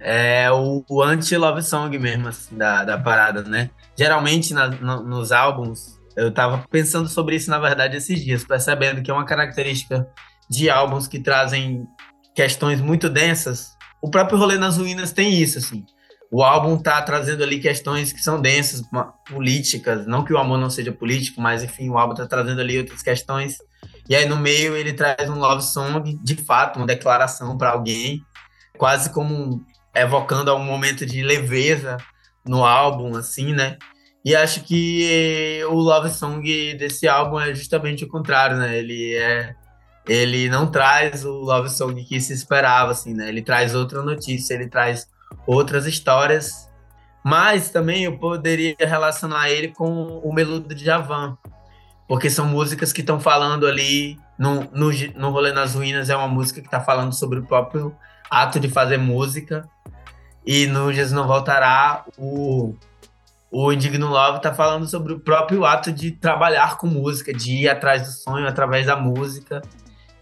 É 0.00 0.50
o, 0.50 0.82
o 0.88 1.02
anti-love 1.02 1.62
song 1.62 1.96
mesmo, 1.98 2.28
assim, 2.28 2.56
da, 2.56 2.84
da 2.84 2.96
parada, 2.96 3.42
né? 3.42 3.70
Geralmente 3.96 4.54
na, 4.54 4.68
no, 4.68 5.02
nos 5.02 5.30
álbuns 5.30 6.00
eu 6.16 6.28
estava 6.28 6.64
pensando 6.70 7.08
sobre 7.08 7.36
isso, 7.36 7.50
na 7.50 7.58
verdade, 7.58 7.96
esses 7.96 8.22
dias, 8.22 8.44
percebendo 8.44 9.02
que 9.02 9.10
é 9.10 9.14
uma 9.14 9.24
característica 9.24 10.06
de 10.48 10.68
álbuns 10.68 11.06
que 11.06 11.18
trazem 11.18 11.86
questões 12.34 12.80
muito 12.80 13.08
densas. 13.08 13.76
O 14.00 14.10
próprio 14.10 14.38
Rolê 14.38 14.56
nas 14.58 14.76
Ruínas 14.76 15.12
tem 15.12 15.34
isso, 15.34 15.58
assim. 15.58 15.84
o 16.30 16.42
álbum 16.42 16.78
tá 16.78 17.00
trazendo 17.02 17.42
ali 17.42 17.60
questões 17.60 18.12
que 18.12 18.20
são 18.20 18.40
densas, 18.40 18.82
políticas, 19.28 20.06
não 20.06 20.24
que 20.24 20.32
o 20.32 20.38
amor 20.38 20.58
não 20.58 20.70
seja 20.70 20.90
político, 20.90 21.40
mas 21.40 21.62
enfim, 21.62 21.90
o 21.90 21.98
álbum 21.98 22.14
tá 22.14 22.26
trazendo 22.26 22.60
ali 22.60 22.78
outras 22.78 23.02
questões. 23.02 23.58
E 24.08 24.16
aí 24.16 24.26
no 24.26 24.36
meio 24.36 24.74
ele 24.76 24.92
traz 24.92 25.28
um 25.28 25.38
love 25.38 25.62
song, 25.62 26.18
de 26.22 26.36
fato, 26.36 26.78
uma 26.78 26.86
declaração 26.86 27.56
para 27.58 27.70
alguém, 27.70 28.24
quase 28.78 29.10
como 29.10 29.64
evocando 29.94 30.54
um 30.54 30.64
momento 30.64 31.04
de 31.04 31.22
leveza 31.22 31.98
no 32.44 32.64
álbum, 32.64 33.16
assim, 33.16 33.52
né? 33.52 33.76
E 34.24 34.36
acho 34.36 34.62
que 34.62 35.60
o 35.68 35.74
love 35.74 36.10
song 36.10 36.74
desse 36.74 37.08
álbum 37.08 37.40
é 37.40 37.54
justamente 37.54 38.04
o 38.04 38.08
contrário, 38.08 38.56
né? 38.56 38.78
Ele 38.78 39.14
é 39.16 39.54
ele 40.08 40.48
não 40.48 40.66
traz 40.66 41.24
o 41.24 41.30
love 41.30 41.70
song 41.70 42.02
que 42.04 42.20
se 42.20 42.32
esperava, 42.32 42.90
assim, 42.90 43.14
né? 43.14 43.28
Ele 43.28 43.42
traz 43.42 43.74
outra 43.74 44.02
notícia, 44.02 44.54
ele 44.54 44.68
traz 44.68 45.08
outras 45.46 45.86
histórias, 45.86 46.68
mas 47.24 47.70
também 47.70 48.04
eu 48.04 48.18
poderia 48.18 48.74
relacionar 48.78 49.50
ele 49.50 49.68
com 49.68 50.18
o 50.18 50.32
Meludo 50.32 50.74
de 50.74 50.84
Javan, 50.84 51.36
porque 52.08 52.28
são 52.28 52.46
músicas 52.46 52.92
que 52.92 53.00
estão 53.00 53.20
falando 53.20 53.66
ali 53.66 54.18
no, 54.38 54.68
no, 54.72 54.90
no 55.14 55.30
Rolê 55.30 55.52
nas 55.52 55.74
Ruínas 55.74 56.10
é 56.10 56.16
uma 56.16 56.28
música 56.28 56.60
que 56.60 56.66
está 56.66 56.80
falando 56.80 57.12
sobre 57.12 57.38
o 57.38 57.46
próprio 57.46 57.94
ato 58.28 58.58
de 58.58 58.68
fazer 58.68 58.98
música 58.98 59.68
e 60.44 60.66
no 60.66 60.92
Jesus 60.92 61.12
Não 61.12 61.28
Voltará 61.28 62.04
o 62.18 62.74
o 63.52 63.72
Indigno 63.72 64.08
Love 64.08 64.38
está 64.38 64.54
falando 64.54 64.88
sobre 64.88 65.12
o 65.12 65.20
próprio 65.20 65.64
ato 65.64 65.92
de 65.92 66.10
trabalhar 66.10 66.78
com 66.78 66.86
música, 66.86 67.32
de 67.32 67.52
ir 67.52 67.68
atrás 67.68 68.02
do 68.02 68.12
sonho 68.12 68.48
através 68.48 68.86
da 68.86 68.96
música 68.96 69.60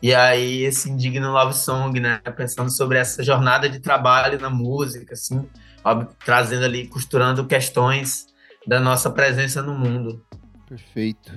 e 0.03 0.14
aí, 0.14 0.62
esse 0.62 0.91
Indigno 0.91 1.31
Love 1.31 1.55
Song, 1.55 2.01
né? 2.01 2.20
Pensando 2.35 2.70
sobre 2.70 2.97
essa 2.97 3.22
jornada 3.22 3.68
de 3.68 3.81
trabalho 3.81 4.41
na 4.41 4.49
música, 4.49 5.12
assim, 5.12 5.47
trazendo 6.24 6.64
ali, 6.64 6.87
costurando 6.87 7.47
questões 7.47 8.26
da 8.66 8.81
nossa 8.81 9.11
presença 9.11 9.61
no 9.61 9.74
mundo. 9.74 10.24
Perfeito. 10.66 11.33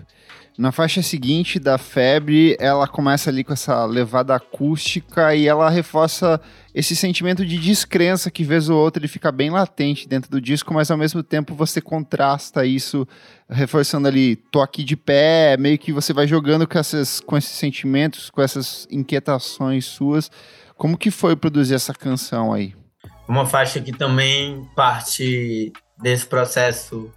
Na 0.57 0.71
faixa 0.71 1.01
seguinte 1.01 1.59
da 1.59 1.77
Febre, 1.77 2.55
ela 2.57 2.87
começa 2.87 3.29
ali 3.29 3.43
com 3.43 3.51
essa 3.51 3.83
levada 3.85 4.33
acústica 4.33 5.35
e 5.35 5.45
ela 5.45 5.69
reforça 5.69 6.39
esse 6.73 6.95
sentimento 6.95 7.45
de 7.45 7.57
descrença 7.57 8.31
que 8.31 8.43
vez 8.43 8.67
ou 8.69 8.79
outra 8.79 8.99
ele 8.99 9.07
fica 9.07 9.31
bem 9.31 9.49
latente 9.49 10.07
dentro 10.07 10.31
do 10.31 10.41
disco, 10.41 10.73
mas 10.73 10.89
ao 10.89 10.97
mesmo 10.97 11.21
tempo 11.21 11.53
você 11.53 11.79
contrasta 11.79 12.65
isso 12.65 13.07
reforçando 13.47 14.07
ali, 14.07 14.35
tô 14.35 14.61
aqui 14.61 14.83
de 14.83 14.97
pé, 14.97 15.55
meio 15.57 15.77
que 15.77 15.93
você 15.93 16.11
vai 16.13 16.25
jogando 16.25 16.67
com, 16.67 16.79
essas, 16.79 17.19
com 17.19 17.37
esses 17.37 17.51
sentimentos, 17.51 18.29
com 18.29 18.41
essas 18.41 18.87
inquietações 18.89 19.85
suas. 19.85 20.31
Como 20.75 20.97
que 20.97 21.11
foi 21.11 21.35
produzir 21.35 21.75
essa 21.75 21.93
canção 21.93 22.51
aí? 22.51 22.73
Uma 23.27 23.45
faixa 23.45 23.79
que 23.79 23.91
também 23.91 24.67
parte 24.75 25.71
desse 26.01 26.25
processo 26.25 27.11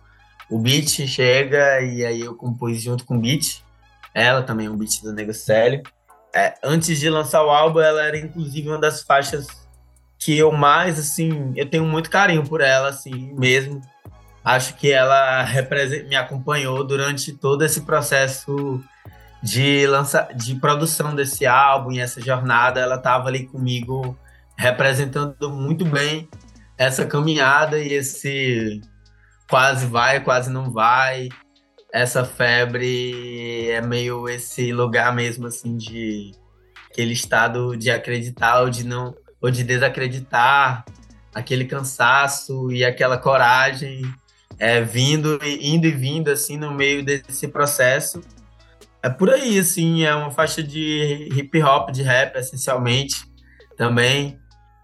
o 0.50 0.58
beat 0.58 1.06
chega 1.06 1.80
e 1.80 2.04
aí 2.04 2.20
eu 2.20 2.34
compus 2.34 2.80
junto 2.80 3.04
com 3.04 3.16
o 3.16 3.20
beat. 3.20 3.62
Ela 4.14 4.42
também 4.42 4.66
é 4.66 4.70
um 4.70 4.76
beat 4.76 5.02
do 5.02 5.12
Nego 5.12 5.34
Célio. 5.34 5.82
É, 6.36 6.54
antes 6.62 7.00
de 7.00 7.08
lançar 7.08 7.42
o 7.42 7.48
álbum, 7.48 7.80
ela 7.80 8.02
era 8.02 8.18
inclusive 8.18 8.68
uma 8.68 8.78
das 8.78 9.02
faixas 9.02 9.46
que 10.18 10.36
eu 10.36 10.52
mais, 10.52 10.98
assim, 10.98 11.54
eu 11.56 11.64
tenho 11.64 11.86
muito 11.86 12.10
carinho 12.10 12.46
por 12.46 12.60
ela, 12.60 12.90
assim, 12.90 13.32
mesmo. 13.34 13.80
Acho 14.44 14.74
que 14.74 14.92
ela 14.92 15.46
me 16.06 16.14
acompanhou 16.14 16.84
durante 16.84 17.32
todo 17.32 17.64
esse 17.64 17.80
processo 17.80 18.84
de, 19.42 19.86
lança, 19.86 20.28
de 20.34 20.54
produção 20.56 21.14
desse 21.14 21.46
álbum 21.46 21.92
e 21.92 22.00
essa 22.00 22.20
jornada. 22.20 22.80
Ela 22.80 22.96
estava 22.96 23.28
ali 23.28 23.46
comigo, 23.46 24.14
representando 24.58 25.50
muito 25.50 25.86
bem 25.86 26.28
essa 26.76 27.06
caminhada 27.06 27.78
e 27.78 27.94
esse 27.94 28.82
quase 29.48 29.86
vai, 29.86 30.20
quase 30.20 30.50
não 30.50 30.70
vai. 30.70 31.30
Essa 31.96 32.26
febre 32.26 33.70
é 33.70 33.80
meio 33.80 34.28
esse 34.28 34.70
lugar 34.70 35.14
mesmo 35.14 35.46
assim 35.46 35.78
de 35.78 36.32
aquele 36.90 37.14
estado 37.14 37.74
de 37.74 37.90
acreditar 37.90 38.60
ou 38.60 38.68
de 38.68 38.84
não 38.84 39.14
ou 39.40 39.50
de 39.50 39.64
desacreditar, 39.64 40.84
aquele 41.34 41.64
cansaço 41.64 42.70
e 42.70 42.84
aquela 42.84 43.16
coragem 43.16 44.02
é, 44.58 44.82
vindo 44.82 45.40
indo 45.42 45.86
e 45.86 45.90
vindo 45.90 46.30
assim 46.30 46.58
no 46.58 46.70
meio 46.70 47.02
desse 47.02 47.48
processo. 47.48 48.20
É 49.02 49.08
por 49.08 49.30
aí 49.30 49.58
assim, 49.58 50.04
é 50.04 50.14
uma 50.14 50.30
faixa 50.30 50.62
de 50.62 51.30
hip 51.34 51.62
hop, 51.62 51.88
de 51.92 52.02
rap 52.02 52.36
essencialmente 52.36 53.24
também 53.74 54.38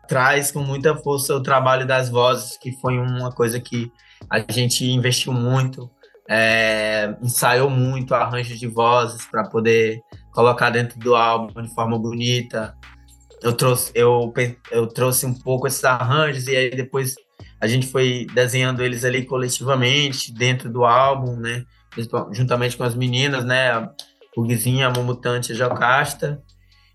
traz 0.08 0.50
com 0.50 0.60
muita 0.60 0.96
força 0.96 1.34
o 1.34 1.42
trabalho 1.42 1.86
das 1.86 2.08
vozes, 2.08 2.56
que 2.56 2.72
foi 2.80 2.98
uma 2.98 3.30
coisa 3.30 3.60
que 3.60 3.92
a 4.30 4.38
gente 4.50 4.86
investiu 4.90 5.34
muito, 5.34 5.90
é, 6.28 7.14
ensaiou 7.22 7.68
muito 7.68 8.14
arranjos 8.14 8.58
de 8.58 8.66
vozes 8.66 9.26
para 9.26 9.44
poder 9.48 10.00
colocar 10.32 10.70
dentro 10.70 10.98
do 10.98 11.14
álbum 11.14 11.62
de 11.62 11.74
forma 11.74 11.98
bonita. 11.98 12.74
Eu 13.42 13.52
trouxe, 13.52 13.90
eu, 13.94 14.32
eu 14.70 14.86
trouxe 14.86 15.26
um 15.26 15.34
pouco 15.34 15.66
esses 15.66 15.82
arranjos 15.84 16.46
e 16.46 16.56
aí 16.56 16.70
depois 16.70 17.14
a 17.60 17.66
gente 17.66 17.86
foi 17.86 18.26
desenhando 18.34 18.82
eles 18.82 19.04
ali 19.04 19.24
coletivamente 19.24 20.32
dentro 20.32 20.70
do 20.70 20.84
álbum, 20.84 21.36
né? 21.36 21.64
Juntamente 22.32 22.76
com 22.76 22.84
as 22.84 22.94
meninas, 22.94 23.44
né? 23.44 23.88
O 24.36 24.42
Guizinho, 24.42 24.86
a 24.86 24.90
Momutante, 24.90 25.52
a 25.52 25.54
Jocasta. 25.54 26.42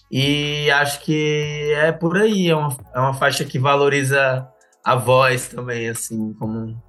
E 0.09 0.71
acho 0.71 1.01
que 1.01 1.73
é 1.75 1.91
por 1.91 2.17
aí, 2.17 2.49
é 2.49 2.55
uma, 2.55 2.75
é 2.93 2.99
uma 2.99 3.13
faixa 3.13 3.43
que 3.43 3.59
valoriza 3.59 4.47
a 4.83 4.95
voz 4.95 5.49
também, 5.49 5.89
assim, 5.89 6.33
como 6.33 6.81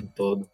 em 0.00 0.06
todo. 0.08 0.48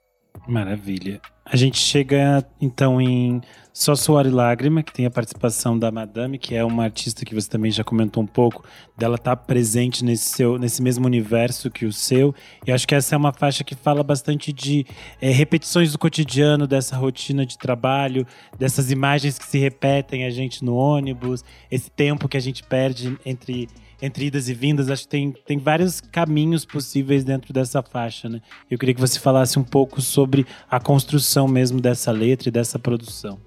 Maravilha. 0.47 1.21
A 1.45 1.57
gente 1.57 1.77
chega 1.79 2.45
então 2.61 3.01
em 3.01 3.41
Só 3.73 3.95
Suor 3.95 4.27
e 4.27 4.31
Lágrima, 4.31 4.83
que 4.83 4.93
tem 4.93 5.07
a 5.07 5.11
participação 5.11 5.79
da 5.79 5.91
Madame, 5.91 6.39
que 6.39 6.55
é 6.55 6.65
uma 6.65 6.85
artista 6.85 7.25
que 7.25 7.35
você 7.35 7.49
também 7.49 7.71
já 7.71 7.83
comentou 7.83 8.23
um 8.23 8.27
pouco, 8.27 8.65
dela 8.97 9.19
tá 9.19 9.37
presente 9.37 10.05
nesse, 10.05 10.31
seu, 10.31 10.59
nesse 10.59 10.81
mesmo 10.81 11.05
universo 11.05 11.71
que 11.71 11.85
o 11.85 11.93
seu. 11.93 12.35
E 12.67 12.73
acho 12.73 12.87
que 12.87 12.95
essa 12.95 13.15
é 13.15 13.19
uma 13.19 13.33
faixa 13.33 13.65
que 13.65 13.75
fala 13.75 14.03
bastante 14.03 14.53
de 14.53 14.87
é, 15.21 15.31
repetições 15.31 15.93
do 15.93 15.99
cotidiano, 15.99 16.67
dessa 16.67 16.97
rotina 16.97 17.45
de 17.45 17.59
trabalho, 17.59 18.27
dessas 18.59 18.91
imagens 18.91 19.39
que 19.39 19.47
se 19.47 19.59
repetem 19.59 20.25
a 20.25 20.31
gente 20.31 20.65
no 20.65 20.75
ônibus, 20.75 21.45
esse 21.71 21.91
tempo 21.91 22.29
que 22.29 22.37
a 22.37 22.41
gente 22.41 22.63
perde 22.63 23.19
entre 23.27 23.69
entre 24.03 24.27
idas 24.27 24.49
e 24.49 24.55
vindas, 24.55 24.91
acho 24.91 25.05
que 25.05 25.09
tem, 25.09 25.31
tem 25.31 25.59
vários 25.59 26.01
caminhos 26.01 26.65
possíveis 26.65 27.23
dentro 27.23 27.53
dessa 27.53 27.81
faixa, 27.83 28.29
né? 28.29 28.41
Eu 28.69 28.77
queria 28.77 28.97
que 28.97 29.01
você 29.01 29.21
falasse 29.21 29.61
um 29.61 29.63
pouco 29.63 30.03
sobre 30.03 30.45
a 30.69 30.81
construção 30.81 31.47
mesmo 31.47 31.81
dessa 31.81 32.11
letra 32.11 32.49
e 32.49 32.53
dessa 32.53 32.81
produção. 32.81 33.41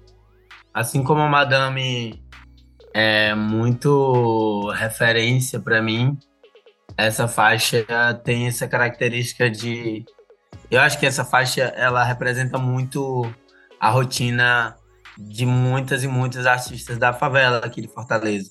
Assim 0.72 1.02
como 1.02 1.20
a 1.20 1.28
Madame 1.28 2.22
é 2.94 3.34
muito 3.34 4.70
referência 4.70 5.60
para 5.60 5.82
mim, 5.82 6.16
essa 6.96 7.28
faixa 7.28 7.84
tem 8.24 8.46
essa 8.46 8.66
característica 8.66 9.50
de 9.50 10.06
eu 10.70 10.80
acho 10.80 10.98
que 10.98 11.04
essa 11.04 11.24
faixa 11.24 11.64
ela 11.76 12.02
representa 12.02 12.56
muito 12.56 13.30
a 13.78 13.90
rotina 13.90 14.74
de 15.18 15.44
muitas 15.44 16.02
e 16.02 16.08
muitas 16.08 16.46
artistas 16.46 16.96
da 16.96 17.12
favela 17.12 17.58
aqui 17.58 17.82
de 17.82 17.88
Fortaleza 17.88 18.50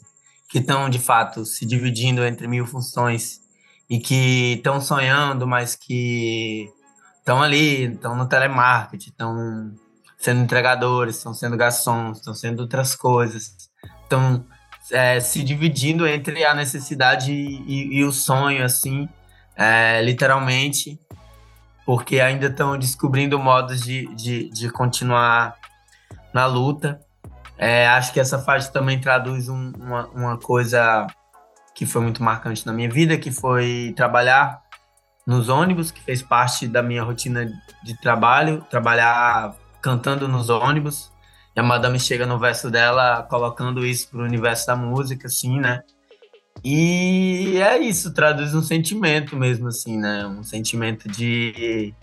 que 0.55 0.59
estão 0.59 0.89
de 0.89 0.99
fato 0.99 1.43
se 1.43 1.65
dividindo 1.65 2.23
entre 2.23 2.47
mil 2.47 2.65
funções 2.65 3.41
e 3.89 3.99
que 3.99 4.53
estão 4.53 4.79
sonhando, 4.79 5.45
mas 5.45 5.75
que 5.75 6.71
estão 7.19 7.43
ali, 7.43 7.91
estão 7.91 8.15
no 8.15 8.25
telemarketing, 8.25 9.09
estão 9.09 9.75
sendo 10.17 10.39
entregadores, 10.39 11.17
estão 11.17 11.33
sendo 11.33 11.57
garçons, 11.57 12.19
estão 12.19 12.33
sendo 12.33 12.61
outras 12.61 12.95
coisas, 12.95 13.69
estão 14.01 14.45
é, 14.93 15.19
se 15.19 15.43
dividindo 15.43 16.07
entre 16.07 16.45
a 16.45 16.53
necessidade 16.53 17.33
e, 17.33 17.97
e 17.97 18.05
o 18.05 18.13
sonho, 18.13 18.63
assim, 18.63 19.09
é, 19.57 20.01
literalmente, 20.01 20.97
porque 21.85 22.21
ainda 22.21 22.47
estão 22.47 22.79
descobrindo 22.79 23.37
modos 23.37 23.81
de, 23.81 24.07
de, 24.15 24.49
de 24.51 24.69
continuar 24.69 25.57
na 26.33 26.45
luta. 26.45 27.04
É, 27.57 27.87
acho 27.87 28.11
que 28.11 28.19
essa 28.19 28.39
faixa 28.39 28.71
também 28.71 28.99
traduz 28.99 29.47
um, 29.47 29.71
uma, 29.77 30.07
uma 30.07 30.37
coisa 30.37 31.07
que 31.73 31.85
foi 31.85 32.01
muito 32.01 32.23
marcante 32.23 32.65
na 32.65 32.73
minha 32.73 32.89
vida, 32.89 33.17
que 33.17 33.31
foi 33.31 33.93
trabalhar 33.95 34.61
nos 35.25 35.49
ônibus, 35.49 35.91
que 35.91 36.01
fez 36.01 36.21
parte 36.21 36.67
da 36.67 36.81
minha 36.81 37.03
rotina 37.03 37.51
de 37.83 37.99
trabalho, 37.99 38.65
trabalhar 38.69 39.55
cantando 39.81 40.27
nos 40.27 40.49
ônibus. 40.49 41.11
E 41.55 41.59
a 41.59 41.63
Madame 41.63 41.99
chega 41.99 42.25
no 42.25 42.37
verso 42.37 42.69
dela 42.69 43.23
colocando 43.23 43.85
isso 43.85 44.09
pro 44.09 44.23
universo 44.23 44.67
da 44.67 44.75
música, 44.75 45.27
assim, 45.27 45.59
né? 45.59 45.81
E 46.63 47.57
é 47.61 47.77
isso, 47.77 48.13
traduz 48.13 48.53
um 48.53 48.61
sentimento 48.61 49.35
mesmo, 49.35 49.67
assim, 49.67 49.97
né? 49.97 50.25
Um 50.25 50.43
sentimento 50.43 51.07
de. 51.09 51.93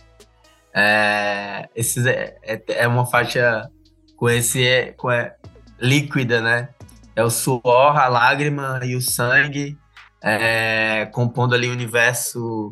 É, 0.74 1.68
esses, 1.74 2.06
é, 2.06 2.36
é, 2.42 2.62
é 2.68 2.88
uma 2.88 3.04
faixa 3.04 3.68
com 4.16 4.30
esse 4.30 4.94
com 4.96 5.10
é, 5.10 5.34
líquida, 5.82 6.40
né? 6.40 6.68
É 7.14 7.22
o 7.22 7.30
suor, 7.30 7.96
a 7.96 8.08
lágrima 8.08 8.80
e 8.84 8.94
o 8.96 9.02
sangue 9.02 9.76
é, 10.22 11.06
compondo 11.12 11.54
ali 11.54 11.68
o 11.68 11.72
universo 11.72 12.70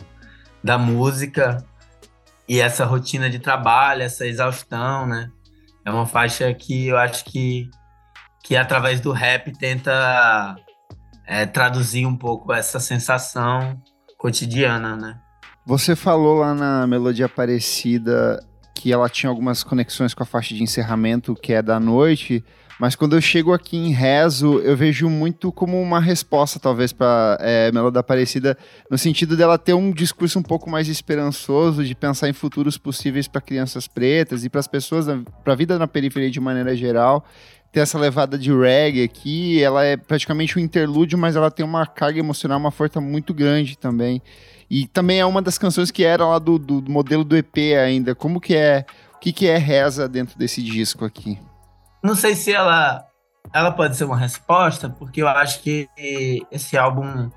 da 0.63 0.79
música 0.79 1.65
e 2.49 2.61
essa 2.61 2.85
rotina 2.85 3.29
de 3.29 3.39
trabalho, 3.39 4.03
essa 4.03 4.27
exaustão, 4.27 5.07
né? 5.07 5.31
É 5.85 5.91
uma 5.91 6.07
faixa 6.07 6.53
que 6.55 6.89
eu 6.89 6.97
acho 6.97 7.25
que, 7.25 7.69
que 8.45 8.57
através 8.57 9.01
do 9.01 9.13
rap 9.13 9.53
tenta 9.59 10.57
é, 11.27 11.47
traduzir 11.47 12.07
um 12.07 12.17
pouco 12.17 12.53
essa 12.53 12.79
sensação 12.79 13.81
cotidiana, 14.17 14.97
né? 14.97 15.19
Você 15.67 15.95
falou 15.95 16.39
lá 16.39 16.55
na 16.55 16.87
Melodia 16.87 17.27
Aparecida 17.27 18.45
que 18.75 18.93
ela 18.93 19.09
tinha 19.09 19.29
algumas 19.29 19.63
conexões 19.63 20.15
com 20.15 20.23
a 20.23 20.27
faixa 20.27 20.55
de 20.55 20.63
encerramento, 20.63 21.35
que 21.35 21.53
é 21.53 21.61
da 21.61 21.79
noite, 21.79 22.43
mas 22.81 22.97
quando 22.97 23.15
eu 23.15 23.21
chego 23.21 23.53
aqui 23.53 23.77
em 23.77 23.93
Rezo, 23.93 24.59
eu 24.61 24.75
vejo 24.75 25.07
muito 25.11 25.53
como 25.53 25.79
uma 25.79 26.01
resposta, 26.01 26.59
talvez, 26.59 26.95
para 26.95 27.37
é, 27.39 27.71
Melodia 27.73 28.01
Aparecida, 28.01 28.57
no 28.91 28.97
sentido 28.97 29.37
dela 29.37 29.59
ter 29.59 29.75
um 29.75 29.93
discurso 29.93 30.39
um 30.39 30.43
pouco 30.43 30.71
mais 30.71 30.89
esperançoso, 30.89 31.85
de 31.85 31.95
pensar 31.95 32.31
em 32.31 32.33
futuros 32.33 32.79
possíveis 32.79 33.29
para 33.29 33.43
crianças 33.43 33.87
pretas 33.87 34.47
e 34.47 34.49
para 34.49 34.61
as 34.61 34.67
pessoas, 34.67 35.05
para 35.45 35.53
a 35.53 35.57
vida 35.57 35.79
na 35.79 35.87
periferia 35.87 36.31
de 36.31 36.41
maneira 36.41 36.75
geral. 36.75 37.23
Ter 37.71 37.81
essa 37.81 37.99
levada 37.99 38.39
de 38.39 38.51
reggae 38.51 39.03
aqui, 39.03 39.63
ela 39.63 39.85
é 39.85 39.99
praticamente 39.99 40.59
um 40.59 40.63
interlúdio, 40.63 41.19
mas 41.19 41.37
ela 41.37 41.51
tem 41.51 41.67
uma 41.67 41.85
carga 41.85 42.19
emocional, 42.19 42.59
uma 42.59 42.71
força 42.71 42.99
muito 42.99 43.35
grande 43.35 43.77
também. 43.77 44.23
E 44.71 44.87
também 44.87 45.21
é 45.21 45.27
uma 45.27 45.43
das 45.43 45.59
canções 45.59 45.91
que 45.91 46.03
era 46.03 46.27
lá 46.27 46.39
do, 46.39 46.59
do, 46.59 46.81
do 46.81 46.91
modelo 46.91 47.25
do 47.25 47.37
EP 47.37 47.59
ainda. 47.79 48.15
Como 48.15 48.41
que 48.41 48.55
é? 48.55 48.87
O 49.17 49.19
que, 49.19 49.35
que 49.35 49.47
é 49.47 49.59
Reza 49.59 50.09
dentro 50.09 50.39
desse 50.39 50.63
disco 50.63 51.05
aqui? 51.05 51.39
Não 52.03 52.15
sei 52.15 52.35
se 52.35 52.53
ela 52.53 53.07
ela 53.53 53.73
pode 53.73 53.97
ser 53.97 54.05
uma 54.05 54.17
resposta, 54.17 54.89
porque 54.89 55.23
eu 55.23 55.29
acho 55.29 55.63
que 55.63 55.89
esse 56.51 56.77
álbum 56.77 57.31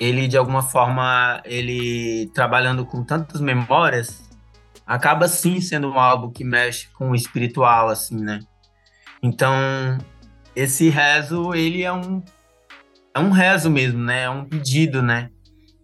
ele 0.00 0.28
de 0.28 0.36
alguma 0.36 0.62
forma 0.62 1.40
ele 1.44 2.30
trabalhando 2.34 2.86
com 2.86 3.04
tantas 3.04 3.40
memórias 3.40 4.22
acaba 4.86 5.28
sim 5.28 5.60
sendo 5.60 5.90
um 5.90 5.98
álbum 5.98 6.30
que 6.30 6.44
mexe 6.44 6.88
com 6.88 7.10
o 7.10 7.14
espiritual 7.14 7.88
assim, 7.88 8.16
né? 8.16 8.40
Então, 9.22 9.54
esse 10.56 10.88
rezo 10.88 11.54
ele 11.54 11.82
é 11.82 11.92
um 11.92 12.22
é 13.14 13.18
um 13.18 13.30
rezo 13.30 13.70
mesmo, 13.70 14.00
né? 14.00 14.22
É 14.22 14.30
um 14.30 14.44
pedido, 14.44 15.02
né? 15.02 15.30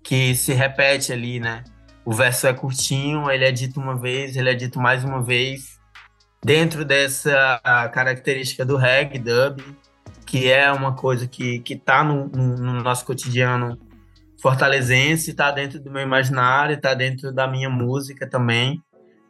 que 0.06 0.36
se 0.36 0.52
repete 0.52 1.12
ali, 1.12 1.40
né? 1.40 1.64
O 2.04 2.12
verso 2.12 2.46
é 2.46 2.54
curtinho, 2.54 3.28
ele 3.28 3.44
é 3.44 3.50
dito 3.50 3.80
uma 3.80 3.98
vez, 3.98 4.36
ele 4.36 4.48
é 4.48 4.54
dito 4.54 4.78
mais 4.80 5.02
uma 5.02 5.20
vez, 5.20 5.80
dentro 6.46 6.84
dessa 6.84 7.60
característica 7.92 8.64
do 8.64 8.76
reggae 8.76 9.18
dub, 9.18 9.60
que 10.24 10.48
é 10.48 10.70
uma 10.70 10.94
coisa 10.94 11.26
que, 11.26 11.58
que 11.58 11.74
tá 11.74 12.04
no, 12.04 12.28
no, 12.28 12.56
no 12.56 12.82
nosso 12.84 13.04
cotidiano 13.04 13.76
fortalezense, 14.40 15.34
tá 15.34 15.50
dentro 15.50 15.80
do 15.80 15.90
meu 15.90 16.02
imaginário, 16.02 16.80
tá 16.80 16.94
dentro 16.94 17.32
da 17.32 17.48
minha 17.48 17.68
música 17.68 18.30
também, 18.30 18.80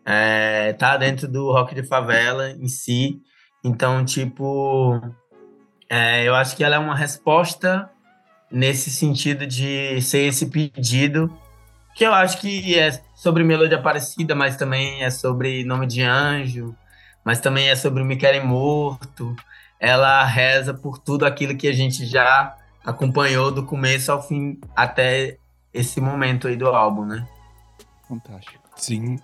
é, 0.05 0.75
tá 0.75 0.99
dentro 0.99 1.27
do 1.27 1.51
rock 1.51 1.75
de 1.75 1.83
favela 1.83 2.51
em 2.51 2.69
si. 2.69 3.19
Então, 3.65 4.05
tipo, 4.05 5.01
é, 5.89 6.23
eu 6.23 6.35
acho 6.35 6.55
que 6.55 6.63
ela 6.63 6.77
é 6.77 6.79
uma 6.79 6.95
resposta 6.95 7.89
nesse 8.53 8.91
sentido 8.91 9.47
de 9.47 10.03
ser 10.03 10.27
esse 10.27 10.51
pedido, 10.51 11.35
que 11.95 12.05
eu 12.05 12.13
acho 12.13 12.39
que 12.43 12.79
é 12.79 12.91
sobre 13.15 13.43
Melodia 13.43 13.79
Aparecida, 13.79 14.35
mas 14.35 14.59
também 14.59 15.03
é 15.03 15.09
sobre 15.09 15.65
Nome 15.65 15.87
de 15.87 16.03
Anjo, 16.03 16.77
mas 17.27 17.41
também 17.41 17.69
é 17.69 17.75
sobre 17.75 18.05
Me 18.05 18.17
Querem 18.17 18.47
Morto. 18.47 19.35
Ela 19.81 20.25
reza 20.25 20.73
por 20.73 20.97
tudo 20.97 21.27
aquilo 21.27 21.57
que 21.57 21.67
a 21.67 21.73
gente 21.73 22.07
já 22.07 22.57
acompanhou 22.85 23.51
do 23.51 23.65
começo 23.65 24.13
ao 24.13 24.23
fim, 24.23 24.61
até 24.77 25.37
esse 25.75 26.01
momento 26.01 26.47
aí 26.47 26.55
do 26.55 26.69
álbum, 26.69 27.05
né? 27.05 27.27
Fantástico. 28.09 28.63
Sim. 28.77 29.19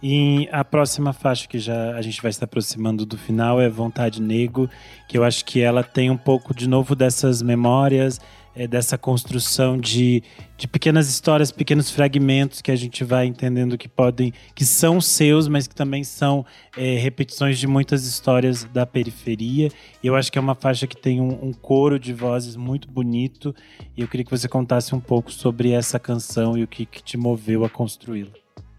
E 0.00 0.48
a 0.52 0.64
próxima 0.64 1.12
faixa 1.12 1.48
que 1.48 1.58
já 1.58 1.96
a 1.96 2.02
gente 2.02 2.22
vai 2.22 2.32
se 2.32 2.44
aproximando 2.44 3.04
do 3.04 3.18
final 3.18 3.60
é 3.60 3.68
Vontade 3.68 4.22
Nego, 4.22 4.70
que 5.08 5.18
eu 5.18 5.24
acho 5.24 5.44
que 5.44 5.60
ela 5.60 5.82
tem 5.82 6.10
um 6.10 6.16
pouco 6.16 6.54
de 6.54 6.68
novo 6.68 6.94
dessas 6.94 7.42
memórias, 7.42 8.20
é, 8.54 8.66
dessa 8.66 8.96
construção 8.96 9.78
de, 9.78 10.22
de 10.56 10.68
pequenas 10.68 11.08
histórias, 11.08 11.50
pequenos 11.50 11.90
fragmentos 11.90 12.62
que 12.62 12.70
a 12.70 12.76
gente 12.76 13.02
vai 13.04 13.26
entendendo 13.26 13.76
que 13.76 13.88
podem, 13.88 14.32
que 14.54 14.64
são 14.64 15.00
seus, 15.00 15.48
mas 15.48 15.66
que 15.66 15.74
também 15.74 16.04
são 16.04 16.44
é, 16.76 16.96
repetições 16.96 17.58
de 17.58 17.66
muitas 17.66 18.06
histórias 18.06 18.64
da 18.64 18.86
periferia. 18.86 19.68
E 20.02 20.06
eu 20.06 20.14
acho 20.14 20.30
que 20.30 20.38
é 20.38 20.40
uma 20.40 20.54
faixa 20.54 20.86
que 20.86 20.96
tem 20.96 21.20
um, 21.20 21.46
um 21.46 21.52
coro 21.52 21.98
de 21.98 22.12
vozes 22.12 22.56
muito 22.56 22.88
bonito. 22.88 23.54
E 23.96 24.02
eu 24.02 24.08
queria 24.08 24.24
que 24.24 24.30
você 24.30 24.48
contasse 24.48 24.94
um 24.94 25.00
pouco 25.00 25.32
sobre 25.32 25.72
essa 25.72 25.98
canção 25.98 26.56
e 26.56 26.62
o 26.62 26.68
que, 26.68 26.86
que 26.86 27.02
te 27.02 27.16
moveu 27.16 27.64
a 27.64 27.68
construí-la. 27.68 28.30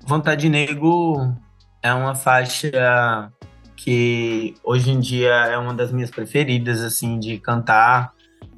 Vontade 0.06 0.48
Nego 0.50 1.36
é 1.82 1.94
uma 1.94 2.16
faixa 2.16 3.32
que 3.76 4.56
hoje 4.64 4.90
em 4.90 5.00
dia 5.00 5.32
é 5.32 5.58
uma 5.58 5.74
das 5.74 5.92
minhas 5.92 6.10
preferidas, 6.10 6.82
assim, 6.82 7.20
de 7.20 7.38
cantar. 7.38 8.15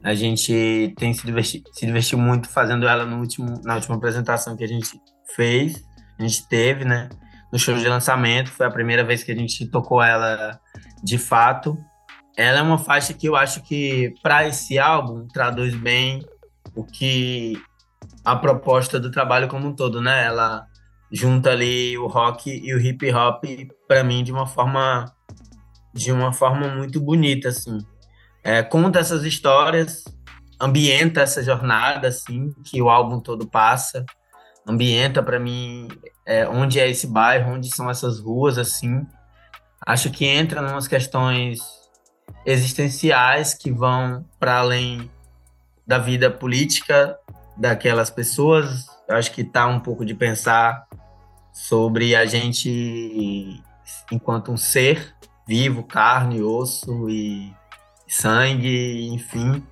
A 0.08 0.14
gente 0.14 0.94
tem 0.98 1.14
se 1.14 1.26
divertido, 1.26 1.70
se 1.74 1.86
divertiu 1.86 2.18
muito 2.18 2.48
fazendo 2.48 2.88
ela 2.88 3.06
no 3.06 3.20
último, 3.20 3.62
na 3.66 3.76
última 3.76 3.98
apresentação 3.98 4.56
que 4.56 4.64
a 4.64 4.68
gente 4.68 4.98
fez, 5.36 5.84
a 6.18 6.24
gente 6.24 6.48
teve, 6.48 6.86
né? 6.86 7.10
No 7.52 7.60
show 7.60 7.76
de 7.76 7.86
lançamento, 7.86 8.50
foi 8.50 8.66
a 8.66 8.72
primeira 8.72 9.04
vez 9.04 9.22
que 9.22 9.34
a 9.34 9.36
gente 9.36 9.70
tocou 9.70 10.02
ela 10.02 10.58
de 11.04 11.18
fato. 11.18 11.78
Ela 12.38 12.60
é 12.60 12.62
uma 12.62 12.78
faixa 12.78 13.14
que 13.14 13.28
eu 13.28 13.36
acho 13.36 13.62
que, 13.64 14.14
para 14.24 14.48
esse 14.48 14.80
álbum, 14.80 15.28
traduz 15.28 15.76
bem 15.76 16.24
o 16.74 16.86
que 16.86 17.62
a 18.24 18.34
proposta 18.34 18.98
do 19.02 19.12
trabalho 19.12 19.50
como 19.50 19.68
um 19.68 19.76
todo, 19.76 20.02
né? 20.02 20.24
Ela 20.24 20.66
junta 21.12 21.52
ali 21.52 21.98
o 21.98 22.08
rock 22.08 22.50
e 22.50 22.74
o 22.74 22.80
hip 22.80 23.12
hop 23.12 23.44
para 23.86 24.06
mim 24.06 24.24
de 24.24 24.32
uma 24.32 24.48
forma 24.48 25.04
de 25.94 26.14
uma 26.14 26.32
forma 26.32 26.70
muito 26.70 27.02
bonita 27.02 27.50
assim 27.50 27.78
é, 28.48 28.64
conta 28.64 29.00
essas 29.00 29.26
histórias, 29.26 30.06
ambienta 30.58 31.20
essa 31.20 31.44
jornada, 31.44 32.08
assim, 32.08 32.54
que 32.64 32.82
o 32.82 32.90
álbum 32.90 33.20
todo 33.20 33.46
passa, 33.46 34.06
ambienta 34.66 35.22
para 35.22 35.38
mim 35.38 35.90
é, 36.26 36.48
onde 36.48 36.80
é 36.80 36.90
esse 36.90 37.08
bairro, 37.08 37.56
onde 37.56 37.68
são 37.76 37.90
essas 37.90 38.22
ruas, 38.22 38.58
assim. 38.58 39.06
Acho 39.86 40.10
que 40.10 40.26
entra 40.26 40.62
em 40.62 40.72
umas 40.72 40.88
questões 40.88 41.60
existenciais 42.46 43.54
que 43.54 43.70
vão 43.70 44.24
para 44.40 44.60
além 44.60 45.12
da 45.86 45.98
vida 45.98 46.32
política 46.32 47.20
daquelas 47.58 48.10
pessoas. 48.10 48.86
Acho 49.10 49.30
que 49.34 49.44
tá 49.44 49.68
um 49.68 49.82
pouco 49.82 50.06
de 50.06 50.16
pensar 50.16 50.88
sobre 51.52 52.16
a 52.16 52.26
gente 52.26 53.62
enquanto 54.10 54.54
um 54.54 54.58
ser 54.58 55.14
vivo, 55.46 55.84
carne, 55.84 56.42
osso 56.42 57.10
e 57.10 57.54
sangue, 58.08 59.08
enfim. 59.08 59.64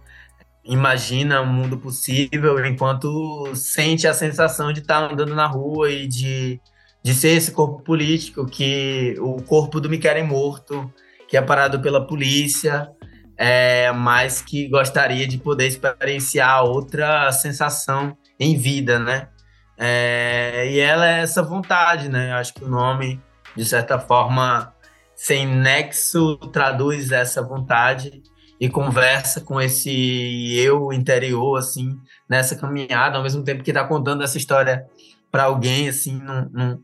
Imagina 0.63 1.41
um 1.41 1.45
mundo 1.45 1.77
possível 1.77 2.63
enquanto 2.65 3.55
sente 3.55 4.07
a 4.07 4.13
sensação 4.13 4.73
de 4.73 4.79
estar 4.79 5.11
andando 5.11 5.35
na 5.35 5.45
rua 5.45 5.91
e 5.91 6.07
de, 6.07 6.59
de 7.03 7.13
ser 7.13 7.29
esse 7.29 7.51
corpo 7.51 7.83
político, 7.83 8.45
que 8.45 9.15
o 9.19 9.41
corpo 9.43 9.79
do 9.79 9.89
Me 9.89 9.97
Querem 9.97 10.23
Morto, 10.23 10.91
que 11.27 11.37
é 11.37 11.41
parado 11.41 11.79
pela 11.79 12.05
polícia, 12.05 12.89
é, 13.37 13.91
mas 13.91 14.41
que 14.41 14.67
gostaria 14.67 15.27
de 15.27 15.37
poder 15.37 15.67
experienciar 15.67 16.63
outra 16.63 17.31
sensação 17.31 18.17
em 18.39 18.57
vida, 18.57 18.97
né? 18.97 19.29
É, 19.77 20.67
e 20.71 20.79
ela 20.79 21.07
é 21.07 21.21
essa 21.21 21.43
vontade, 21.43 22.09
né? 22.09 22.33
Acho 22.33 22.53
que 22.53 22.63
o 22.63 22.69
nome, 22.69 23.21
de 23.55 23.65
certa 23.65 23.99
forma, 23.99 24.73
sem 25.25 25.47
nexo 25.47 26.37
traduz 26.53 27.11
essa 27.11 27.41
vontade 27.41 28.21
e 28.61 28.69
conversa 28.69 29.41
com 29.41 29.59
esse 29.59 30.55
eu 30.55 30.93
interior 30.93 31.57
assim 31.57 31.99
nessa 32.29 32.55
caminhada 32.55 33.17
ao 33.17 33.23
mesmo 33.23 33.43
tempo 33.43 33.63
que 33.63 33.71
está 33.71 33.83
contando 33.83 34.23
essa 34.23 34.37
história 34.37 34.85
para 35.31 35.45
alguém 35.45 35.89
assim 35.89 36.21
não, 36.53 36.79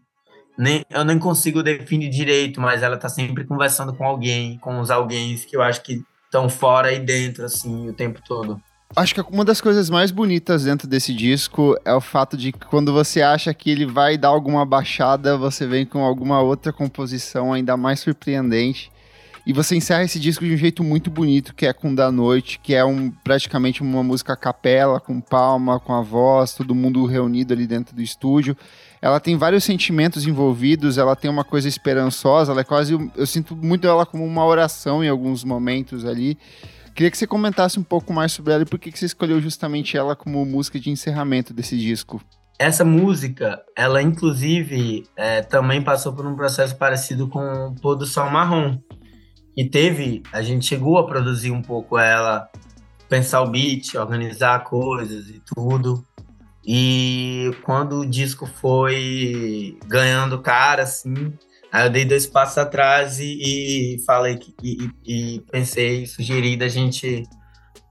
nem 0.58 0.84
eu 0.89 1.06
nem 1.06 1.20
consigo 1.20 1.62
definir 1.62 2.10
direito 2.10 2.60
mas 2.60 2.82
ela 2.82 2.96
está 2.96 3.08
sempre 3.08 3.46
conversando 3.46 3.94
com 3.94 4.04
alguém 4.04 4.58
com 4.58 4.80
os 4.80 4.89
alguém 4.89 5.36
que 5.38 5.56
eu 5.56 5.62
acho 5.62 5.84
que 5.84 6.02
estão 6.26 6.50
fora 6.50 6.92
e 6.92 7.00
dentro 7.00 7.46
assim 7.46 7.89
o 7.89 7.94
tempo 7.94 8.24
todo 8.28 8.60
Acho 8.94 9.16
que 9.16 9.22
uma 9.22 9.46
das 9.46 9.62
coisas 9.62 9.89
mais 9.89 10.12
bonitas 10.12 10.66
dentro 10.66 10.86
desse 10.86 11.14
disco 11.14 11.78
é 11.86 11.94
o 11.94 12.02
fato 12.02 12.36
de 12.36 12.52
que 12.52 12.66
quando 12.66 12.92
você 12.92 13.22
acha 13.22 13.54
que 13.54 13.70
ele 13.70 13.86
vai 13.86 14.18
dar 14.18 14.28
alguma 14.28 14.66
baixada, 14.66 15.38
você 15.38 15.66
vem 15.66 15.86
com 15.86 16.04
alguma 16.04 16.42
outra 16.42 16.74
composição 16.74 17.54
ainda 17.54 17.78
mais 17.78 18.02
surpreendente. 18.02 18.92
E 19.48 19.54
você 19.54 19.76
encerra 19.76 20.04
esse 20.04 20.20
disco 20.20 20.46
de 20.46 20.54
um 20.54 20.58
jeito 20.58 20.84
muito 20.84 21.10
bonito, 21.10 21.56
que 21.56 21.66
é 21.66 21.74
com 21.74 21.96
Da 21.96 22.12
Noite, 22.12 22.60
que 22.62 22.76
é 22.76 22.84
um, 22.84 23.10
praticamente 23.10 23.82
uma 23.82 24.04
música 24.04 24.36
capela, 24.36 25.00
com 25.00 25.20
palma, 25.22 25.80
com 25.80 25.94
a 25.94 26.02
voz, 26.02 26.54
todo 26.54 26.76
mundo 26.76 27.06
reunido 27.06 27.54
ali 27.54 27.66
dentro 27.66 27.96
do 27.96 28.02
estúdio. 28.02 28.56
Ela 29.02 29.20
tem 29.20 29.38
vários 29.38 29.64
sentimentos 29.64 30.28
envolvidos, 30.28 30.98
ela 30.98 31.16
tem 31.16 31.32
uma 31.32 31.44
coisa 31.44 31.68
esperançosa, 31.68 32.52
ela 32.52 32.62
é 32.62 32.66
quase. 32.66 32.94
Eu 33.16 33.26
sinto 33.26 33.56
muito 33.56 33.88
ela 33.88 34.06
como 34.06 34.24
uma 34.24 34.46
oração 34.46 35.04
em 35.04 35.10
alguns 35.10 35.44
momentos 35.44 36.06
ali. 36.06 36.38
Queria 36.94 37.10
que 37.10 37.18
você 37.18 37.26
comentasse 37.26 37.80
um 37.80 37.84
pouco 37.84 38.14
mais 38.14 38.32
sobre 38.32 38.54
ela 38.54 38.64
e 38.64 38.66
por 38.66 38.78
que 38.78 38.92
você 38.92 39.06
escolheu 39.06 39.39
justamente 39.39 39.98
ela 39.98 40.16
como 40.16 40.46
música 40.46 40.80
de 40.80 40.89
encerramento 40.89 41.54
desse 41.54 41.78
disco. 41.78 42.22
essa 42.60 42.86
música, 42.86 43.60
ela 43.76 44.02
inclusive 44.04 45.04
é, 45.16 45.42
também 45.42 45.82
passou 45.82 46.14
por 46.14 46.28
um 46.28 46.36
processo 46.36 46.76
parecido 46.76 47.28
com 47.28 47.39
o 47.39 47.76
Pôr 47.76 47.96
do 47.96 48.06
Sol 48.06 48.30
Marrom. 48.30 48.78
E 49.58 49.68
teve, 49.68 50.22
a 50.32 50.42
gente 50.42 50.66
chegou 50.66 50.98
a 50.98 51.06
produzir 51.06 51.52
um 51.52 51.62
pouco 51.62 51.98
ela, 51.98 52.48
pensar 53.10 53.42
o 53.42 53.50
beat, 53.50 53.96
organizar 53.96 54.64
coisas 54.64 55.28
e 55.28 55.42
tudo. 55.44 56.06
E 56.66 57.52
quando 57.64 58.00
o 58.00 58.06
disco 58.06 58.46
foi 58.46 59.78
ganhando 59.88 60.39
cara, 60.39 60.84
assim, 60.84 61.34
aí 61.72 61.86
eu 61.86 61.90
dei 61.90 62.06
dois 62.06 62.28
passos 62.28 62.58
atrás 62.58 63.20
e, 63.20 63.96
e 63.96 64.06
falei 64.06 64.38
que, 64.38 64.54
e, 64.62 64.90
e 65.06 65.42
pensei, 65.52 66.06
sugeri 66.06 66.58
da 66.58 66.68
gente 66.68 67.24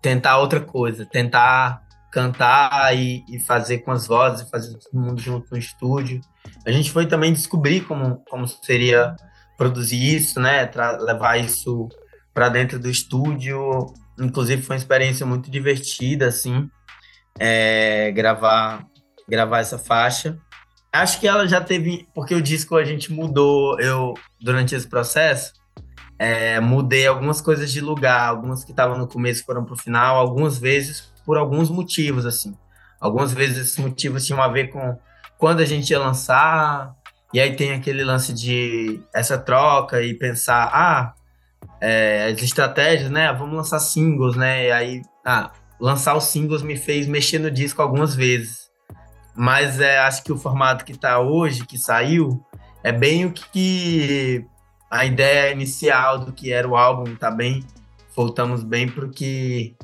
tentar 0.03 0.39
outra 0.39 0.61
coisa, 0.61 1.07
tentar 1.07 1.83
cantar 2.11 2.97
e, 2.97 3.25
e, 3.29 3.39
fazer 3.41 3.79
com 3.79 3.93
as 3.93 4.07
vozes, 4.07 4.49
fazer 4.51 4.77
todo 4.79 5.01
mundo 5.01 5.21
junto 5.21 5.47
no 5.51 5.59
estúdio. 5.59 6.21
A 6.67 6.73
gente 6.73 6.91
foi 6.91 7.07
também 7.07 7.33
descobrir 7.33 7.83
como, 7.83 8.23
como 8.29 8.47
seria 8.49 9.15
produzir 9.57 10.17
isso, 10.17 10.41
né? 10.41 10.69
levar 11.01 11.39
isso 11.39 11.89
para 12.35 12.49
dentro 12.49 12.79
do 12.79 12.91
estúdio. 12.91 13.95
Inclusive 14.19 14.63
foi 14.63 14.77
uma 14.77 14.81
experiência 14.81 15.25
muito 15.25 15.51
divertida, 15.51 16.27
assim, 16.27 16.69
é, 17.39 18.11
gravar 18.13 18.85
gravar 19.31 19.61
essa 19.61 19.79
faixa. 19.79 20.37
Acho 20.93 21.21
que 21.21 21.29
ela 21.29 21.47
já 21.47 21.61
teve, 21.61 22.09
porque 22.15 22.35
o 22.35 22.43
disco 22.43 22.77
a 22.77 22.85
gente 22.85 23.13
mudou, 23.13 23.79
eu 23.81 24.15
durante 24.41 24.75
esse 24.75 24.89
processo 24.89 25.53
é, 26.19 26.61
mudei 26.61 27.07
algumas 27.07 27.41
coisas 27.41 27.73
de 27.73 27.81
lugar, 27.81 28.29
algumas 28.29 28.65
que 28.65 28.73
estavam 28.73 28.99
no 28.99 29.09
começo 29.09 29.45
foram 29.45 29.65
para 29.65 29.75
o 29.75 29.79
final, 29.79 30.17
algumas 30.17 30.59
vezes 30.59 31.11
por 31.25 31.39
alguns 31.39 31.71
motivos, 31.71 32.27
assim. 32.27 32.55
Algumas 33.01 33.33
vezes 33.33 33.57
esses 33.57 33.79
motivos 33.79 34.27
tinham 34.27 34.43
a 34.43 34.49
ver 34.49 34.69
com 34.69 34.99
quando 35.39 35.61
a 35.61 35.65
gente 35.65 35.89
ia 35.91 35.99
lançar, 35.99 36.95
e 37.33 37.41
aí 37.41 37.57
tem 37.57 37.73
aquele 37.73 38.05
lance 38.05 38.35
de 38.35 39.01
essa 39.15 39.39
troca 39.39 40.03
e 40.03 40.13
pensar, 40.13 40.69
ah, 40.73 41.15
é, 41.81 42.27
as 42.35 42.43
estratégias, 42.43 43.11
né? 43.11 43.33
Vamos 43.33 43.57
lançar 43.57 43.79
singles, 43.79 44.37
né? 44.37 44.67
E 44.67 44.73
aí, 44.73 45.03
ah, 45.25 45.51
lançar 45.81 46.15
os 46.17 46.25
singles 46.25 46.63
me 46.63 46.77
fez 46.77 47.07
mexer 47.07 47.39
no 47.39 47.51
disco 47.51 47.81
algumas 47.81 48.15
vezes. 48.15 48.70
Mas 49.35 49.81
é, 49.81 49.99
acho 50.01 50.23
que 50.23 50.33
o 50.33 50.37
formato 50.37 50.85
que 50.85 50.93
está 50.93 51.19
hoje, 51.19 51.67
que 51.67 51.79
saiu, 51.79 52.45
é 52.83 52.93
bem 52.93 53.25
o 53.25 53.33
que 53.33 54.45
a 54.91 55.05
ideia 55.05 55.53
inicial 55.53 56.19
do 56.19 56.33
que 56.33 56.53
era 56.53 56.67
o 56.69 56.77
álbum, 56.77 57.15
tá 57.15 57.31
bem. 57.31 57.65
Voltamos 58.15 58.65
bem 58.65 58.89
pro 58.89 59.11
que 59.11 59.77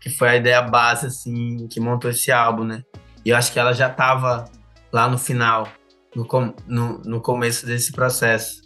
que 0.00 0.08
foi 0.08 0.30
a 0.30 0.36
ideia 0.36 0.62
base, 0.62 1.06
assim, 1.06 1.68
que 1.68 1.78
montou 1.78 2.10
esse 2.10 2.32
álbum, 2.32 2.64
né? 2.64 2.82
E 3.22 3.28
eu 3.28 3.36
acho 3.36 3.52
que 3.52 3.58
ela 3.58 3.74
já 3.74 3.88
estava 3.88 4.46
lá 4.90 5.06
no 5.06 5.18
final, 5.18 5.68
no, 6.16 6.24
com, 6.24 6.54
no, 6.66 7.02
no 7.02 7.20
começo 7.20 7.66
desse 7.66 7.92
processo. 7.92 8.62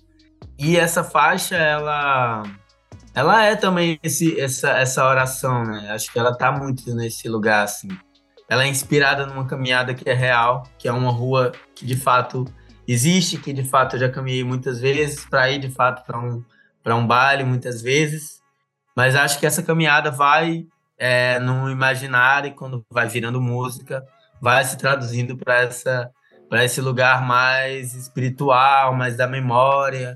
E 0.57 0.77
essa 0.77 1.03
faixa, 1.03 1.57
ela 1.57 2.45
ela 3.15 3.45
é 3.45 3.55
também 3.55 3.99
esse, 4.03 4.41
essa, 4.41 4.71
essa 4.71 5.07
oração, 5.07 5.65
né? 5.65 5.91
Acho 5.91 6.13
que 6.13 6.19
ela 6.19 6.37
tá 6.37 6.51
muito 6.51 6.95
nesse 6.95 7.29
lugar, 7.29 7.65
assim. 7.65 7.89
Ela 8.49 8.65
é 8.65 8.69
inspirada 8.69 9.27
numa 9.27 9.47
caminhada 9.47 9.95
que 9.95 10.09
é 10.09 10.15
real, 10.15 10.65
que 10.79 10.87
é 10.87 10.93
uma 10.93 11.11
rua 11.11 11.53
que 11.75 11.87
de 11.87 11.97
fato 11.97 12.45
existe, 12.87 13.39
que 13.39 13.53
de 13.53 13.65
fato 13.65 13.97
eu 13.97 14.01
já 14.01 14.09
caminhei 14.09 14.45
muitas 14.45 14.81
vezes 14.81 15.25
para 15.25 15.51
ir 15.51 15.59
de 15.59 15.71
fato 15.71 16.05
para 16.05 16.19
um, 16.19 16.45
um 16.87 17.07
baile, 17.07 17.45
muitas 17.45 17.81
vezes. 17.81 18.43
Mas 18.95 19.17
acho 19.17 19.41
que 19.41 19.47
essa 19.47 19.63
caminhada 19.63 20.11
vai 20.11 20.67
é, 20.99 21.39
no 21.39 21.71
imaginário 21.71 22.49
e 22.49 22.55
quando 22.55 22.85
vai 22.91 23.09
virando 23.09 23.41
música, 23.41 24.05
vai 24.41 24.65
se 24.65 24.77
traduzindo 24.77 25.37
para 25.37 25.61
essa 25.61 26.11
para 26.49 26.63
esse 26.63 26.81
lugar 26.81 27.27
mais 27.27 27.95
espiritual, 27.95 28.95
mais 28.95 29.17
da 29.17 29.27
memória 29.27 30.15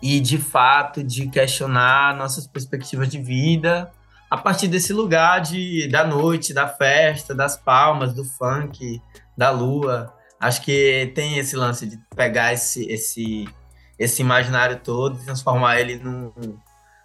e 0.00 0.20
de 0.20 0.38
fato 0.38 1.02
de 1.02 1.28
questionar 1.28 2.14
nossas 2.14 2.46
perspectivas 2.46 3.08
de 3.08 3.20
vida 3.20 3.90
a 4.34 4.36
partir 4.36 4.66
desse 4.66 4.92
lugar 4.92 5.40
de 5.40 5.86
da 5.86 6.04
noite, 6.04 6.52
da 6.52 6.66
festa, 6.66 7.32
das 7.32 7.56
palmas, 7.56 8.12
do 8.12 8.24
funk, 8.24 9.00
da 9.38 9.50
lua. 9.50 10.12
Acho 10.40 10.60
que 10.62 11.12
tem 11.14 11.38
esse 11.38 11.54
lance 11.54 11.86
de 11.86 11.96
pegar 12.16 12.52
esse 12.52 12.84
esse 12.90 13.48
esse 13.96 14.20
imaginário 14.22 14.80
todo 14.82 15.20
e 15.20 15.24
transformar 15.24 15.78
ele 15.78 15.98
num, 15.98 16.32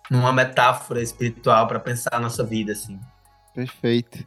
numa 0.10 0.34
metáfora 0.34 1.04
espiritual 1.04 1.68
para 1.68 1.80
pensar 1.80 2.16
a 2.16 2.20
nossa 2.20 2.44
vida, 2.44 2.72
assim. 2.72 3.00
Perfeito. 3.60 4.26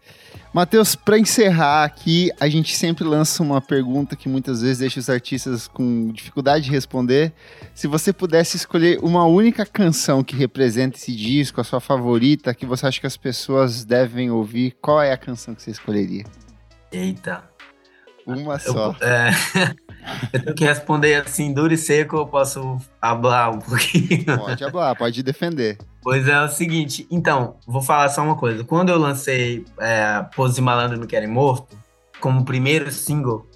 Matheus, 0.52 0.94
para 0.94 1.18
encerrar 1.18 1.84
aqui, 1.84 2.30
a 2.38 2.50
gente 2.50 2.76
sempre 2.76 3.02
lança 3.02 3.42
uma 3.42 3.62
pergunta 3.62 4.14
que 4.14 4.28
muitas 4.28 4.60
vezes 4.60 4.78
deixa 4.80 5.00
os 5.00 5.08
artistas 5.08 5.66
com 5.66 6.12
dificuldade 6.12 6.66
de 6.66 6.70
responder. 6.70 7.32
Se 7.74 7.86
você 7.86 8.12
pudesse 8.12 8.58
escolher 8.58 8.98
uma 9.02 9.24
única 9.24 9.64
canção 9.64 10.22
que 10.22 10.36
representa 10.36 10.98
esse 10.98 11.16
disco, 11.16 11.62
a 11.62 11.64
sua 11.64 11.80
favorita, 11.80 12.52
que 12.52 12.66
você 12.66 12.86
acha 12.86 13.00
que 13.00 13.06
as 13.06 13.16
pessoas 13.16 13.86
devem 13.86 14.30
ouvir, 14.30 14.76
qual 14.82 15.00
é 15.00 15.12
a 15.12 15.16
canção 15.16 15.54
que 15.54 15.62
você 15.62 15.70
escolheria? 15.70 16.24
Eita. 16.92 17.44
Uma 18.26 18.58
só. 18.58 18.94
Eu, 19.00 19.08
é... 19.08 19.30
Eu 20.32 20.42
tenho 20.42 20.54
que 20.54 20.64
responder 20.64 21.14
assim, 21.14 21.52
duro 21.52 21.72
e 21.72 21.76
seco, 21.76 22.16
ou 22.16 22.26
posso 22.26 22.78
falar 23.00 23.50
um 23.50 23.58
pouquinho? 23.58 24.24
Pode 24.38 24.70
falar, 24.70 24.94
pode 24.96 25.22
defender. 25.22 25.78
Pois 26.02 26.26
é, 26.26 26.32
é 26.32 26.40
o 26.42 26.48
seguinte, 26.48 27.06
então, 27.10 27.56
vou 27.66 27.80
falar 27.80 28.08
só 28.08 28.22
uma 28.22 28.36
coisa. 28.36 28.64
Quando 28.64 28.88
eu 28.88 28.98
lancei 28.98 29.64
é, 29.80 30.24
Pose 30.34 30.56
de 30.56 30.60
Malandro 30.60 30.98
Me 30.98 31.06
Querem 31.06 31.28
Morto, 31.28 31.78
como 32.20 32.44
primeiro 32.44 32.90
single, 32.90 33.46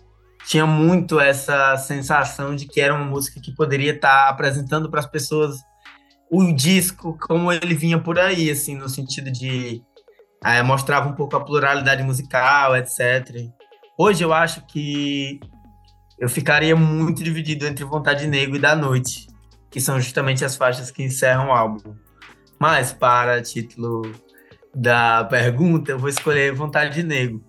tinha 0.47 0.65
muito 0.65 1.19
essa 1.19 1.77
sensação 1.77 2.55
de 2.55 2.67
que 2.67 2.81
era 2.81 2.95
uma 2.95 3.05
música 3.05 3.41
que 3.41 3.53
poderia 3.53 3.93
estar 3.93 4.27
tá 4.27 4.29
apresentando 4.29 4.89
para 4.89 5.01
as 5.01 5.07
pessoas 5.07 5.57
o 6.31 6.53
disco 6.53 7.17
como 7.21 7.53
ele 7.53 7.75
vinha 7.75 7.99
por 7.99 8.19
aí, 8.19 8.51
assim, 8.51 8.77
no 8.77 8.89
sentido 8.89 9.31
de 9.31 9.83
é, 10.45 10.63
mostrava 10.63 11.09
um 11.09 11.15
pouco 11.15 11.37
a 11.37 11.45
pluralidade 11.45 12.03
musical, 12.03 12.77
etc. 12.77 13.49
Hoje 13.99 14.23
eu 14.23 14.33
acho 14.33 14.65
que 14.67 15.41
eu 16.19 16.29
ficaria 16.29 16.75
muito 16.75 17.23
dividido 17.23 17.67
entre 17.67 17.85
Vontade 17.85 18.27
Negro 18.27 18.57
e 18.57 18.61
Da 18.61 18.75
Noite, 18.75 19.27
que 19.71 19.81
são 19.81 20.01
justamente 20.01 20.45
as 20.45 20.57
faixas 20.57 20.91
que 20.91 21.03
encerram 21.03 21.49
o 21.49 21.53
álbum. 21.53 21.95
Mas, 22.59 22.93
para 22.93 23.43
título 23.43 24.11
da 24.75 25.25
pergunta, 25.25 25.93
eu 25.93 25.99
vou 25.99 26.09
escolher 26.09 26.55
Vontade 26.55 27.03
Negro. 27.03 27.43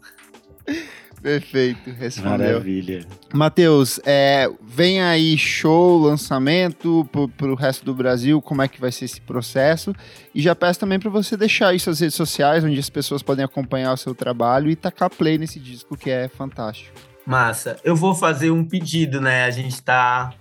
Perfeito, 1.21 1.89
respondeu. 1.89 2.37
Maravilha. 2.37 3.05
Matheus, 3.33 3.99
é, 4.05 4.47
vem 4.61 5.01
aí 5.01 5.35
show, 5.37 5.97
lançamento 5.97 7.09
para 7.35 7.51
o 7.51 7.55
resto 7.55 7.83
do 7.83 7.93
Brasil, 7.93 8.39
como 8.41 8.61
é 8.61 8.67
que 8.67 8.79
vai 8.79 8.91
ser 8.91 9.05
esse 9.05 9.19
processo? 9.19 9.95
E 10.33 10.41
já 10.41 10.55
peço 10.55 10.79
também 10.79 10.99
para 10.99 11.09
você 11.09 11.35
deixar 11.35 11.69
aí 11.69 11.79
suas 11.79 11.99
redes 11.99 12.15
sociais, 12.15 12.63
onde 12.63 12.79
as 12.79 12.89
pessoas 12.89 13.23
podem 13.23 13.43
acompanhar 13.43 13.93
o 13.93 13.97
seu 13.97 14.13
trabalho 14.13 14.69
e 14.69 14.75
tacar 14.75 15.09
play 15.09 15.39
nesse 15.39 15.59
disco 15.59 15.97
que 15.97 16.11
é 16.11 16.27
fantástico. 16.27 16.95
Massa. 17.27 17.75
Eu 17.83 17.93
vou 17.93 18.15
fazer 18.15 18.51
um 18.51 18.63
pedido, 18.63 19.19
né? 19.19 19.43
A 19.43 19.51
gente 19.51 19.73
está 19.73 20.31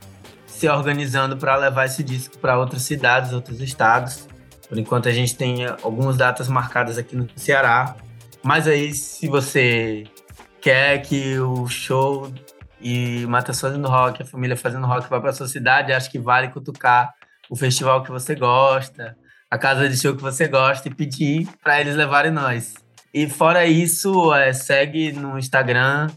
se 0.46 0.68
organizando 0.68 1.36
para 1.36 1.56
levar 1.56 1.86
esse 1.86 2.00
disco 2.00 2.38
para 2.38 2.56
outras 2.56 2.82
cidades, 2.82 3.32
outros 3.32 3.60
estados. 3.60 4.28
Por 4.68 4.78
enquanto 4.78 5.08
a 5.08 5.12
gente 5.12 5.34
tem 5.34 5.66
algumas 5.82 6.16
datas 6.16 6.48
marcadas 6.48 6.96
aqui 6.96 7.16
no 7.16 7.26
Ceará. 7.34 7.96
Mas 8.40 8.68
aí, 8.68 8.94
se 8.94 9.26
você 9.26 10.04
quer 10.60 11.02
que 11.02 11.36
o 11.40 11.66
show 11.66 12.32
e 12.80 13.26
Matas 13.26 13.60
fazendo 13.60 13.88
rock, 13.88 14.22
a 14.22 14.26
família 14.26 14.56
fazendo 14.56 14.86
rock 14.86 15.10
vá 15.10 15.20
para 15.20 15.32
sua 15.32 15.48
cidade, 15.48 15.92
acho 15.92 16.08
que 16.08 16.20
vale 16.20 16.48
cutucar 16.48 17.12
o 17.50 17.56
festival 17.56 18.04
que 18.04 18.12
você 18.12 18.36
gosta, 18.36 19.16
a 19.50 19.58
casa 19.58 19.88
de 19.88 19.96
show 19.96 20.14
que 20.14 20.22
você 20.22 20.46
gosta 20.46 20.86
e 20.86 20.94
pedir 20.94 21.48
para 21.64 21.80
eles 21.80 21.96
levarem 21.96 22.30
nós. 22.30 22.74
E 23.12 23.28
fora 23.28 23.66
isso, 23.66 24.32
é, 24.32 24.52
segue 24.52 25.10
no 25.10 25.36
Instagram, 25.36 26.08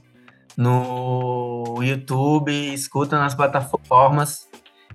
no 0.60 1.82
YouTube, 1.82 2.52
escuta 2.74 3.18
nas 3.18 3.34
plataformas 3.34 4.46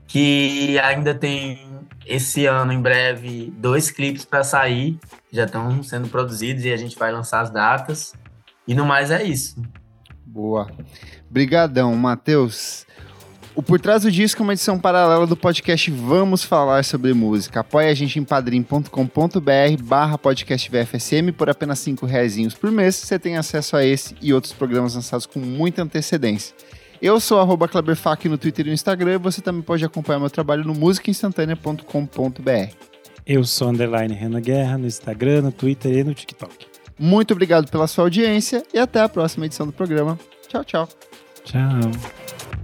que 0.06 0.78
ainda 0.80 1.14
tem 1.14 1.80
esse 2.04 2.44
ano 2.44 2.70
em 2.70 2.82
breve 2.82 3.50
dois 3.56 3.90
clipes 3.90 4.26
para 4.26 4.44
sair, 4.44 4.98
já 5.32 5.46
estão 5.46 5.82
sendo 5.82 6.06
produzidos 6.08 6.66
e 6.66 6.70
a 6.70 6.76
gente 6.76 6.98
vai 6.98 7.10
lançar 7.10 7.40
as 7.40 7.48
datas. 7.48 8.12
E 8.68 8.74
no 8.74 8.84
mais 8.84 9.10
é 9.10 9.22
isso. 9.24 9.62
Boa. 10.26 10.70
Brigadão, 11.30 11.94
Matheus. 11.96 12.86
O 13.56 13.62
Por 13.62 13.80
Trás 13.80 14.02
do 14.02 14.10
Disco 14.10 14.42
é 14.42 14.44
uma 14.44 14.52
edição 14.52 14.80
paralela 14.80 15.28
do 15.28 15.36
podcast 15.36 15.88
Vamos 15.88 16.42
Falar 16.42 16.84
Sobre 16.84 17.14
Música. 17.14 17.60
Apoie 17.60 17.88
a 17.88 17.94
gente 17.94 18.18
em 18.18 18.24
padrim.com.br 18.24 19.82
barra 19.82 20.18
podcast 20.18 20.68
VFSM 20.68 21.30
por 21.30 21.48
apenas 21.48 21.78
cinco 21.78 22.04
reais 22.04 22.52
por 22.54 22.72
mês. 22.72 22.96
Você 22.96 23.16
tem 23.16 23.36
acesso 23.36 23.76
a 23.76 23.84
esse 23.84 24.16
e 24.20 24.34
outros 24.34 24.52
programas 24.52 24.96
lançados 24.96 25.24
com 25.24 25.38
muita 25.38 25.82
antecedência. 25.82 26.52
Eu 27.00 27.20
sou 27.20 27.38
arroba 27.38 27.68
Kleberfac 27.68 28.28
no 28.28 28.36
Twitter 28.36 28.66
e 28.66 28.70
no 28.70 28.74
Instagram 28.74 29.14
e 29.14 29.18
você 29.18 29.40
também 29.40 29.62
pode 29.62 29.84
acompanhar 29.84 30.18
meu 30.18 30.30
trabalho 30.30 30.64
no 30.64 30.74
musicainstantanea.com.br. 30.74 32.74
Eu 33.24 33.44
sou 33.44 33.68
underline 33.68 34.14
Renan 34.14 34.40
Guerra 34.40 34.78
no 34.78 34.86
Instagram, 34.86 35.42
no 35.42 35.52
Twitter 35.52 35.92
e 35.92 36.02
no 36.02 36.12
TikTok. 36.12 36.66
Muito 36.98 37.30
obrigado 37.30 37.70
pela 37.70 37.86
sua 37.86 38.04
audiência 38.04 38.64
e 38.74 38.80
até 38.80 39.00
a 39.00 39.08
próxima 39.08 39.46
edição 39.46 39.64
do 39.64 39.72
programa. 39.72 40.18
Tchau, 40.48 40.64
tchau. 40.64 40.88
Tchau. 41.44 42.63